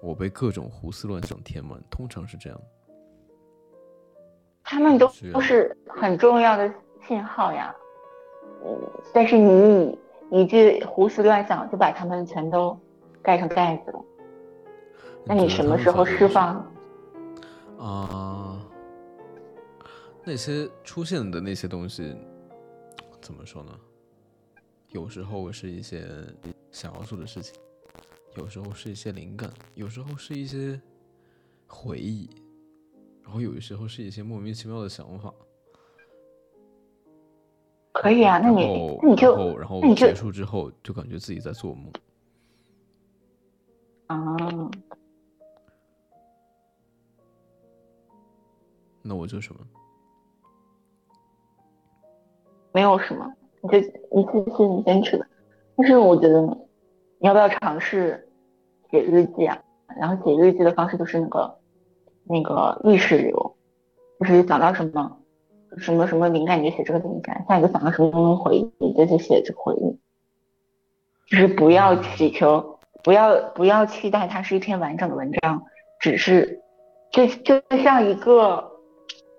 [0.00, 2.60] 我被各种胡思乱想填满，通常是这样。
[4.64, 6.68] 他们都都是很重要的
[7.06, 7.72] 信号呀。
[8.64, 8.76] 嗯，
[9.14, 9.98] 但是你以
[10.32, 12.74] 一句胡思乱想就把他们全都
[13.22, 14.02] 盖上盖子了。
[15.26, 16.66] 那你什么时候释放？
[17.78, 18.58] 啊？
[20.24, 22.16] 那些出现的那些东西，
[23.20, 23.78] 怎么说呢？
[24.88, 26.06] 有时候是一些
[26.70, 27.54] 想要做的事情，
[28.36, 30.80] 有时候是一些灵感，有时候是一些
[31.66, 32.30] 回忆，
[33.22, 35.30] 然后有的时候是一些莫名其妙的想法。
[37.92, 41.92] 可以啊，那你那你就后然后结束之后，就感觉自己在做梦。
[44.06, 44.16] 啊，
[49.02, 49.60] 那我就什么？
[52.72, 55.26] 没有什么，你就一次次你坚持的。
[55.76, 56.40] 但是我觉得
[57.18, 58.26] 你要不要尝试
[58.90, 59.62] 写日记啊？
[59.98, 61.58] 然后写日记的方式就是那个
[62.24, 63.56] 那个意识流，
[64.18, 65.21] 就是想到什么
[65.78, 69.98] 什么什么灵感你就写这个灵感，下一个想到什么什么回忆你就去写这个回忆，
[71.30, 75.62] 就是不要祈求，不要不要期待它是一篇完整的文章，
[76.00, 76.62] 只是
[77.10, 78.70] 就就像一个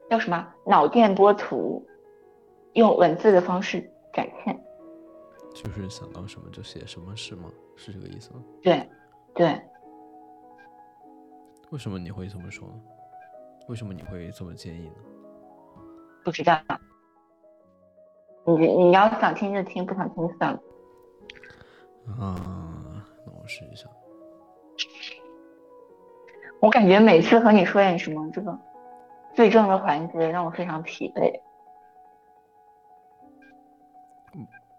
[0.09, 1.85] 叫什么脑电波图，
[2.73, 3.81] 用文字的方式
[4.13, 4.59] 展现。
[5.53, 7.51] 就是想到什么就写什么是吗？
[7.75, 8.43] 是这个意思吗？
[8.61, 8.89] 对，
[9.35, 9.61] 对，
[11.69, 12.73] 为什么你会这么说呢？
[13.67, 14.95] 为什么你会这么建议呢？
[16.23, 16.59] 不知道。
[18.45, 20.59] 你你要想听就听，不想听就算了。
[22.19, 23.87] 啊，那我试一下。
[26.59, 28.57] 我感觉每次和你说点什么，这个
[29.33, 31.41] 罪证的环节让我非常疲惫。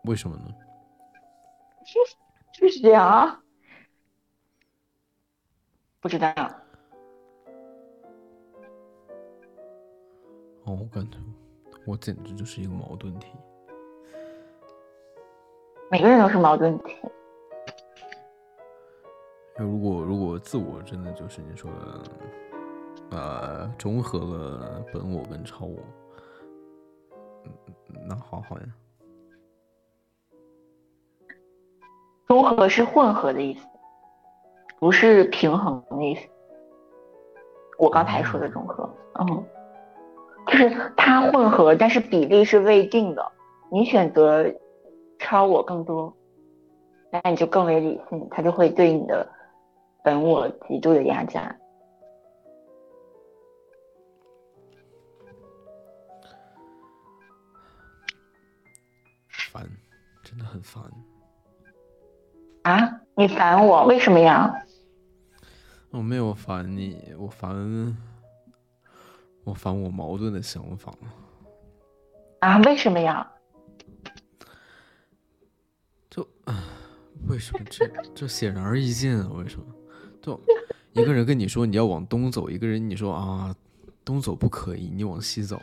[0.04, 0.44] 为什么呢？
[2.52, 3.40] 就是这样啊。
[6.00, 6.28] 不知道，
[10.64, 11.16] 哦，我感觉
[11.86, 13.28] 我简直就是一个矛盾体。
[15.90, 16.96] 每个人都是矛盾体。
[19.56, 25.78] 那如果如果自我真的就是你说的，呃，中和了本我跟超我，
[27.44, 27.52] 嗯，
[28.08, 28.64] 那好好呀。
[32.26, 33.64] 中和是混合的意思，
[34.80, 36.26] 不是平衡的意思。
[37.78, 38.88] 我刚才说的中和，
[39.20, 39.44] 嗯，
[40.46, 43.32] 就是它混合，但是比例是未定的。
[43.72, 44.44] 你选择
[45.18, 46.14] 超我更多，
[47.10, 49.26] 那你就更为理性，它就会对你的
[50.04, 51.54] 本我极度的压榨。
[59.52, 59.64] 烦，
[60.22, 60.82] 真的很烦。
[62.62, 63.84] 啊，你烦我？
[63.86, 64.52] 为什么呀？
[65.90, 67.96] 我没有烦你，我烦，
[69.44, 70.92] 我反我矛盾的想法。
[72.40, 73.30] 啊，为什么呀？
[76.10, 76.64] 就，啊
[77.28, 79.30] 为什么这这显然而易见啊？
[79.34, 79.66] 为什么？
[80.20, 80.40] 就
[80.92, 83.54] 一个人跟你说你要往东走，一个人你说啊，
[84.04, 85.60] 东走不可以，你往西走。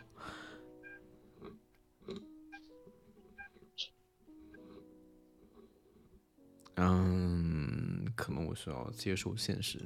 [6.76, 9.80] 嗯，可能我需要接受现实，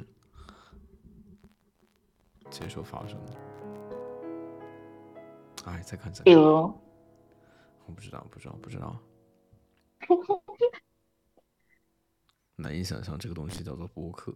[2.50, 3.20] 接受发生。
[5.66, 6.44] 哎，再看再看，比如，
[7.86, 8.96] 我不知道，不知道，不知道。
[12.56, 14.34] 难以想象这个东西叫做播客。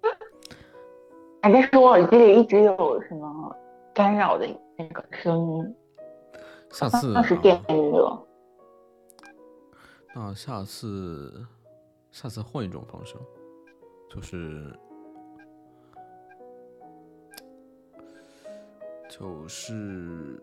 [1.42, 3.56] 哎，但是我耳机里一直有什么
[3.92, 5.76] 干扰的那个声音，
[6.70, 8.26] 下次、那是电热。
[10.14, 11.46] 那下次，
[12.10, 13.14] 下次换一种方式，
[14.08, 14.74] 就是，
[19.08, 20.40] 就是，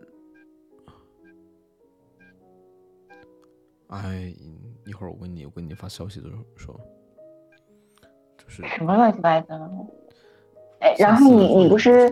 [3.87, 4.33] 哎，
[4.85, 6.79] 一会儿我跟你，我给你发消息的时候说，
[8.37, 9.71] 就是什么乱七八糟的？
[10.79, 12.11] 哎，然后你你不是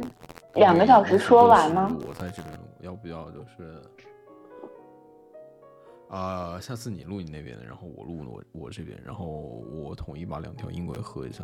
[0.55, 1.91] 两个小时说完吗？
[2.07, 3.81] 我在这边，要不要就是？
[6.09, 11.43] 啊、下次你录你那边的，然后我录我我这边，然后我统一把两条音轨合一下。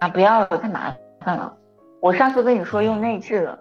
[0.00, 1.56] 啊，不要了，太麻烦了。
[2.00, 3.58] 我上次跟你说用内置了，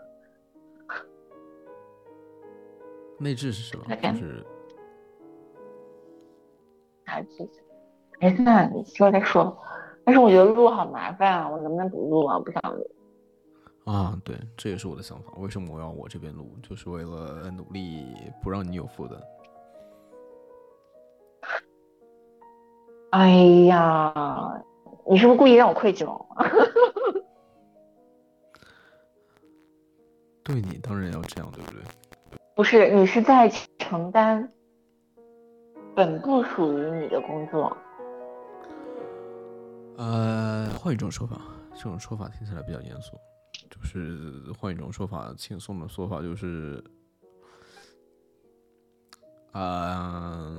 [3.20, 3.84] 内置是什么？
[3.96, 4.44] 就是
[7.06, 7.48] 还是
[8.20, 9.56] 没事啊，你说再说。
[10.06, 12.38] 但是我觉得录好麻烦啊，我能不能不录啊？
[12.38, 12.90] 我不想录。
[13.86, 15.32] 啊，对，这也是我的想法。
[15.38, 18.06] 为什么我要我这边录，就是为了努力
[18.42, 19.22] 不让你有负担。
[23.12, 23.30] 哎
[23.66, 24.64] 呀，
[25.10, 26.26] 你是不是故意让我愧疚？
[30.44, 31.82] 对你当然要这样，对不对？
[32.60, 34.52] 不是，你是在承担
[35.96, 37.78] 本不属于你的工作。
[39.96, 41.40] 呃，换一种说法，
[41.74, 43.16] 这种说法听起来比较严肃。
[43.70, 46.84] 就是换一种说法，轻松的说法就是，
[49.54, 50.54] 啊，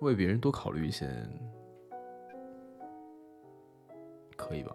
[0.00, 1.06] 为别人多考虑一些，
[4.34, 4.74] 可以吧？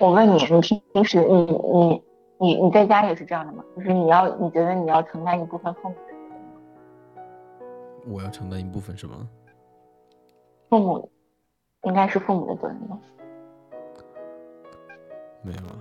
[0.00, 2.02] 我问你，你平时你你
[2.40, 3.62] 你你在家也是这样的吗？
[3.76, 6.54] 就是你要你觉得你要承担一部分父母的责任吗？
[8.06, 9.28] 我要承担一部分什么？
[10.70, 11.10] 父母
[11.82, 12.98] 应该是父母的责任吗？
[15.42, 15.76] 没有啊？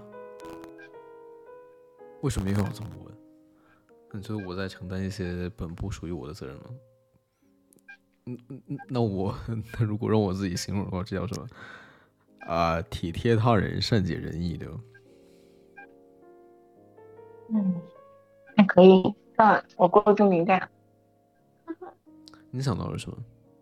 [2.21, 3.13] 为什么又要这么问？
[4.11, 6.63] 你觉得我在承担一些本不属于我的责任吗？
[8.25, 9.33] 嗯嗯嗯，那我
[9.79, 11.47] 那如果让我自己形容的话，这叫什么？
[12.53, 14.73] 啊，体贴他人，善解人意，对吧？
[17.51, 17.81] 嗯，
[18.57, 19.13] 还可以。
[19.35, 20.69] 算我过度敏感。
[22.51, 23.17] 你想到了什么？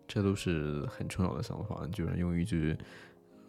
[0.08, 2.76] 这都是很重要的想法，居然用一句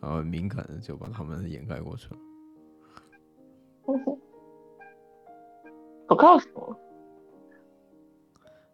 [0.02, 2.18] 呃敏感就把他们掩盖过去了。
[6.08, 6.76] 不告诉我。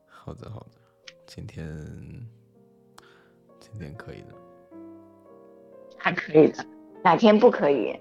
[0.08, 0.72] 好的，好的，
[1.28, 1.68] 今天
[3.60, 4.34] 今天可以的，
[5.98, 6.66] 还可以的，
[7.04, 7.98] 哪天不可以？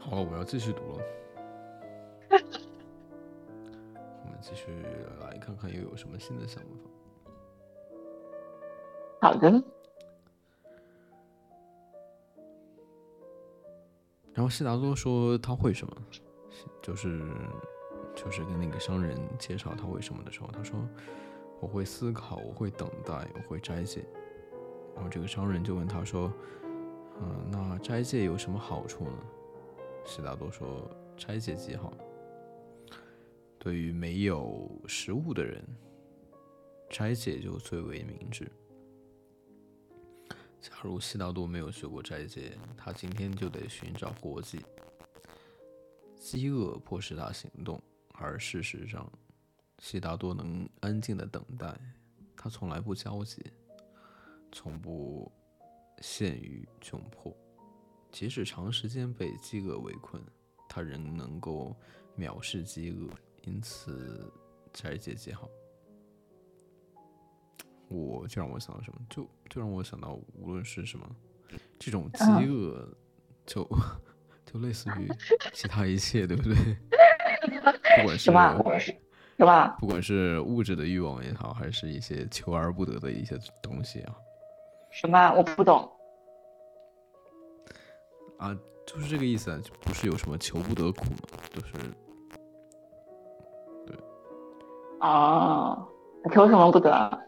[0.00, 0.98] 好了，我要继续读了。
[4.24, 4.72] 我们继续
[5.20, 6.68] 来看看又有什么新的想法。
[9.20, 9.50] 好的。
[14.32, 15.94] 然后悉达多说他会什么，
[16.80, 17.22] 就是
[18.14, 20.80] 就是跟那个商人介绍他会什么的时候，他说
[21.60, 24.02] 我会思考，我会等待，我会斋戒。
[24.94, 26.32] 然后这个商人就问他说，
[27.20, 29.18] 嗯，那斋戒有什么好处呢？
[30.10, 31.96] 悉达多说，斋戒极好。
[33.60, 35.64] 对于没有食物的人，
[36.90, 38.50] 斋戒就最为明智。
[40.60, 44.58] 假如悉达多没有学过斋戒，他今天就得寻找活计。
[46.16, 47.80] 饥饿迫使他行动，
[48.14, 49.08] 而事实上，
[49.78, 51.72] 悉达多能安静的等待。
[52.36, 53.40] 他从来不焦急，
[54.50, 55.30] 从不
[56.00, 57.32] 陷于窘迫。
[58.10, 60.22] 即使长时间被饥饿围困，
[60.68, 61.74] 他仍能够
[62.18, 63.08] 藐视饥饿。
[63.42, 64.30] 因此，
[64.72, 65.48] 斋戒极好。
[67.88, 71.08] 我就让我想到什么，就就让我想到，无论是什么，
[71.78, 72.86] 这种饥饿，
[73.46, 73.68] 就
[74.44, 75.08] 就类似于
[75.52, 76.54] 其他一切，对不对？
[77.96, 79.76] 不管是什么，是吧？
[79.80, 84.14] 不管是物质的欲望也好，还是一些求而不得的一些东西啊。
[84.90, 85.32] 什么？
[85.32, 85.90] 我不懂。
[88.40, 88.56] 啊，
[88.86, 91.28] 就是这个意思，就不是有什么求不得苦吗？
[91.50, 91.72] 就是，
[93.86, 93.94] 对。
[95.00, 95.86] 哦，
[96.32, 97.20] 求什么不得？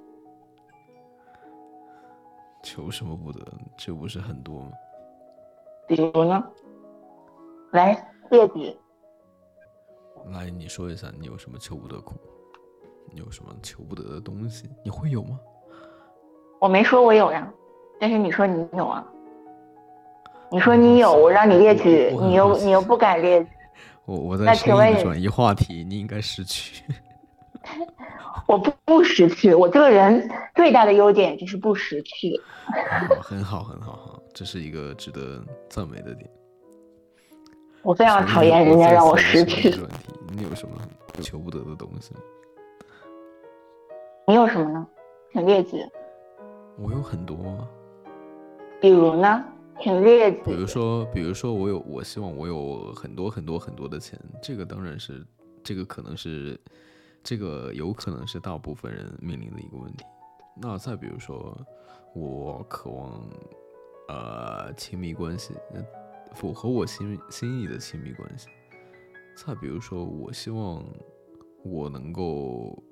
[2.62, 3.40] 求什么不得？
[3.76, 4.72] 这不是很多吗？
[5.86, 6.42] 比如呢？
[7.72, 7.92] 来
[8.30, 8.74] 列举。
[10.30, 12.14] 来，你说一下，你有什么求不得苦？
[13.10, 14.70] 你有什么求不得的东西？
[14.82, 15.38] 你会有吗？
[16.58, 17.52] 我没说我有呀，
[18.00, 19.06] 但是你说你有啊。
[20.52, 23.48] 你说你有，我让你列举，你又你又不敢列举。
[24.04, 26.84] 我我在请问转移话题，你应该识趣。
[28.46, 32.38] 我不不识趣，我这个人最大的优点就是不识趣。
[33.22, 36.28] 很好，很好，哈，这是一个值得赞美的点。
[37.80, 39.70] 我非常讨厌人家让我识趣。
[40.34, 40.76] 你有什么
[41.22, 42.12] 求不得的东西？
[44.26, 44.86] 你有什么呢？
[45.32, 45.78] 请列举。
[46.78, 47.36] 我有很多。
[48.82, 49.42] 比如呢？
[49.80, 50.42] 请列举。
[50.44, 54.18] 比如说，比如说，我有，我希望我有很多很多很多的钱。
[54.42, 55.24] 这个当然是，
[55.62, 56.60] 这个可能是。
[57.24, 60.04] 这个有可能是大部分人面临的一个问题。
[60.60, 61.56] 那再比如说，
[62.16, 63.30] 我渴望，
[64.08, 65.54] 呃，亲密关系，
[66.34, 68.48] 符合我心心意的亲密关系。
[69.36, 70.84] 再比如说，我希望
[71.62, 72.82] 我能够，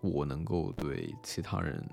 [0.00, 1.86] 我能够对其他人，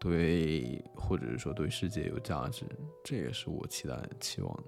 [0.00, 2.64] 对或者是说对世界有价值，
[3.04, 4.62] 这也是我期待期望的。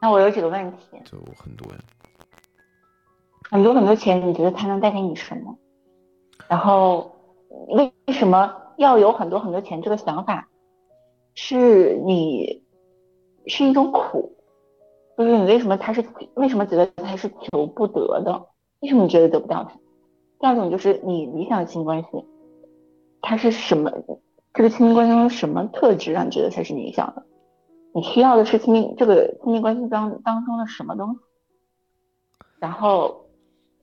[0.00, 1.78] 那我有几个问题，就很多呀。
[3.50, 5.54] 很多很多钱，你觉得它能带给你什么？
[6.48, 7.14] 然后
[7.68, 10.48] 为什么要有很多很多钱这个想法，
[11.34, 12.64] 是你
[13.46, 14.34] 是一种苦，
[15.18, 16.02] 就是你为什么他是
[16.34, 18.46] 为什么觉得他是求不得的？
[18.80, 19.72] 为什么你觉得得不到他？
[20.38, 22.08] 第二种就是你理想的亲密关系，
[23.22, 23.90] 他是什么？
[24.52, 27.24] 这个亲密关系中什么特质让你觉得才是理想的？
[27.94, 31.20] 你需要的是亲密这个亲密关系当当中的什么东西？
[32.58, 33.26] 然后，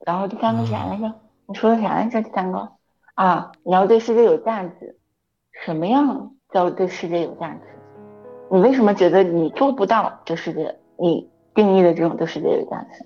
[0.00, 1.12] 然后第三个是啥来着？
[1.46, 2.22] 你说的啥来着？
[2.22, 2.70] 第三个
[3.14, 4.98] 啊，你要对世界有价值。
[5.64, 7.60] 什么样叫对世界有价值？
[8.50, 13.04] 你为什么觉得你做不到对世界你定义的这种对世界有价值？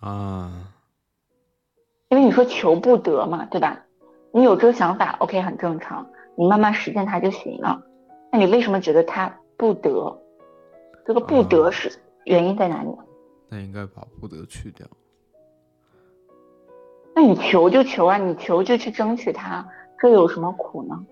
[0.00, 0.75] 啊，
[2.08, 3.84] 因为你说求不得嘛，对吧？
[4.32, 6.06] 你有这个想法，OK，很正常，
[6.36, 7.82] 你慢慢实践它就行了。
[8.30, 10.22] 那你为什么觉得它不得？
[11.06, 11.90] 这个不得是
[12.24, 12.90] 原因在哪里？
[13.48, 14.86] 那应该把不得去掉。
[17.14, 19.66] 那你求就求啊，你求就去争取它，
[19.98, 21.06] 这有什么苦呢？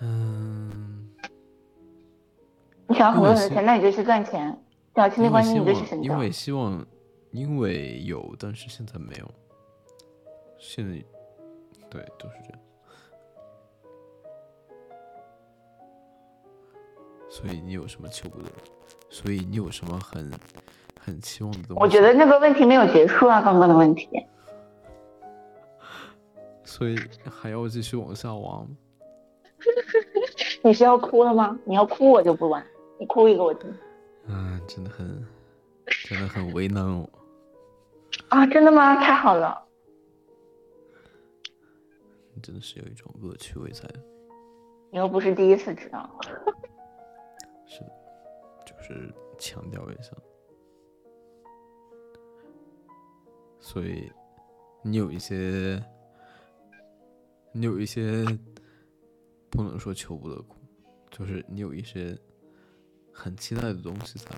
[0.00, 1.08] 嗯，
[2.88, 4.52] 你想要很多的钱，那你就去赚钱；
[4.96, 6.04] 想要亲密关系，你就去选择。
[6.04, 6.84] 因为希望，
[7.32, 9.30] 因为有，但是现在没有。
[10.58, 10.92] 现在，
[11.90, 12.58] 对，都是这样。
[17.28, 18.48] 所以你有什么求不得？
[19.08, 20.30] 所以你有什么很
[21.00, 21.82] 很期望的东西？
[21.82, 24.08] 我觉得那个问题没有结束啊，刚刚的问题。
[26.64, 26.96] 所以
[27.30, 28.68] 还要继续往下挖吗？
[30.62, 31.58] 你是要哭了吗？
[31.64, 32.64] 你要哭我就不玩，
[33.00, 33.74] 你哭一个我听。
[34.26, 35.26] 嗯，真的很，
[36.08, 37.08] 真的很为难我。
[38.32, 38.96] 啊，真的吗？
[38.96, 39.62] 太好了。
[42.34, 43.86] 你真的是有一种恶趣味在。
[44.90, 46.08] 你又不是第一次知道。
[47.68, 47.92] 是的，
[48.64, 50.12] 就是强调一下。
[53.60, 54.10] 所以，
[54.82, 55.78] 你有一些，
[57.52, 58.24] 你有一些
[59.50, 60.56] 不能说求不得苦，
[61.10, 62.18] 就是你有一些
[63.12, 64.30] 很期待的东西在。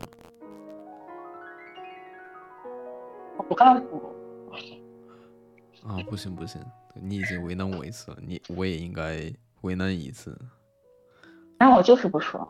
[3.37, 4.15] 我告诉
[4.53, 4.83] 你。
[5.83, 9.33] 啊，不行不行，你已经为难我一次了，你我也应该
[9.63, 10.39] 为难一次。
[11.59, 12.47] 那我就是不说。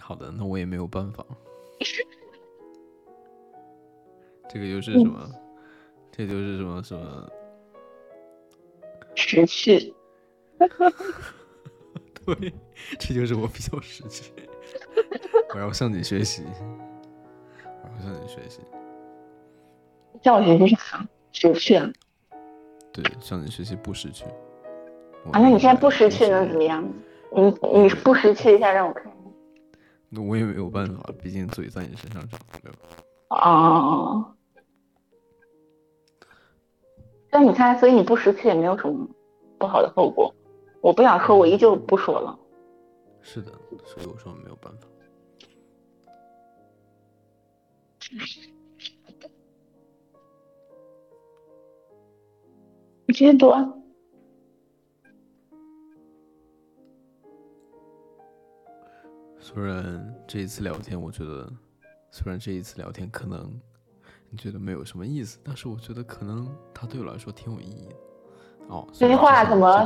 [0.00, 1.24] 好的，那我也没有办法。
[4.48, 5.30] 这个就是什么？
[6.10, 7.30] 这就是什么什么？
[9.14, 9.94] 识趣。
[12.24, 12.54] 对，
[12.98, 14.32] 这就是我比较识趣。
[15.54, 16.44] 我要向你学习，
[17.64, 18.60] 我要向你学习。
[20.22, 21.06] 向我学习啥？
[21.32, 21.90] 识趣啊？
[22.92, 24.24] 对，向你学习不识趣。
[25.32, 26.82] 啊，那你现在不识趣能怎么样？
[27.30, 29.12] 你你不识趣一下让我看。
[30.08, 32.78] 那我也没有办法，毕竟嘴在你身上长，对吧？
[33.28, 34.34] 哦。
[37.30, 39.06] 但你看，所以你不识趣也没有什么
[39.58, 40.34] 不好的后果。
[40.80, 42.38] 我不想说，我依旧不说了。
[43.20, 43.52] 是的，
[43.84, 44.88] 所以我说没有办法。
[53.08, 53.56] 一千多。
[59.40, 61.50] 虽然这一次聊天，我觉得，
[62.10, 63.58] 虽然这一次聊天可能
[64.28, 67.94] 你觉得没有什么意思，但是我觉得可能它对我来说挺有意义的。
[68.68, 69.66] 哦，这句话怎么？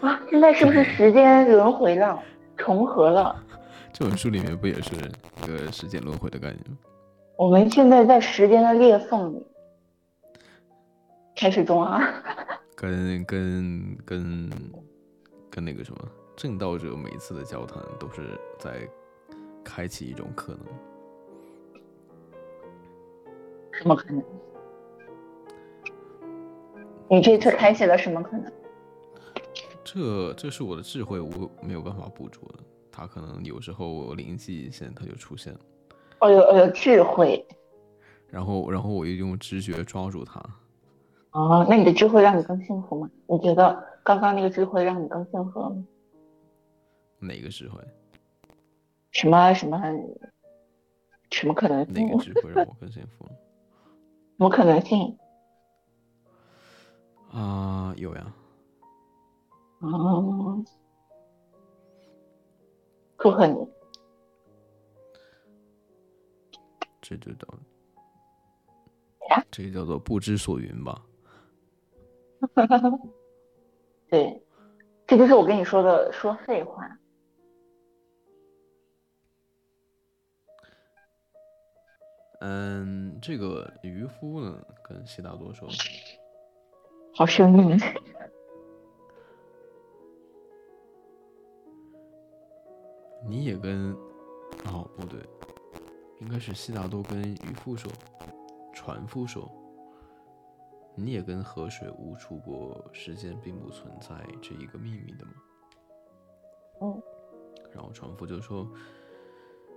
[0.00, 2.22] 啊，现在是不是时间轮回了，
[2.56, 3.44] 重合了？
[3.92, 6.76] 这本书里面不也是一个时间轮回的概念吗？
[7.38, 9.46] 我们现在在时间的裂缝里
[11.36, 12.02] 开始中啊。
[12.74, 14.50] 跟跟跟
[15.48, 18.88] 跟那个什么正道者每一次的交谈都是在
[19.62, 20.60] 开启一种可能，
[23.70, 24.20] 什么可能？
[27.08, 28.52] 你这次开启了什么可能？
[29.84, 32.58] 这这是我的智慧，我没有办法捕捉的。
[32.90, 35.60] 他可能有时候灵机一现，他就出现了。
[36.20, 37.46] 哦有有智慧。
[38.28, 40.42] 然后然后我又用直觉抓住他。
[41.32, 43.10] 哦，那你的智慧让你更幸福吗？
[43.26, 45.84] 你觉得刚刚那个智慧让你更幸福吗？
[47.20, 47.80] 哪个智慧？
[49.12, 49.80] 什么什么
[51.30, 52.06] 什么可能性？
[52.08, 53.24] 哪个智慧让我更幸福？
[53.28, 53.34] 什
[54.36, 55.18] 么可能性？
[57.32, 58.32] 啊，有呀。
[59.80, 60.64] 哦，
[63.18, 63.54] 祝贺你。
[67.08, 67.48] 这就叫
[69.30, 69.42] 呀？
[69.50, 71.02] 这个叫做不知所云吧。
[74.10, 74.42] 对，
[75.06, 76.86] 这就是我跟你说的说废话。
[82.40, 85.68] 嗯，这个渔夫呢，跟悉达多说，
[87.14, 87.78] 好生硬。
[93.26, 93.92] 你也跟，
[94.66, 95.20] 哦不对，
[96.20, 97.90] 应该是悉达多跟渔夫说，
[98.72, 99.50] 船夫说，
[100.94, 105.32] 你也跟河水悟出过时间并不存在这一个秘密的吗？
[106.80, 107.02] 哦，
[107.72, 108.68] 然后船夫就说，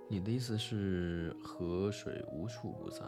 [0.08, 3.04] 你的意思是河水无处不在，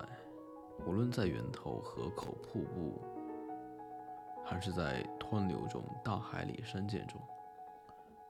[0.86, 3.02] 无论在源头、河口、瀑布，
[4.44, 7.20] 还是在湍流中、大海里、山涧中。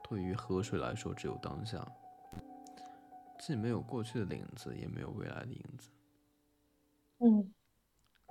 [0.03, 1.83] 对于河水来说，只有当下，
[3.45, 5.91] 既没有过去的影子，也没有未来的影子。
[7.19, 7.53] 嗯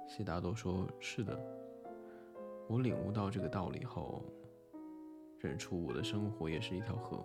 [0.09, 1.39] 悉达多说：“是的，
[2.69, 4.25] 我领悟到这个道理后，
[5.39, 7.25] 认出我的生活也是一条河。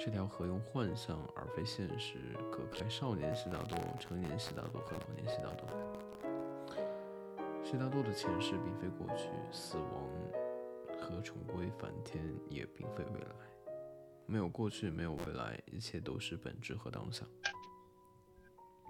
[0.00, 2.16] 这条河用幻象而非现实，
[2.50, 5.68] 隔开少年悉达多、成年悉达多和老年悉达多。
[7.62, 10.08] 悉达多的前世并非过去，死亡
[10.98, 13.53] 和重归梵天也并非未来。
[14.26, 17.24] 没有过去，没有未来，一切都是本质和当下。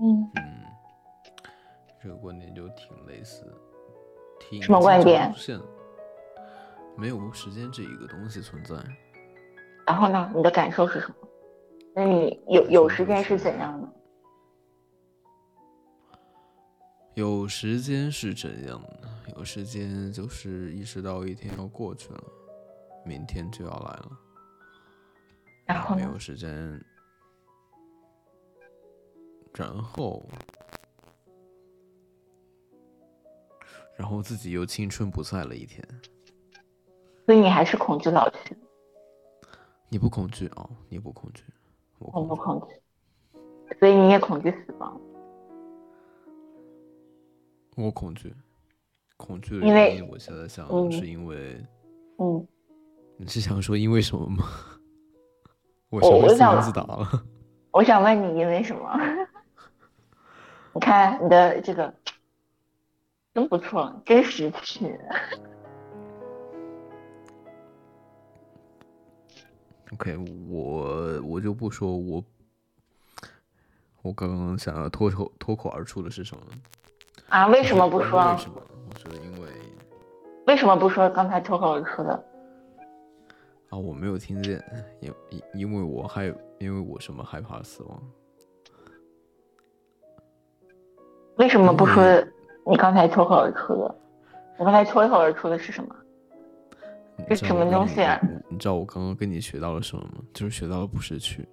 [0.00, 0.64] 嗯，嗯，
[2.02, 3.44] 这个观点就挺类似，
[4.40, 5.60] 挺什么观点出现
[6.96, 8.76] 没有时间这一个东西存在。
[9.86, 10.32] 然后呢？
[10.34, 11.14] 你的感受是什么？
[11.94, 13.88] 那你有有时间是怎样的？
[17.14, 19.08] 有时间是怎样的？
[19.36, 22.24] 有时间就是意识到一天要过去了，
[23.04, 24.18] 明天就要来了。
[25.66, 26.18] 然后呢没有？
[26.18, 26.50] 时间，
[29.54, 30.28] 然后，
[33.96, 35.82] 然后自己又青春不在了一天。
[37.26, 38.56] 所以你还是恐惧老去，
[39.88, 40.68] 你不恐惧哦？
[40.90, 41.42] 你不恐惧，
[41.98, 42.74] 我我不恐惧。
[43.78, 45.00] 所以你也恐惧死亡。
[47.76, 48.34] 我恐惧，
[49.16, 51.64] 恐惧的因为原因，我现在想嗯是因为，
[52.18, 52.46] 嗯，
[53.16, 54.44] 你是想说因为什么吗？
[56.00, 57.08] 我我想自答了。
[57.70, 59.00] 我想问你，因为什么？
[60.74, 61.92] 你看你的这个
[63.32, 64.98] 真不错，真识趣。
[69.92, 70.16] OK，
[70.48, 72.24] 我我就不说我，
[74.02, 76.42] 我刚刚想要脱口脱口而出的是什么？
[77.28, 77.46] 啊？
[77.46, 78.36] 为什么不为说？
[78.36, 78.60] 什么？
[78.88, 79.48] 我觉得因为
[80.46, 82.24] 为什么不说刚才脱口而出的？
[83.74, 84.62] 啊，我没有听见，
[85.00, 88.02] 因因因为我害，因为我什么害怕死亡。
[91.38, 92.04] 为什么不说
[92.64, 93.94] 你刚才脱口而出的？
[94.58, 95.96] 我刚才脱口而出的是什么？
[97.16, 100.22] 你这什么东西啊你知道我刚刚跟你学到了什么吗？
[100.32, 101.44] 就是学到了不识趣。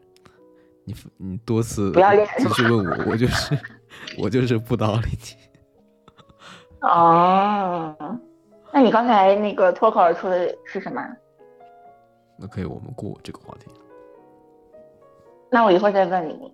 [0.84, 3.58] 你你多次不要脸继续问我，我就是
[4.20, 5.50] 我就是不搭理你。
[6.82, 7.96] 哦，
[8.72, 11.02] 那你刚才那个脱口而出的是什么？
[12.42, 13.70] 那可以，我们过这个话题。
[15.52, 16.52] 那我一会儿再问你。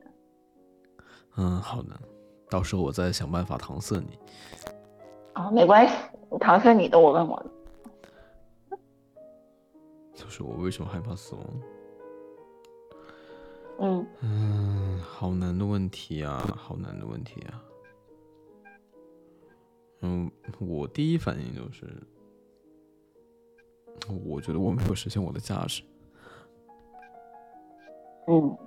[1.37, 1.97] 嗯，好的，
[2.49, 4.19] 到时候我再想办法搪塞你。
[5.35, 5.95] 哦，没关系，
[6.29, 8.77] 你搪塞你的，我问我的。
[10.13, 11.43] 就是我为什么害怕死亡？
[13.79, 17.63] 嗯，嗯，好难的问题啊，好难的问题啊。
[20.01, 21.85] 嗯，我第一反应就是，
[24.23, 25.83] 我觉得我没有实现我的价值，
[28.27, 28.57] 嗯，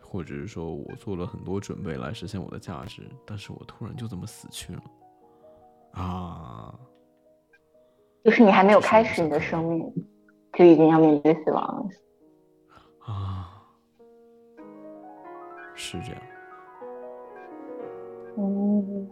[0.00, 4.82] 或者是说我做了很多准备来实现我的价值，但是我突然就这么死去了。
[5.92, 6.78] 啊，
[8.24, 9.92] 就是你还没有开始你的生命，
[10.54, 13.12] 就已经要面对死亡了。
[13.12, 13.62] 啊，
[15.74, 16.22] 是这样。
[18.36, 19.10] 嗯，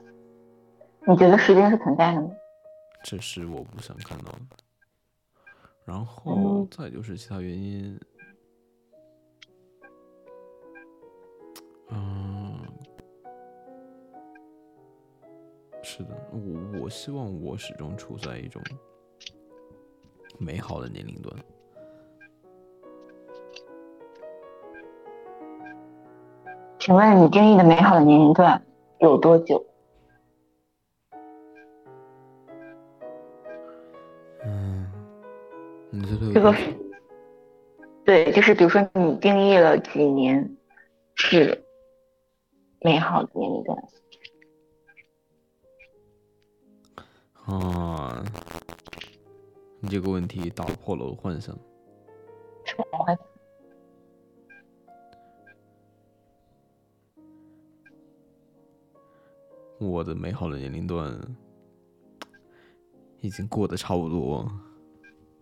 [1.07, 2.31] 你觉得时间是存在的吗？
[3.11, 4.41] 这是我不想看到的。
[5.87, 7.99] 然后嗯再就是其他原因，
[11.89, 12.61] 嗯，
[15.83, 18.63] 是的，我我希望我始终处在一种
[20.39, 21.35] 美好的年龄段。
[26.79, 28.63] 请问你定义的美好的年龄段
[28.99, 29.65] 有多久？
[36.03, 36.55] 这个
[38.05, 40.57] 对，就是比如说你定义了几年
[41.15, 41.65] 是
[42.81, 43.79] 美好的年龄段？
[47.45, 48.25] 啊？
[49.81, 51.57] 你这个问题打破了我幻想。
[59.79, 61.17] 我的美好的年龄段
[63.21, 64.51] 已经过得差不多。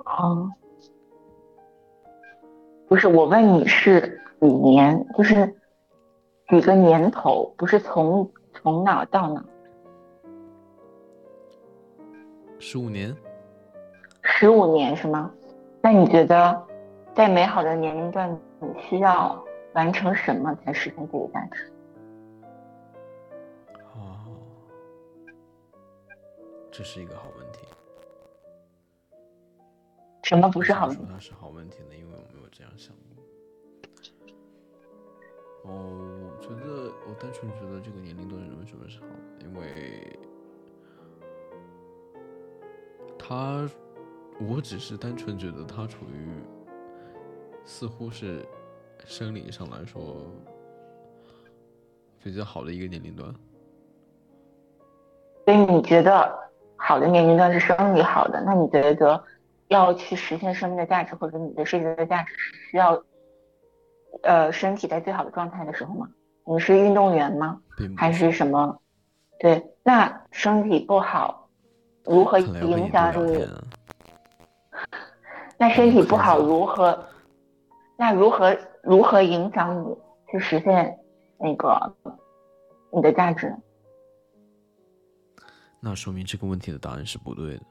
[0.05, 0.51] 哦，
[2.89, 5.55] 不是，我问你是几年，就是
[6.49, 9.45] 几个年头，不是从从哪到哪？
[12.59, 13.15] 十五年，
[14.23, 15.31] 十五年是吗？
[15.83, 16.67] 那你觉得，
[17.15, 19.45] 在美好的年龄段，你需要
[19.75, 21.73] 完成什么才实现自己的价值？
[23.95, 24.17] 哦，
[26.71, 27.46] 这是一个好问题。
[30.27, 31.95] 什么不是好说它是好问题呢？
[31.97, 33.23] 因为我没有这样想过。
[35.71, 40.19] 哦，我觉得我单纯觉得这个年龄段为什么是好的，因为
[43.17, 43.71] 他，
[44.41, 46.43] 我只是单纯觉得他处于
[47.65, 48.45] 似乎是
[49.05, 50.27] 生理上来说
[52.21, 53.33] 比较好的一个年龄段。
[55.45, 56.37] 所以你觉得
[56.75, 59.23] 好的年龄段是生理好的，那你觉得
[59.69, 63.03] 要去实现生命的价值或者你的世界的价值，是需要
[64.23, 66.09] 呃身体在最好的状态的时候吗？
[66.45, 67.61] 你是运动员吗？
[67.97, 68.81] 还是是什么？
[69.41, 71.49] 对，那身体不好，
[72.05, 73.43] 如何影响你？
[73.43, 73.65] 啊。
[75.59, 77.05] 那身体不好如何？
[77.97, 79.97] 那如何如何影响你
[80.31, 80.99] 去实现
[81.39, 81.95] 那个
[82.93, 83.55] 你的价值？
[85.81, 87.63] 那说明这个问题的答案是不对的。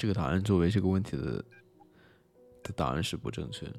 [0.00, 1.44] 这个答案作为这个问题的
[2.62, 3.74] 的答案是不正确的。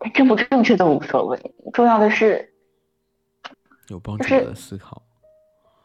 [0.00, 2.52] 它正不正确都无所谓，重要的是，
[3.86, 5.00] 有帮助的思考。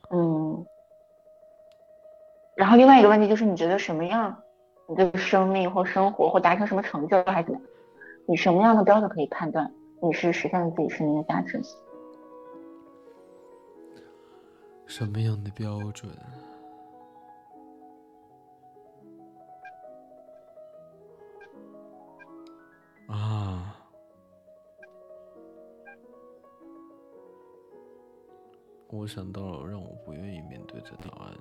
[0.09, 0.65] 嗯。
[2.55, 4.35] 然后另外一个问题就是，你觉得什么样
[4.89, 7.67] 你的生命或生活或达成什么成就还是怎么样？
[8.27, 9.71] 以什么样的标准可以判断
[10.01, 11.61] 你是实现了自己生命的价值？
[14.87, 16.11] 什么样的标准？
[23.11, 23.75] 啊，
[28.87, 31.33] 我想到了让我不愿意面对的答案。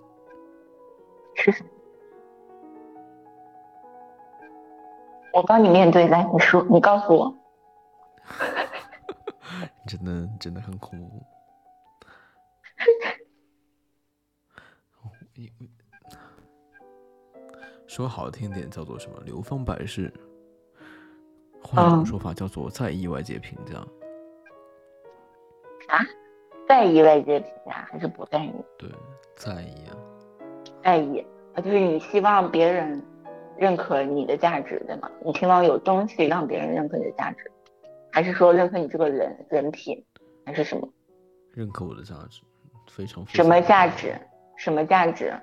[1.37, 1.53] 是？
[5.33, 7.33] 我帮你面对，来，你说，你告诉我。
[9.87, 11.23] 真的真的很恐怖。
[17.87, 20.13] 说好听点叫做什么流芳百世，
[21.71, 23.77] 换一种嗯说法叫做在意外界评价。
[25.89, 26.05] 啊
[26.69, 28.53] 在意外界评价还是不在意？
[28.79, 28.89] 对，
[29.35, 29.91] 在意啊，
[30.85, 31.25] 在意
[31.55, 33.03] 啊，就是你希望别人
[33.57, 35.11] 认可你的价值，对吗？
[35.25, 37.51] 你希望有东西让别人认可你的价值，
[38.13, 40.01] 还是说认可你这个人人品，
[40.47, 40.89] 还是什么？
[41.53, 42.41] 认可我的价值，
[42.89, 44.15] 非常什么价值？
[44.57, 45.35] 什么价值？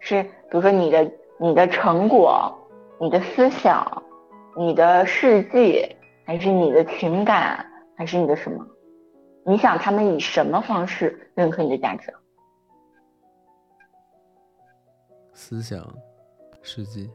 [0.00, 2.54] 是比如说你的你的成果、
[3.00, 4.02] 你的思想、
[4.56, 7.64] 你的事迹，还是你的情感，
[7.94, 8.66] 还是你的什么？
[9.44, 12.12] 你想他们以什么方式认可你的价值？
[15.34, 15.86] 思想、
[16.62, 17.10] 事迹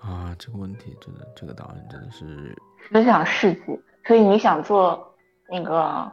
[0.00, 2.56] 啊，这个问题真的，这个答案真的是
[2.88, 3.60] 思想事迹，
[4.06, 5.14] 所以你想做
[5.50, 6.10] 那个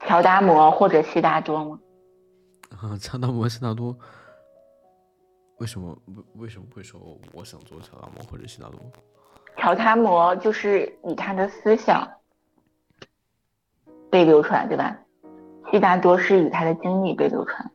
[0.00, 1.80] 乔达摩或者悉达多吗？
[2.78, 3.96] 啊，乔达摩、悉达多，
[5.58, 7.00] 为什么为为什么会说
[7.32, 8.78] 我想做乔达摩或者悉达多？
[9.56, 12.06] 乔达摩就是以他的思想
[14.10, 14.98] 被流传，对吧？
[15.72, 17.70] 悉达多是以他的经历被流传，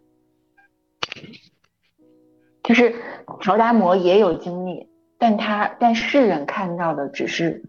[2.63, 2.95] 就是
[3.41, 4.87] 乔达摩也有经历，
[5.17, 7.63] 但他但世人看到的只是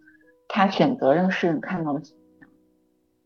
[0.47, 2.01] 他选择让世人看到的，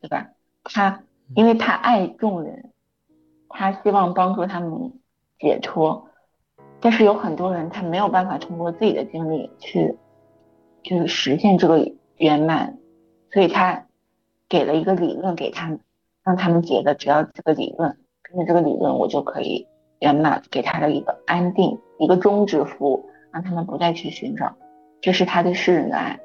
[0.01, 0.29] 对吧？
[0.63, 1.03] 他
[1.35, 2.73] 因为他爱众人，
[3.49, 4.93] 他希望帮助他们
[5.39, 6.09] 解脱，
[6.81, 9.97] 但是有很多人他没有办法通过自己的经历去。
[10.89, 12.79] 就是实现这个圆满，
[13.33, 13.87] 所以他
[14.49, 15.81] 给了一个理论给他们，
[16.23, 19.67] 让他们觉得只要这个理论跟着这个理论，我就可以
[19.99, 24.55] 圆满，给他的一个安定，一个终止符，让他们不再去寻找，
[25.01, 26.21] 这是他对世人的爱。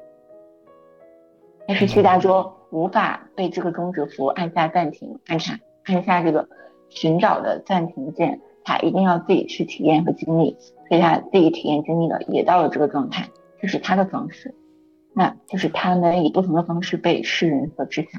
[1.66, 6.48] 但是悉达多无法被这个终止符按下暂停，按下按下这个
[6.88, 10.56] 寻找的暂停键，他一定要自己去体验和经历，
[10.88, 13.28] 所以他自己体验经历了，也到了这个状态。
[13.60, 14.54] 这是他的方式，
[15.14, 18.18] 那就是他能以不同的方式被世人所知晓。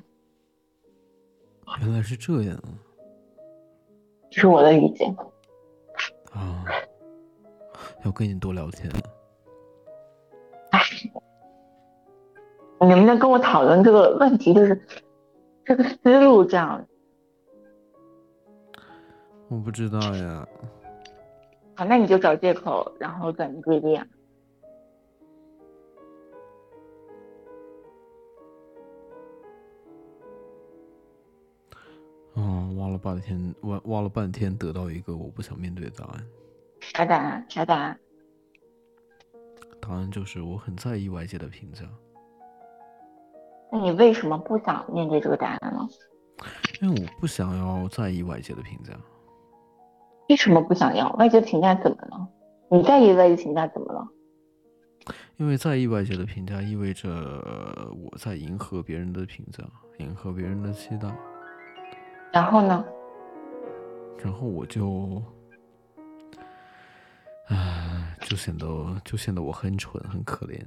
[1.81, 2.69] 原来是这样啊
[4.29, 5.05] 这是我的理解。
[6.31, 6.65] 啊！
[8.03, 8.99] 要跟你多聊天了。
[10.71, 10.79] 哎，
[12.81, 14.53] 你能不能跟我讨论这个问题？
[14.53, 14.81] 就是
[15.63, 16.85] 这个思路这样。
[19.53, 20.47] 我不知道呀。
[21.75, 24.07] 好，那你就找借口，然后转移注意力啊。
[32.33, 36.27] 哦，挖了半天，挖挖了半天，得到一个我不想面对的答案。
[36.81, 37.45] 啥答案？
[37.47, 37.99] 啥答案？
[39.79, 41.83] 答案就是我很在意外界的评价。
[43.71, 45.87] 那你为什么不想面对这个答案呢？
[46.81, 48.93] 因为我不想要在意外界的评价。
[50.29, 51.11] 为什么不想要？
[51.13, 52.27] 外界评价怎么了？
[52.69, 54.07] 你在意外界评价怎么了？
[55.37, 59.63] 因为在意外界的评价，意味着我在迎合别人的评价，
[59.99, 61.13] 迎合别人的期待。
[62.31, 62.85] 然后呢？
[64.23, 65.21] 然后我就，
[67.49, 68.67] 唉，就显得
[69.03, 70.59] 就显得我很蠢，很可怜。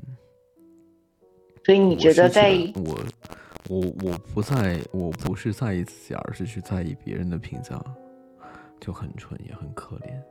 [1.64, 2.98] 所以你觉得在意我，
[3.68, 7.82] 我我不在，我不是在意自己，而是去在意别人的评价，
[8.80, 10.22] 就很蠢，也很可怜。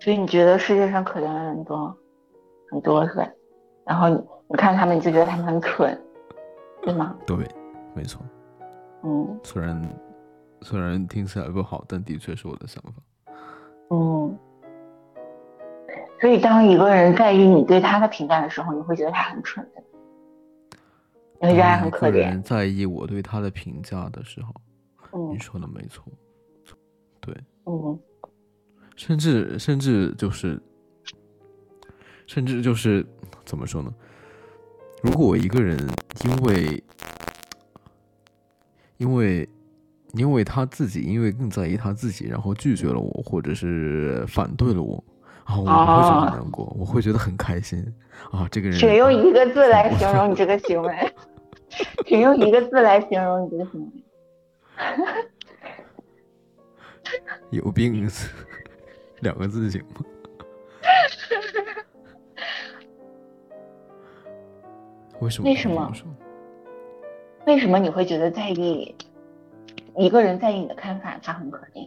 [0.00, 1.96] 所以你觉得世界上可怜的人多，
[2.70, 3.28] 很多是吧？
[3.84, 5.98] 然后你你看他们，你就觉得他们很蠢，
[6.82, 7.16] 对吗？
[7.26, 7.36] 对，
[7.94, 8.22] 没错。
[9.04, 9.88] 嗯，虽然
[10.60, 13.34] 虽然听起来不好，但的确是我的想法。
[13.90, 14.38] 嗯，
[16.20, 19.82] 所以当一个人在意你对他的评价的时候，你会觉得他很蠢的，
[21.40, 22.40] 你会觉得他很可怜。
[22.42, 24.54] 在意我对他的评价的时候，
[25.12, 26.04] 嗯，你说的没错，
[27.22, 27.34] 对，
[27.64, 27.98] 嗯，
[28.96, 30.60] 甚至甚至就是
[32.26, 33.06] 甚至就是
[33.46, 33.90] 怎么说呢？
[35.02, 35.78] 如果我一个人
[36.24, 36.84] 因为
[38.98, 39.48] 因为，
[40.14, 45.02] 因为他自己，因为更在意他自己，然后拒绝了我，或者是反对了我，
[45.42, 47.84] 啊，我不会觉得难过，我会觉得很开心
[48.30, 48.46] 啊。
[48.48, 51.14] 这个人， 请用一个字来形容你这个行为，
[52.06, 54.04] 请用一个字来形容你这个行为。
[57.52, 58.08] 有病，
[59.20, 60.00] 两个字行吗？
[65.20, 65.48] 为什么？
[65.50, 65.92] 为什么？
[67.46, 68.96] 为什么你会觉得在意
[69.96, 71.86] 一个人在意你的看法，他很可怜？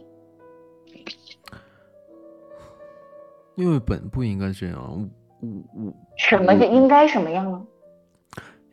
[3.56, 5.10] 因为本不应该这样，
[5.40, 7.66] 我我什么就应该什么样呢？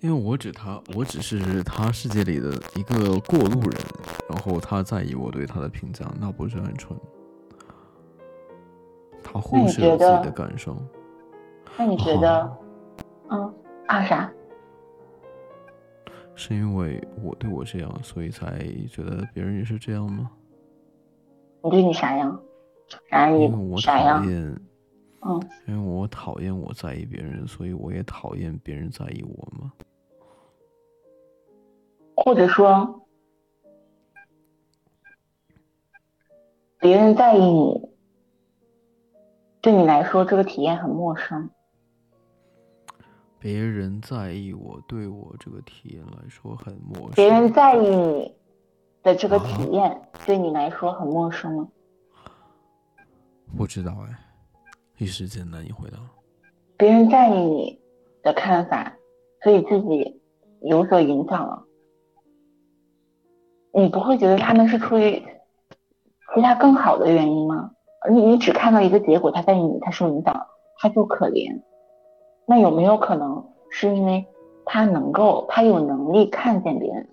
[0.02, 3.82] 因为我只他，我只是他世界里的一个过路人，
[4.34, 6.98] 然后他在意我对他的评价，那不是很蠢？
[9.24, 10.76] 他忽视了自己的感受。
[11.78, 12.58] 那你觉得？
[13.30, 13.54] 嗯
[13.88, 14.32] 啊啥？
[16.34, 18.58] 是因为我对我这样，所以才
[18.90, 20.32] 觉得别人也是这样吗？
[21.62, 22.42] 我对你啥样？
[23.10, 24.60] 啥因为我讨厌，
[25.22, 29.72] 嗯，因为我讨厌我在意别人，所以我也讨厌别人在意我吗？
[32.16, 33.03] 或者说，
[36.84, 37.90] 别人在意你，
[39.62, 41.50] 对你来说这个体验很陌生。
[43.40, 47.12] 别人在意我，对我这个体验来说很陌生。
[47.16, 48.36] 别人在意你
[49.02, 51.70] 的这个体验，对你来说很陌生吗？
[53.56, 54.20] 不知道哎，
[54.98, 55.98] 一时间难以回答。
[56.76, 57.80] 别人在意你
[58.22, 58.94] 的看法，
[59.42, 60.22] 所以自己
[60.64, 61.64] 有所影响了。
[63.74, 65.24] 你不会觉得他们是出于
[66.34, 67.72] 其他更好的原因吗？
[68.02, 70.46] 而你你只看到一个结果，他在你，他受影响，
[70.78, 71.62] 他就可怜。
[72.46, 74.26] 那有没有可能是因为
[74.66, 77.08] 他能够，他有能力看见别人，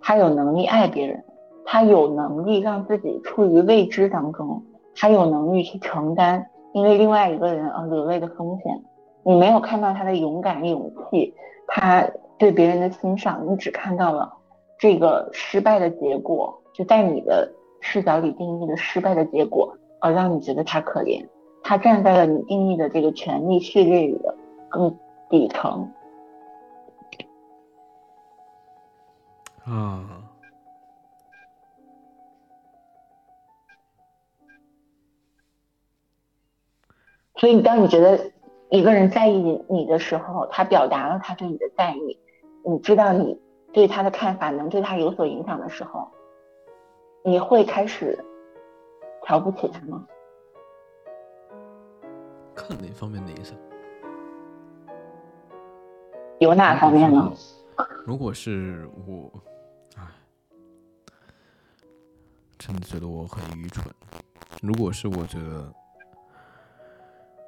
[0.00, 1.22] 他有能力爱别人，
[1.64, 4.62] 他有能力让自己处于未知当中，
[4.96, 8.82] 他有能力去承担因为另外一个人而流泪的风险。
[9.24, 11.32] 你没有看到他的勇敢、勇气，
[11.68, 12.04] 他
[12.38, 14.32] 对别人的欣赏，你只看到了
[14.78, 17.48] 这个失败的结果，就在你的
[17.82, 21.28] 视角里定义的失败的结果，而让你觉得他可怜。
[21.62, 24.34] 他站在了你定义的这个权力序列里的。
[24.72, 24.98] 更
[25.28, 25.92] 底层
[29.66, 30.02] 啊，
[37.36, 38.32] 所以当你觉得
[38.70, 42.18] 一个人在意你的时候，他表达了他对你的在意，
[42.64, 43.38] 你知道你
[43.74, 46.08] 对他的看法能对他有所影响的时候，
[47.24, 48.18] 你会开始
[49.24, 50.06] 瞧不起他吗？
[52.54, 53.56] 看哪方面的影响？
[56.40, 57.32] 有哪方面呢？
[58.04, 59.30] 如果是我，
[59.96, 60.02] 唉，
[62.58, 63.86] 真的觉得我很愚蠢。
[64.60, 65.72] 如果是我觉得，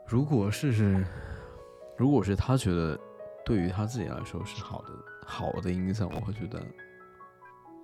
[0.07, 1.05] 如果是，
[1.97, 2.99] 如果是他觉得
[3.45, 4.89] 对于他自己来说是好的
[5.27, 6.63] 好的影响，我会觉得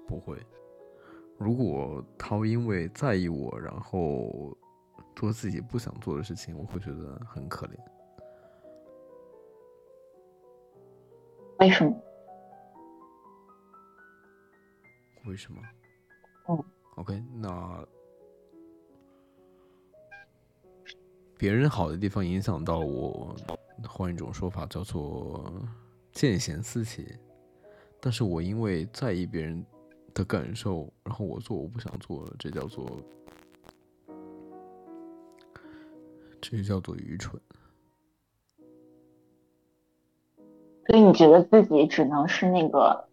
[0.06, 0.36] 不会。
[1.40, 4.54] 如果他因为在意我，然后
[5.16, 7.70] 做自己不想做的事情，我会觉得很可怜。
[11.60, 12.02] 为什么？
[15.24, 15.62] 为什么？
[16.50, 16.62] 嗯
[16.96, 17.86] ，OK，那
[21.38, 23.34] 别人好的地方影响到我，
[23.88, 25.50] 换一种说法叫做
[26.12, 27.16] 见贤思齐。
[27.98, 29.64] 但是我因为在意别人
[30.15, 32.87] 的感受，然后我做我不想做，这叫做
[36.41, 37.41] 这叫做愚蠢。
[40.87, 43.09] 所以你觉得自己只能是那个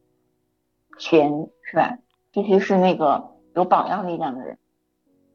[0.97, 1.29] 贤
[1.63, 1.97] 是吧？
[2.31, 3.23] 必须是那个
[3.55, 4.57] 有榜样力量的人，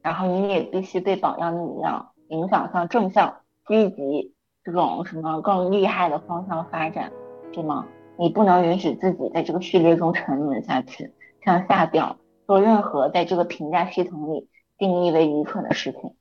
[0.01, 4.33] 然后你也必须被榜样力量影响向正向、积极
[4.63, 7.11] 这种什么更厉害的方向发展，
[7.51, 7.87] 对吗？
[8.17, 11.11] 你不能允许自己在这个序列中沉沦下去，
[11.45, 12.17] 向下掉，
[12.47, 16.15] 做任何在这个评价系统里定义为愚蠢的事情，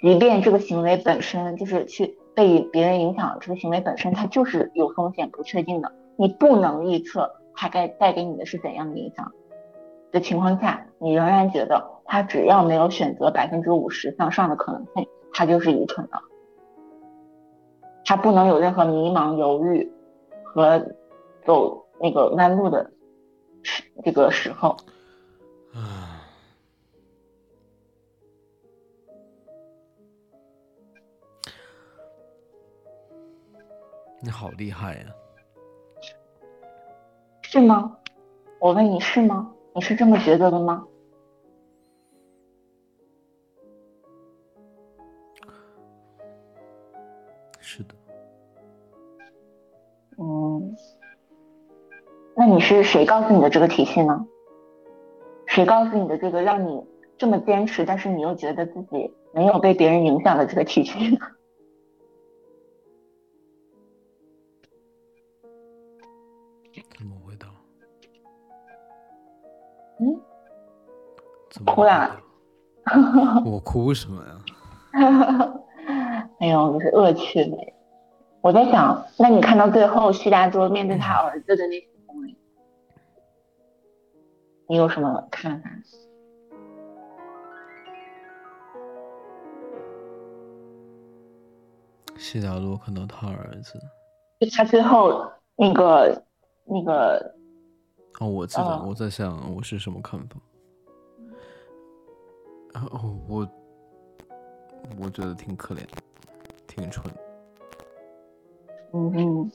[0.00, 2.18] 即便这个行为本身就是去。
[2.34, 9.30] 被别人影响，这个行为本身它就是有风险、不确定的，你不能预测它该带给你的是怎样的影响
[10.10, 16.18] 的情况下，你仍然觉得他只要没有选择百分之五十向上的可能性，他就是愚蠢的，
[18.06, 19.92] 他不能有任何迷茫、犹豫
[20.42, 20.82] 和
[21.44, 22.90] 走那个弯路的
[23.62, 24.76] 时这个时候。
[25.74, 26.20] 啊
[34.24, 35.06] 你好厉害呀！
[37.42, 37.98] 是吗？
[38.60, 39.52] 我问你是吗？
[39.74, 40.86] 你是这么觉得的吗？
[47.58, 47.94] 是的。
[50.18, 50.76] 嗯，
[52.34, 54.26] 那你是谁告诉你的这个体系呢？
[55.46, 56.82] 谁告诉你的这个让你
[57.18, 61.18] 这么坚持，但是你又觉得自己没有被别人影响的这个体系呢？
[70.00, 70.18] 嗯，
[71.50, 72.20] 怎么哭了！
[73.46, 74.36] 我哭什么呀？
[76.40, 77.74] 哎呦，你是恶趣味。
[78.40, 81.80] 我在想，那你看到最后，徐大桌面对他儿子的那
[84.72, 85.68] 你有什么看法？
[92.16, 93.78] 谢大多看到他儿子，
[94.40, 96.24] 就他最后那个
[96.64, 97.34] 那个。
[98.18, 100.36] 哦，我记得我在想我是什么看法。
[102.72, 103.46] 哦，我
[104.98, 105.82] 我觉得挺可怜，
[106.66, 107.14] 挺蠢。
[108.94, 109.52] 嗯嗯。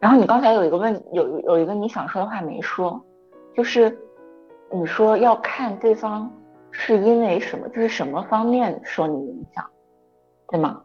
[0.00, 2.98] 然后你刚才有一个问，有有一个你想说的话没说，
[3.54, 3.94] 就是
[4.72, 6.30] 你说要看对方
[6.70, 9.64] 是因为什么，就是什么方面受你影响，
[10.48, 10.82] 对吗？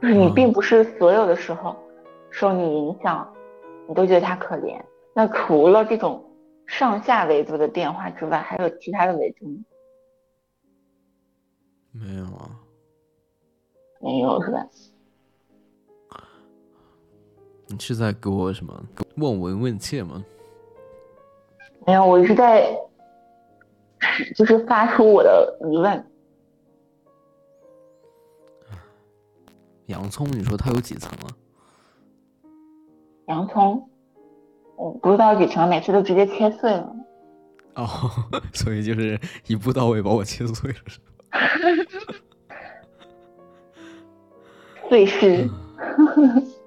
[0.00, 1.76] 就是你并不是所有的时候
[2.30, 3.28] 受你影响，
[3.88, 4.80] 你都觉得他可怜。
[5.14, 6.24] 那除了这种
[6.66, 9.64] 上下维度的变化之外，还有其他的维度吗？
[11.90, 12.50] 没有啊，
[14.00, 14.66] 没有是吧？
[17.66, 18.82] 你是在给我什么
[19.16, 20.24] 问闻问切吗？
[21.86, 22.76] 没有，我是在
[24.34, 26.04] 就是发出我的疑问。
[29.86, 31.32] 洋葱，你说它有几层啊？
[33.26, 33.88] 洋葱。
[34.76, 36.94] 我不知道几层，每次都直接切碎了。
[37.74, 37.86] 哦，
[38.52, 41.04] 所以就是一步到位把我切碎了，是吧？
[44.88, 45.48] 碎尸。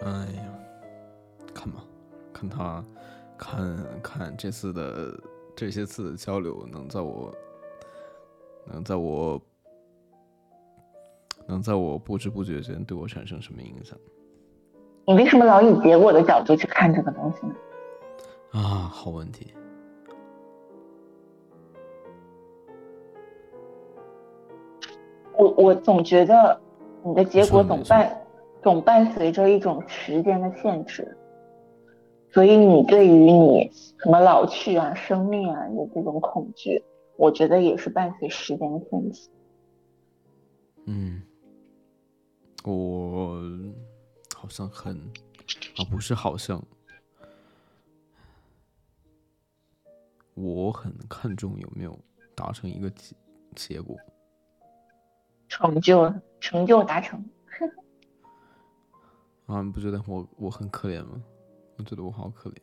[0.00, 0.58] 哎呀，
[1.54, 1.84] 看吧，
[2.32, 2.84] 看他，
[3.36, 5.20] 看看这次的
[5.56, 7.34] 这些次的交流，能在我，
[8.64, 9.40] 能在我。
[11.50, 13.98] 能在我不知不觉间对我产生什么影响？
[15.06, 17.54] 你为什么老以结果的角度去看这个东西呢？
[18.50, 19.54] 啊，好问题。
[25.38, 26.60] 我我总觉得
[27.02, 28.14] 你的结果总伴
[28.68, 31.16] 总伴随着一种时间的限制，
[32.30, 36.84] 所以你对于你什么老去啊、生命啊的这种恐惧，
[37.16, 39.30] 我觉得也是伴随时间的限制。
[40.84, 41.22] 嗯。
[42.64, 43.40] 我
[44.36, 44.94] 好像很
[45.78, 46.62] 啊，不是好像，
[50.34, 51.98] 我很看重有没有
[52.34, 53.16] 达成一个结
[53.54, 53.96] 结果，
[55.48, 57.24] 成就成就达成。
[59.48, 61.22] 啊，你不觉得我我很可怜吗？
[61.78, 62.56] 我觉得我好可怜。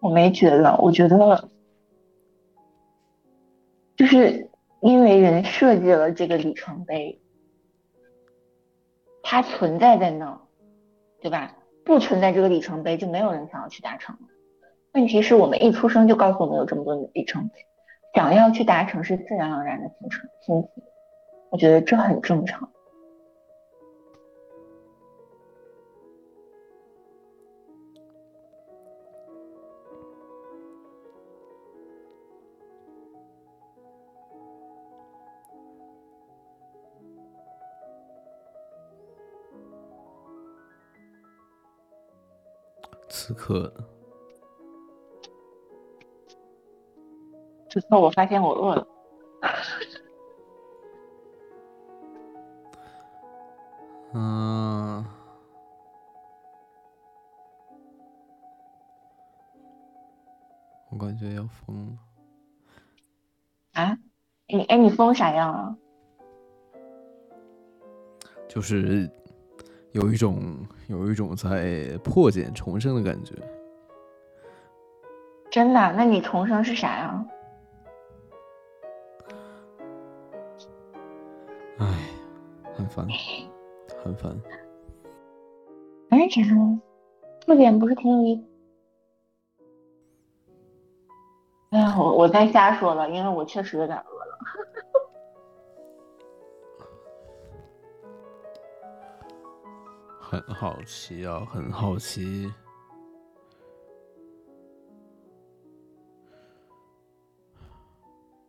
[0.00, 1.48] 我没觉得，我觉得
[3.94, 4.48] 就是
[4.80, 7.20] 因为人设计了这个里程碑，
[9.22, 10.40] 它存在在那，
[11.20, 11.54] 对吧？
[11.84, 14.16] 不存在这个里程碑，就没有人想要去达成。
[14.94, 17.66] 问题是我们一出生就告诉我们有这么多的里程碑，
[18.14, 20.82] 想要去达成是自然而然的形成心情，
[21.50, 22.70] 我觉得这很正常。
[43.28, 43.70] 此刻，
[47.68, 48.88] 此刻我发现我饿了。
[54.14, 55.04] 嗯，
[60.90, 61.92] 我感觉要疯了。
[63.74, 63.98] 啊？
[64.46, 65.76] 你哎，你疯啥样啊？
[68.48, 69.10] 就是
[69.98, 70.40] 有一种
[70.86, 73.34] 有一种在破茧重生的感觉。
[75.50, 75.92] 真的？
[75.96, 77.26] 那你重生是啥呀？
[81.78, 81.86] 唉，
[82.76, 83.08] 很烦，
[84.04, 84.40] 很烦。
[86.10, 86.44] 哎，啥？
[87.44, 88.44] 破茧不是挺有意？
[91.70, 94.17] 哎呀，我我在瞎说了，因为我确实有点饿
[100.30, 102.52] 很好奇啊，很好奇。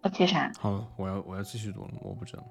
[0.03, 0.51] 好奇啥？
[0.60, 2.43] 好，我要我要继续读了，我不知道。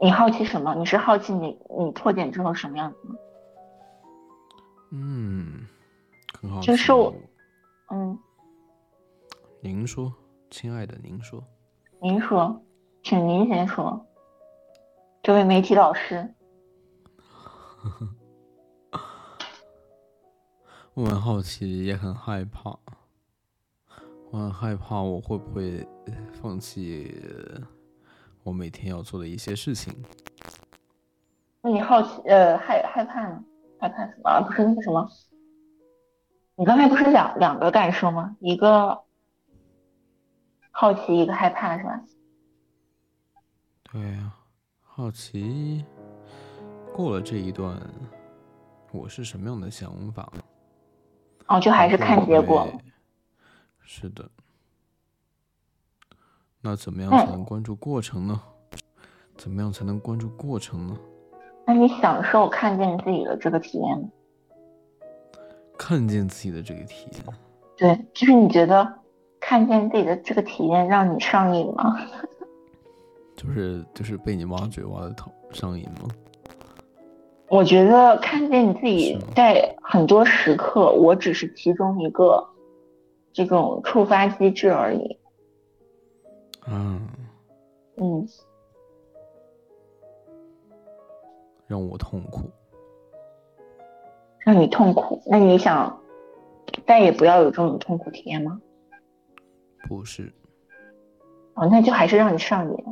[0.00, 0.74] 你好奇什么？
[0.74, 3.16] 你是好奇你你破茧之后什么样子吗？
[4.92, 5.66] 嗯，
[6.40, 6.68] 很好奇。
[6.68, 7.14] 就是我，
[7.90, 8.18] 嗯，
[9.60, 10.10] 您说，
[10.50, 11.44] 亲爱的，您说。
[12.00, 12.58] 您说，
[13.02, 14.06] 请您先说。
[15.22, 16.34] 这位媒体老师。
[20.98, 22.76] 我很好奇，也很害怕。
[24.32, 25.86] 我很害怕，我会不会
[26.32, 27.22] 放弃
[28.42, 29.94] 我每天要做的一些事情？
[31.62, 33.44] 那你好奇，呃，害害怕呢？
[33.78, 34.40] 害怕什么？
[34.40, 35.08] 不是那个什么？
[36.56, 38.36] 你刚才不是两两个感受吗？
[38.40, 39.00] 一个
[40.72, 42.02] 好奇，一个害怕，是吧？
[43.84, 44.32] 对呀，
[44.82, 45.84] 好奇
[46.92, 47.80] 过了这一段，
[48.90, 50.32] 我是什么样的想法？
[51.48, 52.66] 哦，就还是看结果。
[53.80, 54.28] 是的。
[56.60, 58.40] 那怎么样才能关注过程呢？
[59.36, 60.96] 怎么样才能关注过程呢？
[61.66, 64.08] 那你享受看见自己的这个体验吗？
[65.78, 67.24] 看见自己的这个体验。
[67.76, 69.00] 对，就是你觉得
[69.38, 71.96] 看见自己的这个体验让你上瘾吗？
[73.36, 76.08] 就是就是被你挖掘挖的头上瘾吗？
[77.50, 82.46] 我觉得看见你自己在很多时刻，我只是其中一个
[83.32, 85.18] 这种触发机制而已。
[86.66, 87.08] 嗯。
[87.96, 88.28] 嗯。
[91.66, 92.50] 让我痛苦。
[94.40, 95.22] 让你痛苦？
[95.26, 96.00] 那你想
[96.86, 98.60] 再也不要有这种痛苦体验吗？
[99.88, 100.30] 不是。
[101.54, 102.84] 哦，那就还是让你上瘾。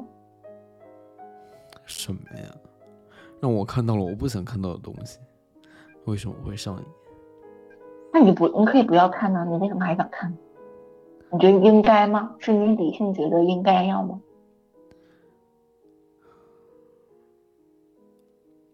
[1.84, 2.54] 什么呀？
[3.46, 5.20] 让我看到了我不想看到的东西，
[6.06, 6.82] 为什么会上瘾？
[8.12, 10.36] 那你不，你可以不要看呢，你为什么还想看？
[11.30, 12.34] 你觉得应该吗？
[12.40, 14.20] 是你理性觉得应该要吗？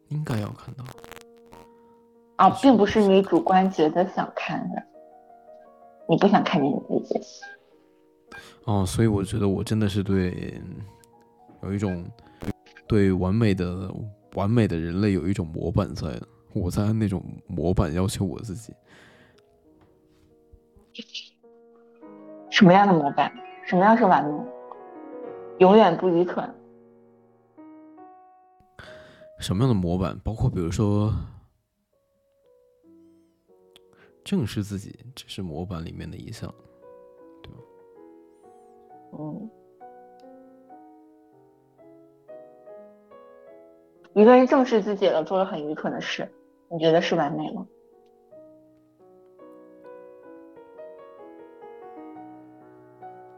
[0.09, 0.85] 应该要看到。
[2.37, 4.83] 啊，并不是你主观觉得想看的，
[6.09, 7.27] 你不想看见你自己。
[8.65, 10.59] 哦，所以我觉得我真的是对
[11.63, 12.03] 有一种
[12.89, 13.95] 对完美的。
[14.35, 16.21] 完美的人类有一种模板在，
[16.55, 18.73] 我在按那种模板要求我自己。
[22.51, 23.33] 什么样的模板？
[23.65, 24.45] 什么样是完美？
[25.59, 26.53] 永远不愚蠢。
[29.39, 30.19] 什么样的模板？
[30.21, 31.13] 包括比如说，
[34.25, 36.53] 正视自己，这是模板里面的一项，
[37.43, 37.59] 对吧？
[39.19, 39.51] 嗯。
[44.15, 46.31] 一个人正视自己了，做了很愚蠢的事，
[46.71, 47.67] 你觉得是完美吗？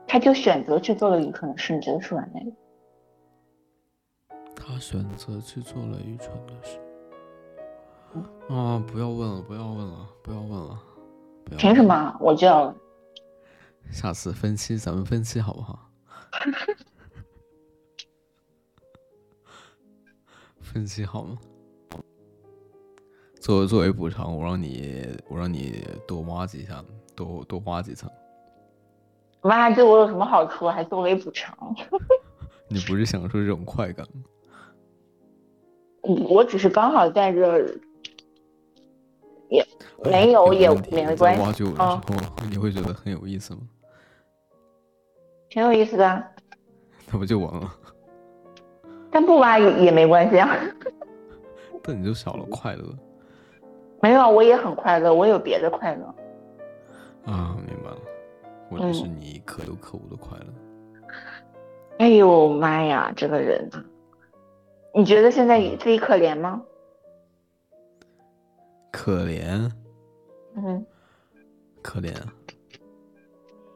[0.06, 2.52] 他就选择去做了愚蠢的事，你觉得是完美吗？
[4.56, 6.78] 他选择去做了愚蠢的事。
[8.48, 8.82] 啊！
[8.86, 10.78] 不要问了，不要问了，不要问了，
[11.44, 11.58] 不要。
[11.58, 11.82] 凭什？
[11.82, 12.16] 么？
[12.20, 12.72] 我就要
[13.90, 15.90] 下次分期咱们分期好不好？
[20.64, 21.38] 分期好吗？
[23.40, 26.82] 作作为补偿，我让你我让你多挖几下，
[27.14, 28.10] 多多挖几层。
[29.42, 30.66] 挖对我有什么好处？
[30.66, 31.54] 还作为补偿？
[32.68, 34.22] 你不是享受这种快感吗？
[36.02, 37.58] 我只是刚好在这，
[39.50, 39.64] 也
[40.02, 43.60] 没有也没关系挖掘我的时啊，候，你会觉得很有意思吗？
[45.50, 46.26] 挺有意思的啊。
[47.12, 47.70] 那不就完了？
[49.14, 50.50] 但不挖也也没关系啊。
[51.84, 52.82] 但你就少了快乐
[54.02, 56.04] 没有，我也很快乐，我有别的快乐。
[57.32, 57.56] 啊！
[57.64, 57.98] 明白了，
[58.68, 60.44] 或者是嗯你可有可无的快乐。
[61.98, 63.82] 哎呦妈呀，这个人啊，
[64.92, 66.60] 你觉得现在自己可怜吗？
[68.90, 69.70] 可怜，
[70.56, 70.84] 嗯，
[71.80, 72.12] 可怜，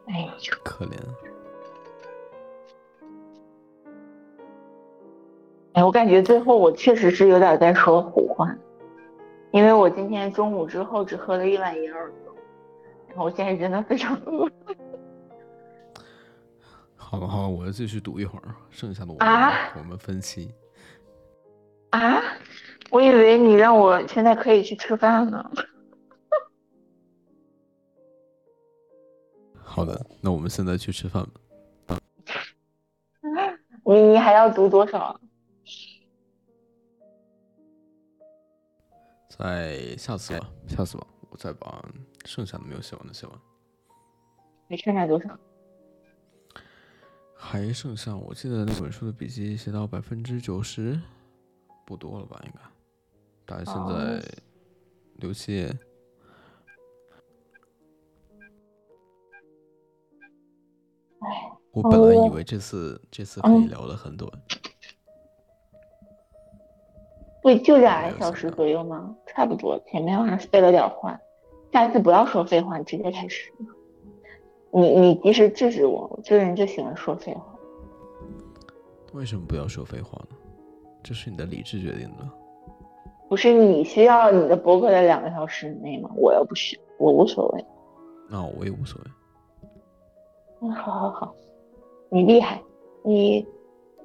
[0.09, 0.97] 哎呦，可怜。
[5.79, 8.53] 哎，我感觉最后我确实是有点在说胡话，
[9.53, 12.35] 因为我今天中午之后只喝了一碗银耳粥，
[13.07, 14.51] 然后我现在真的非常饿。
[16.97, 20.53] 好了好了，我要继续赌一会儿，剩下的我们、啊我们分析。
[21.91, 22.21] 啊，
[22.91, 25.49] 我以为你让我现在可以去吃饭呢。
[29.63, 31.25] 好的，那我们现在去吃饭
[31.87, 31.97] 吧。
[33.85, 35.21] 你 你还要读多少
[39.39, 39.44] 啊？
[39.44, 41.82] 再下次吧，下次吧，我再把
[42.24, 43.40] 剩下的没有写完的写完。
[44.69, 45.39] 还剩下多少？
[47.35, 51.01] 还剩下，我记得那本书的笔记写到百分之九十，
[51.86, 52.39] 不多了吧？
[52.44, 52.60] 应该，
[53.47, 54.23] 大概现哦在
[55.16, 55.74] 六七页。
[61.70, 64.31] 我本来以为这次这次可以嗯聊得很短，
[67.43, 69.15] 不就俩小时左右吗？
[69.27, 71.19] 差不多，前面还废了点话，
[71.73, 73.52] 下次不要说废话，直接开始。
[74.70, 77.43] 你你及时制止我，我这个人就喜欢说废话。
[79.12, 80.36] 为什么不要说废话呢？
[81.02, 82.28] 这是你的理智决定的。
[83.28, 86.10] 不是你需要你的博客在两个小时以内吗？
[86.16, 87.65] 我又不需，我无所谓。
[88.28, 89.10] 那我也无所谓。
[90.60, 91.35] 嗯，好好好，
[92.10, 92.60] 你厉害，
[93.02, 93.47] 你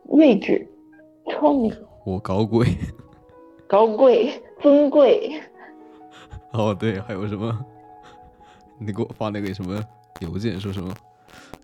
[0.10, 0.66] 睿智、
[1.30, 1.74] 聪明、
[2.06, 2.68] 我高贵。
[3.74, 5.42] 高贵、尊贵。
[6.52, 7.66] 哦，对，还有什么？
[8.78, 9.84] 你给我发那个什么
[10.20, 10.94] 邮件，说什么？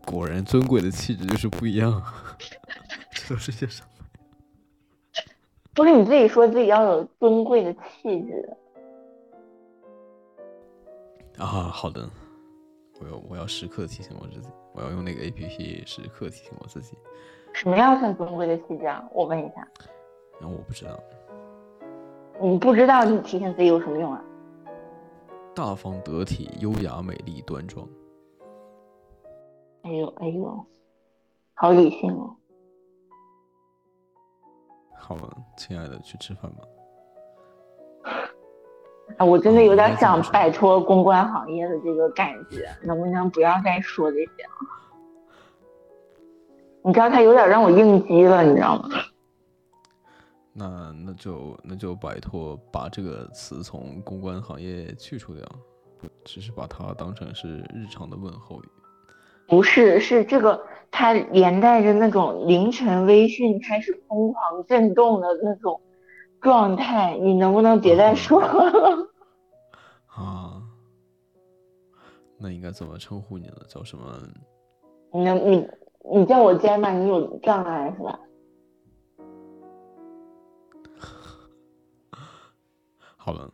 [0.07, 2.01] 果然尊贵的气质就是不一样。
[3.13, 3.87] 这都是些什么？
[5.75, 8.57] 不是你自己说自己要有尊贵的气质，
[11.37, 12.09] 啊，好的，
[12.99, 16.97] 我要我要时刻提醒我自己，我要用那个 A P P 时刻提醒我自己。
[17.53, 19.07] 什么样算尊贵的气质啊？
[19.13, 19.67] 我问一下，
[20.41, 20.99] 然后我不知道，
[22.41, 24.21] 你不知道你提醒自己有什么用啊？
[25.53, 27.85] 大方得体、优雅、美丽、端庄。
[29.81, 30.65] 哎呦哎呦，
[31.53, 32.35] 好理性哦。
[34.97, 36.63] 好了，亲爱的，去吃饭吧。
[39.17, 44.49] 啊，我真的有点想摆脱公关行业的这个感觉，能不能不要再说这些了？
[46.83, 48.89] 你知道他有点让我应激了，你知道吗？
[50.59, 55.45] 那那就那就摆脱，把这个词从公关行业去除掉，
[56.25, 58.65] 只是把它当成是日常的问候语。
[59.47, 60.61] 不是，是这个，
[60.91, 65.79] 它连带着那种凌晨微信开始疯狂震动的那种
[66.41, 69.07] 状态，你能不能别再说了？
[70.07, 70.61] 啊，
[72.37, 73.55] 那应该怎么称呼你呢？
[73.69, 74.03] 叫什么？
[75.13, 75.67] 你能你
[76.13, 78.19] 你叫我尖吧，你有障碍是吧？
[83.21, 83.51] 好了，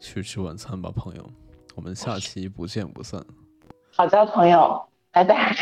[0.00, 1.30] 去吃晚餐吧，朋友。
[1.76, 3.24] 我们下期不见不散。
[3.92, 5.54] 好的，朋友，拜拜。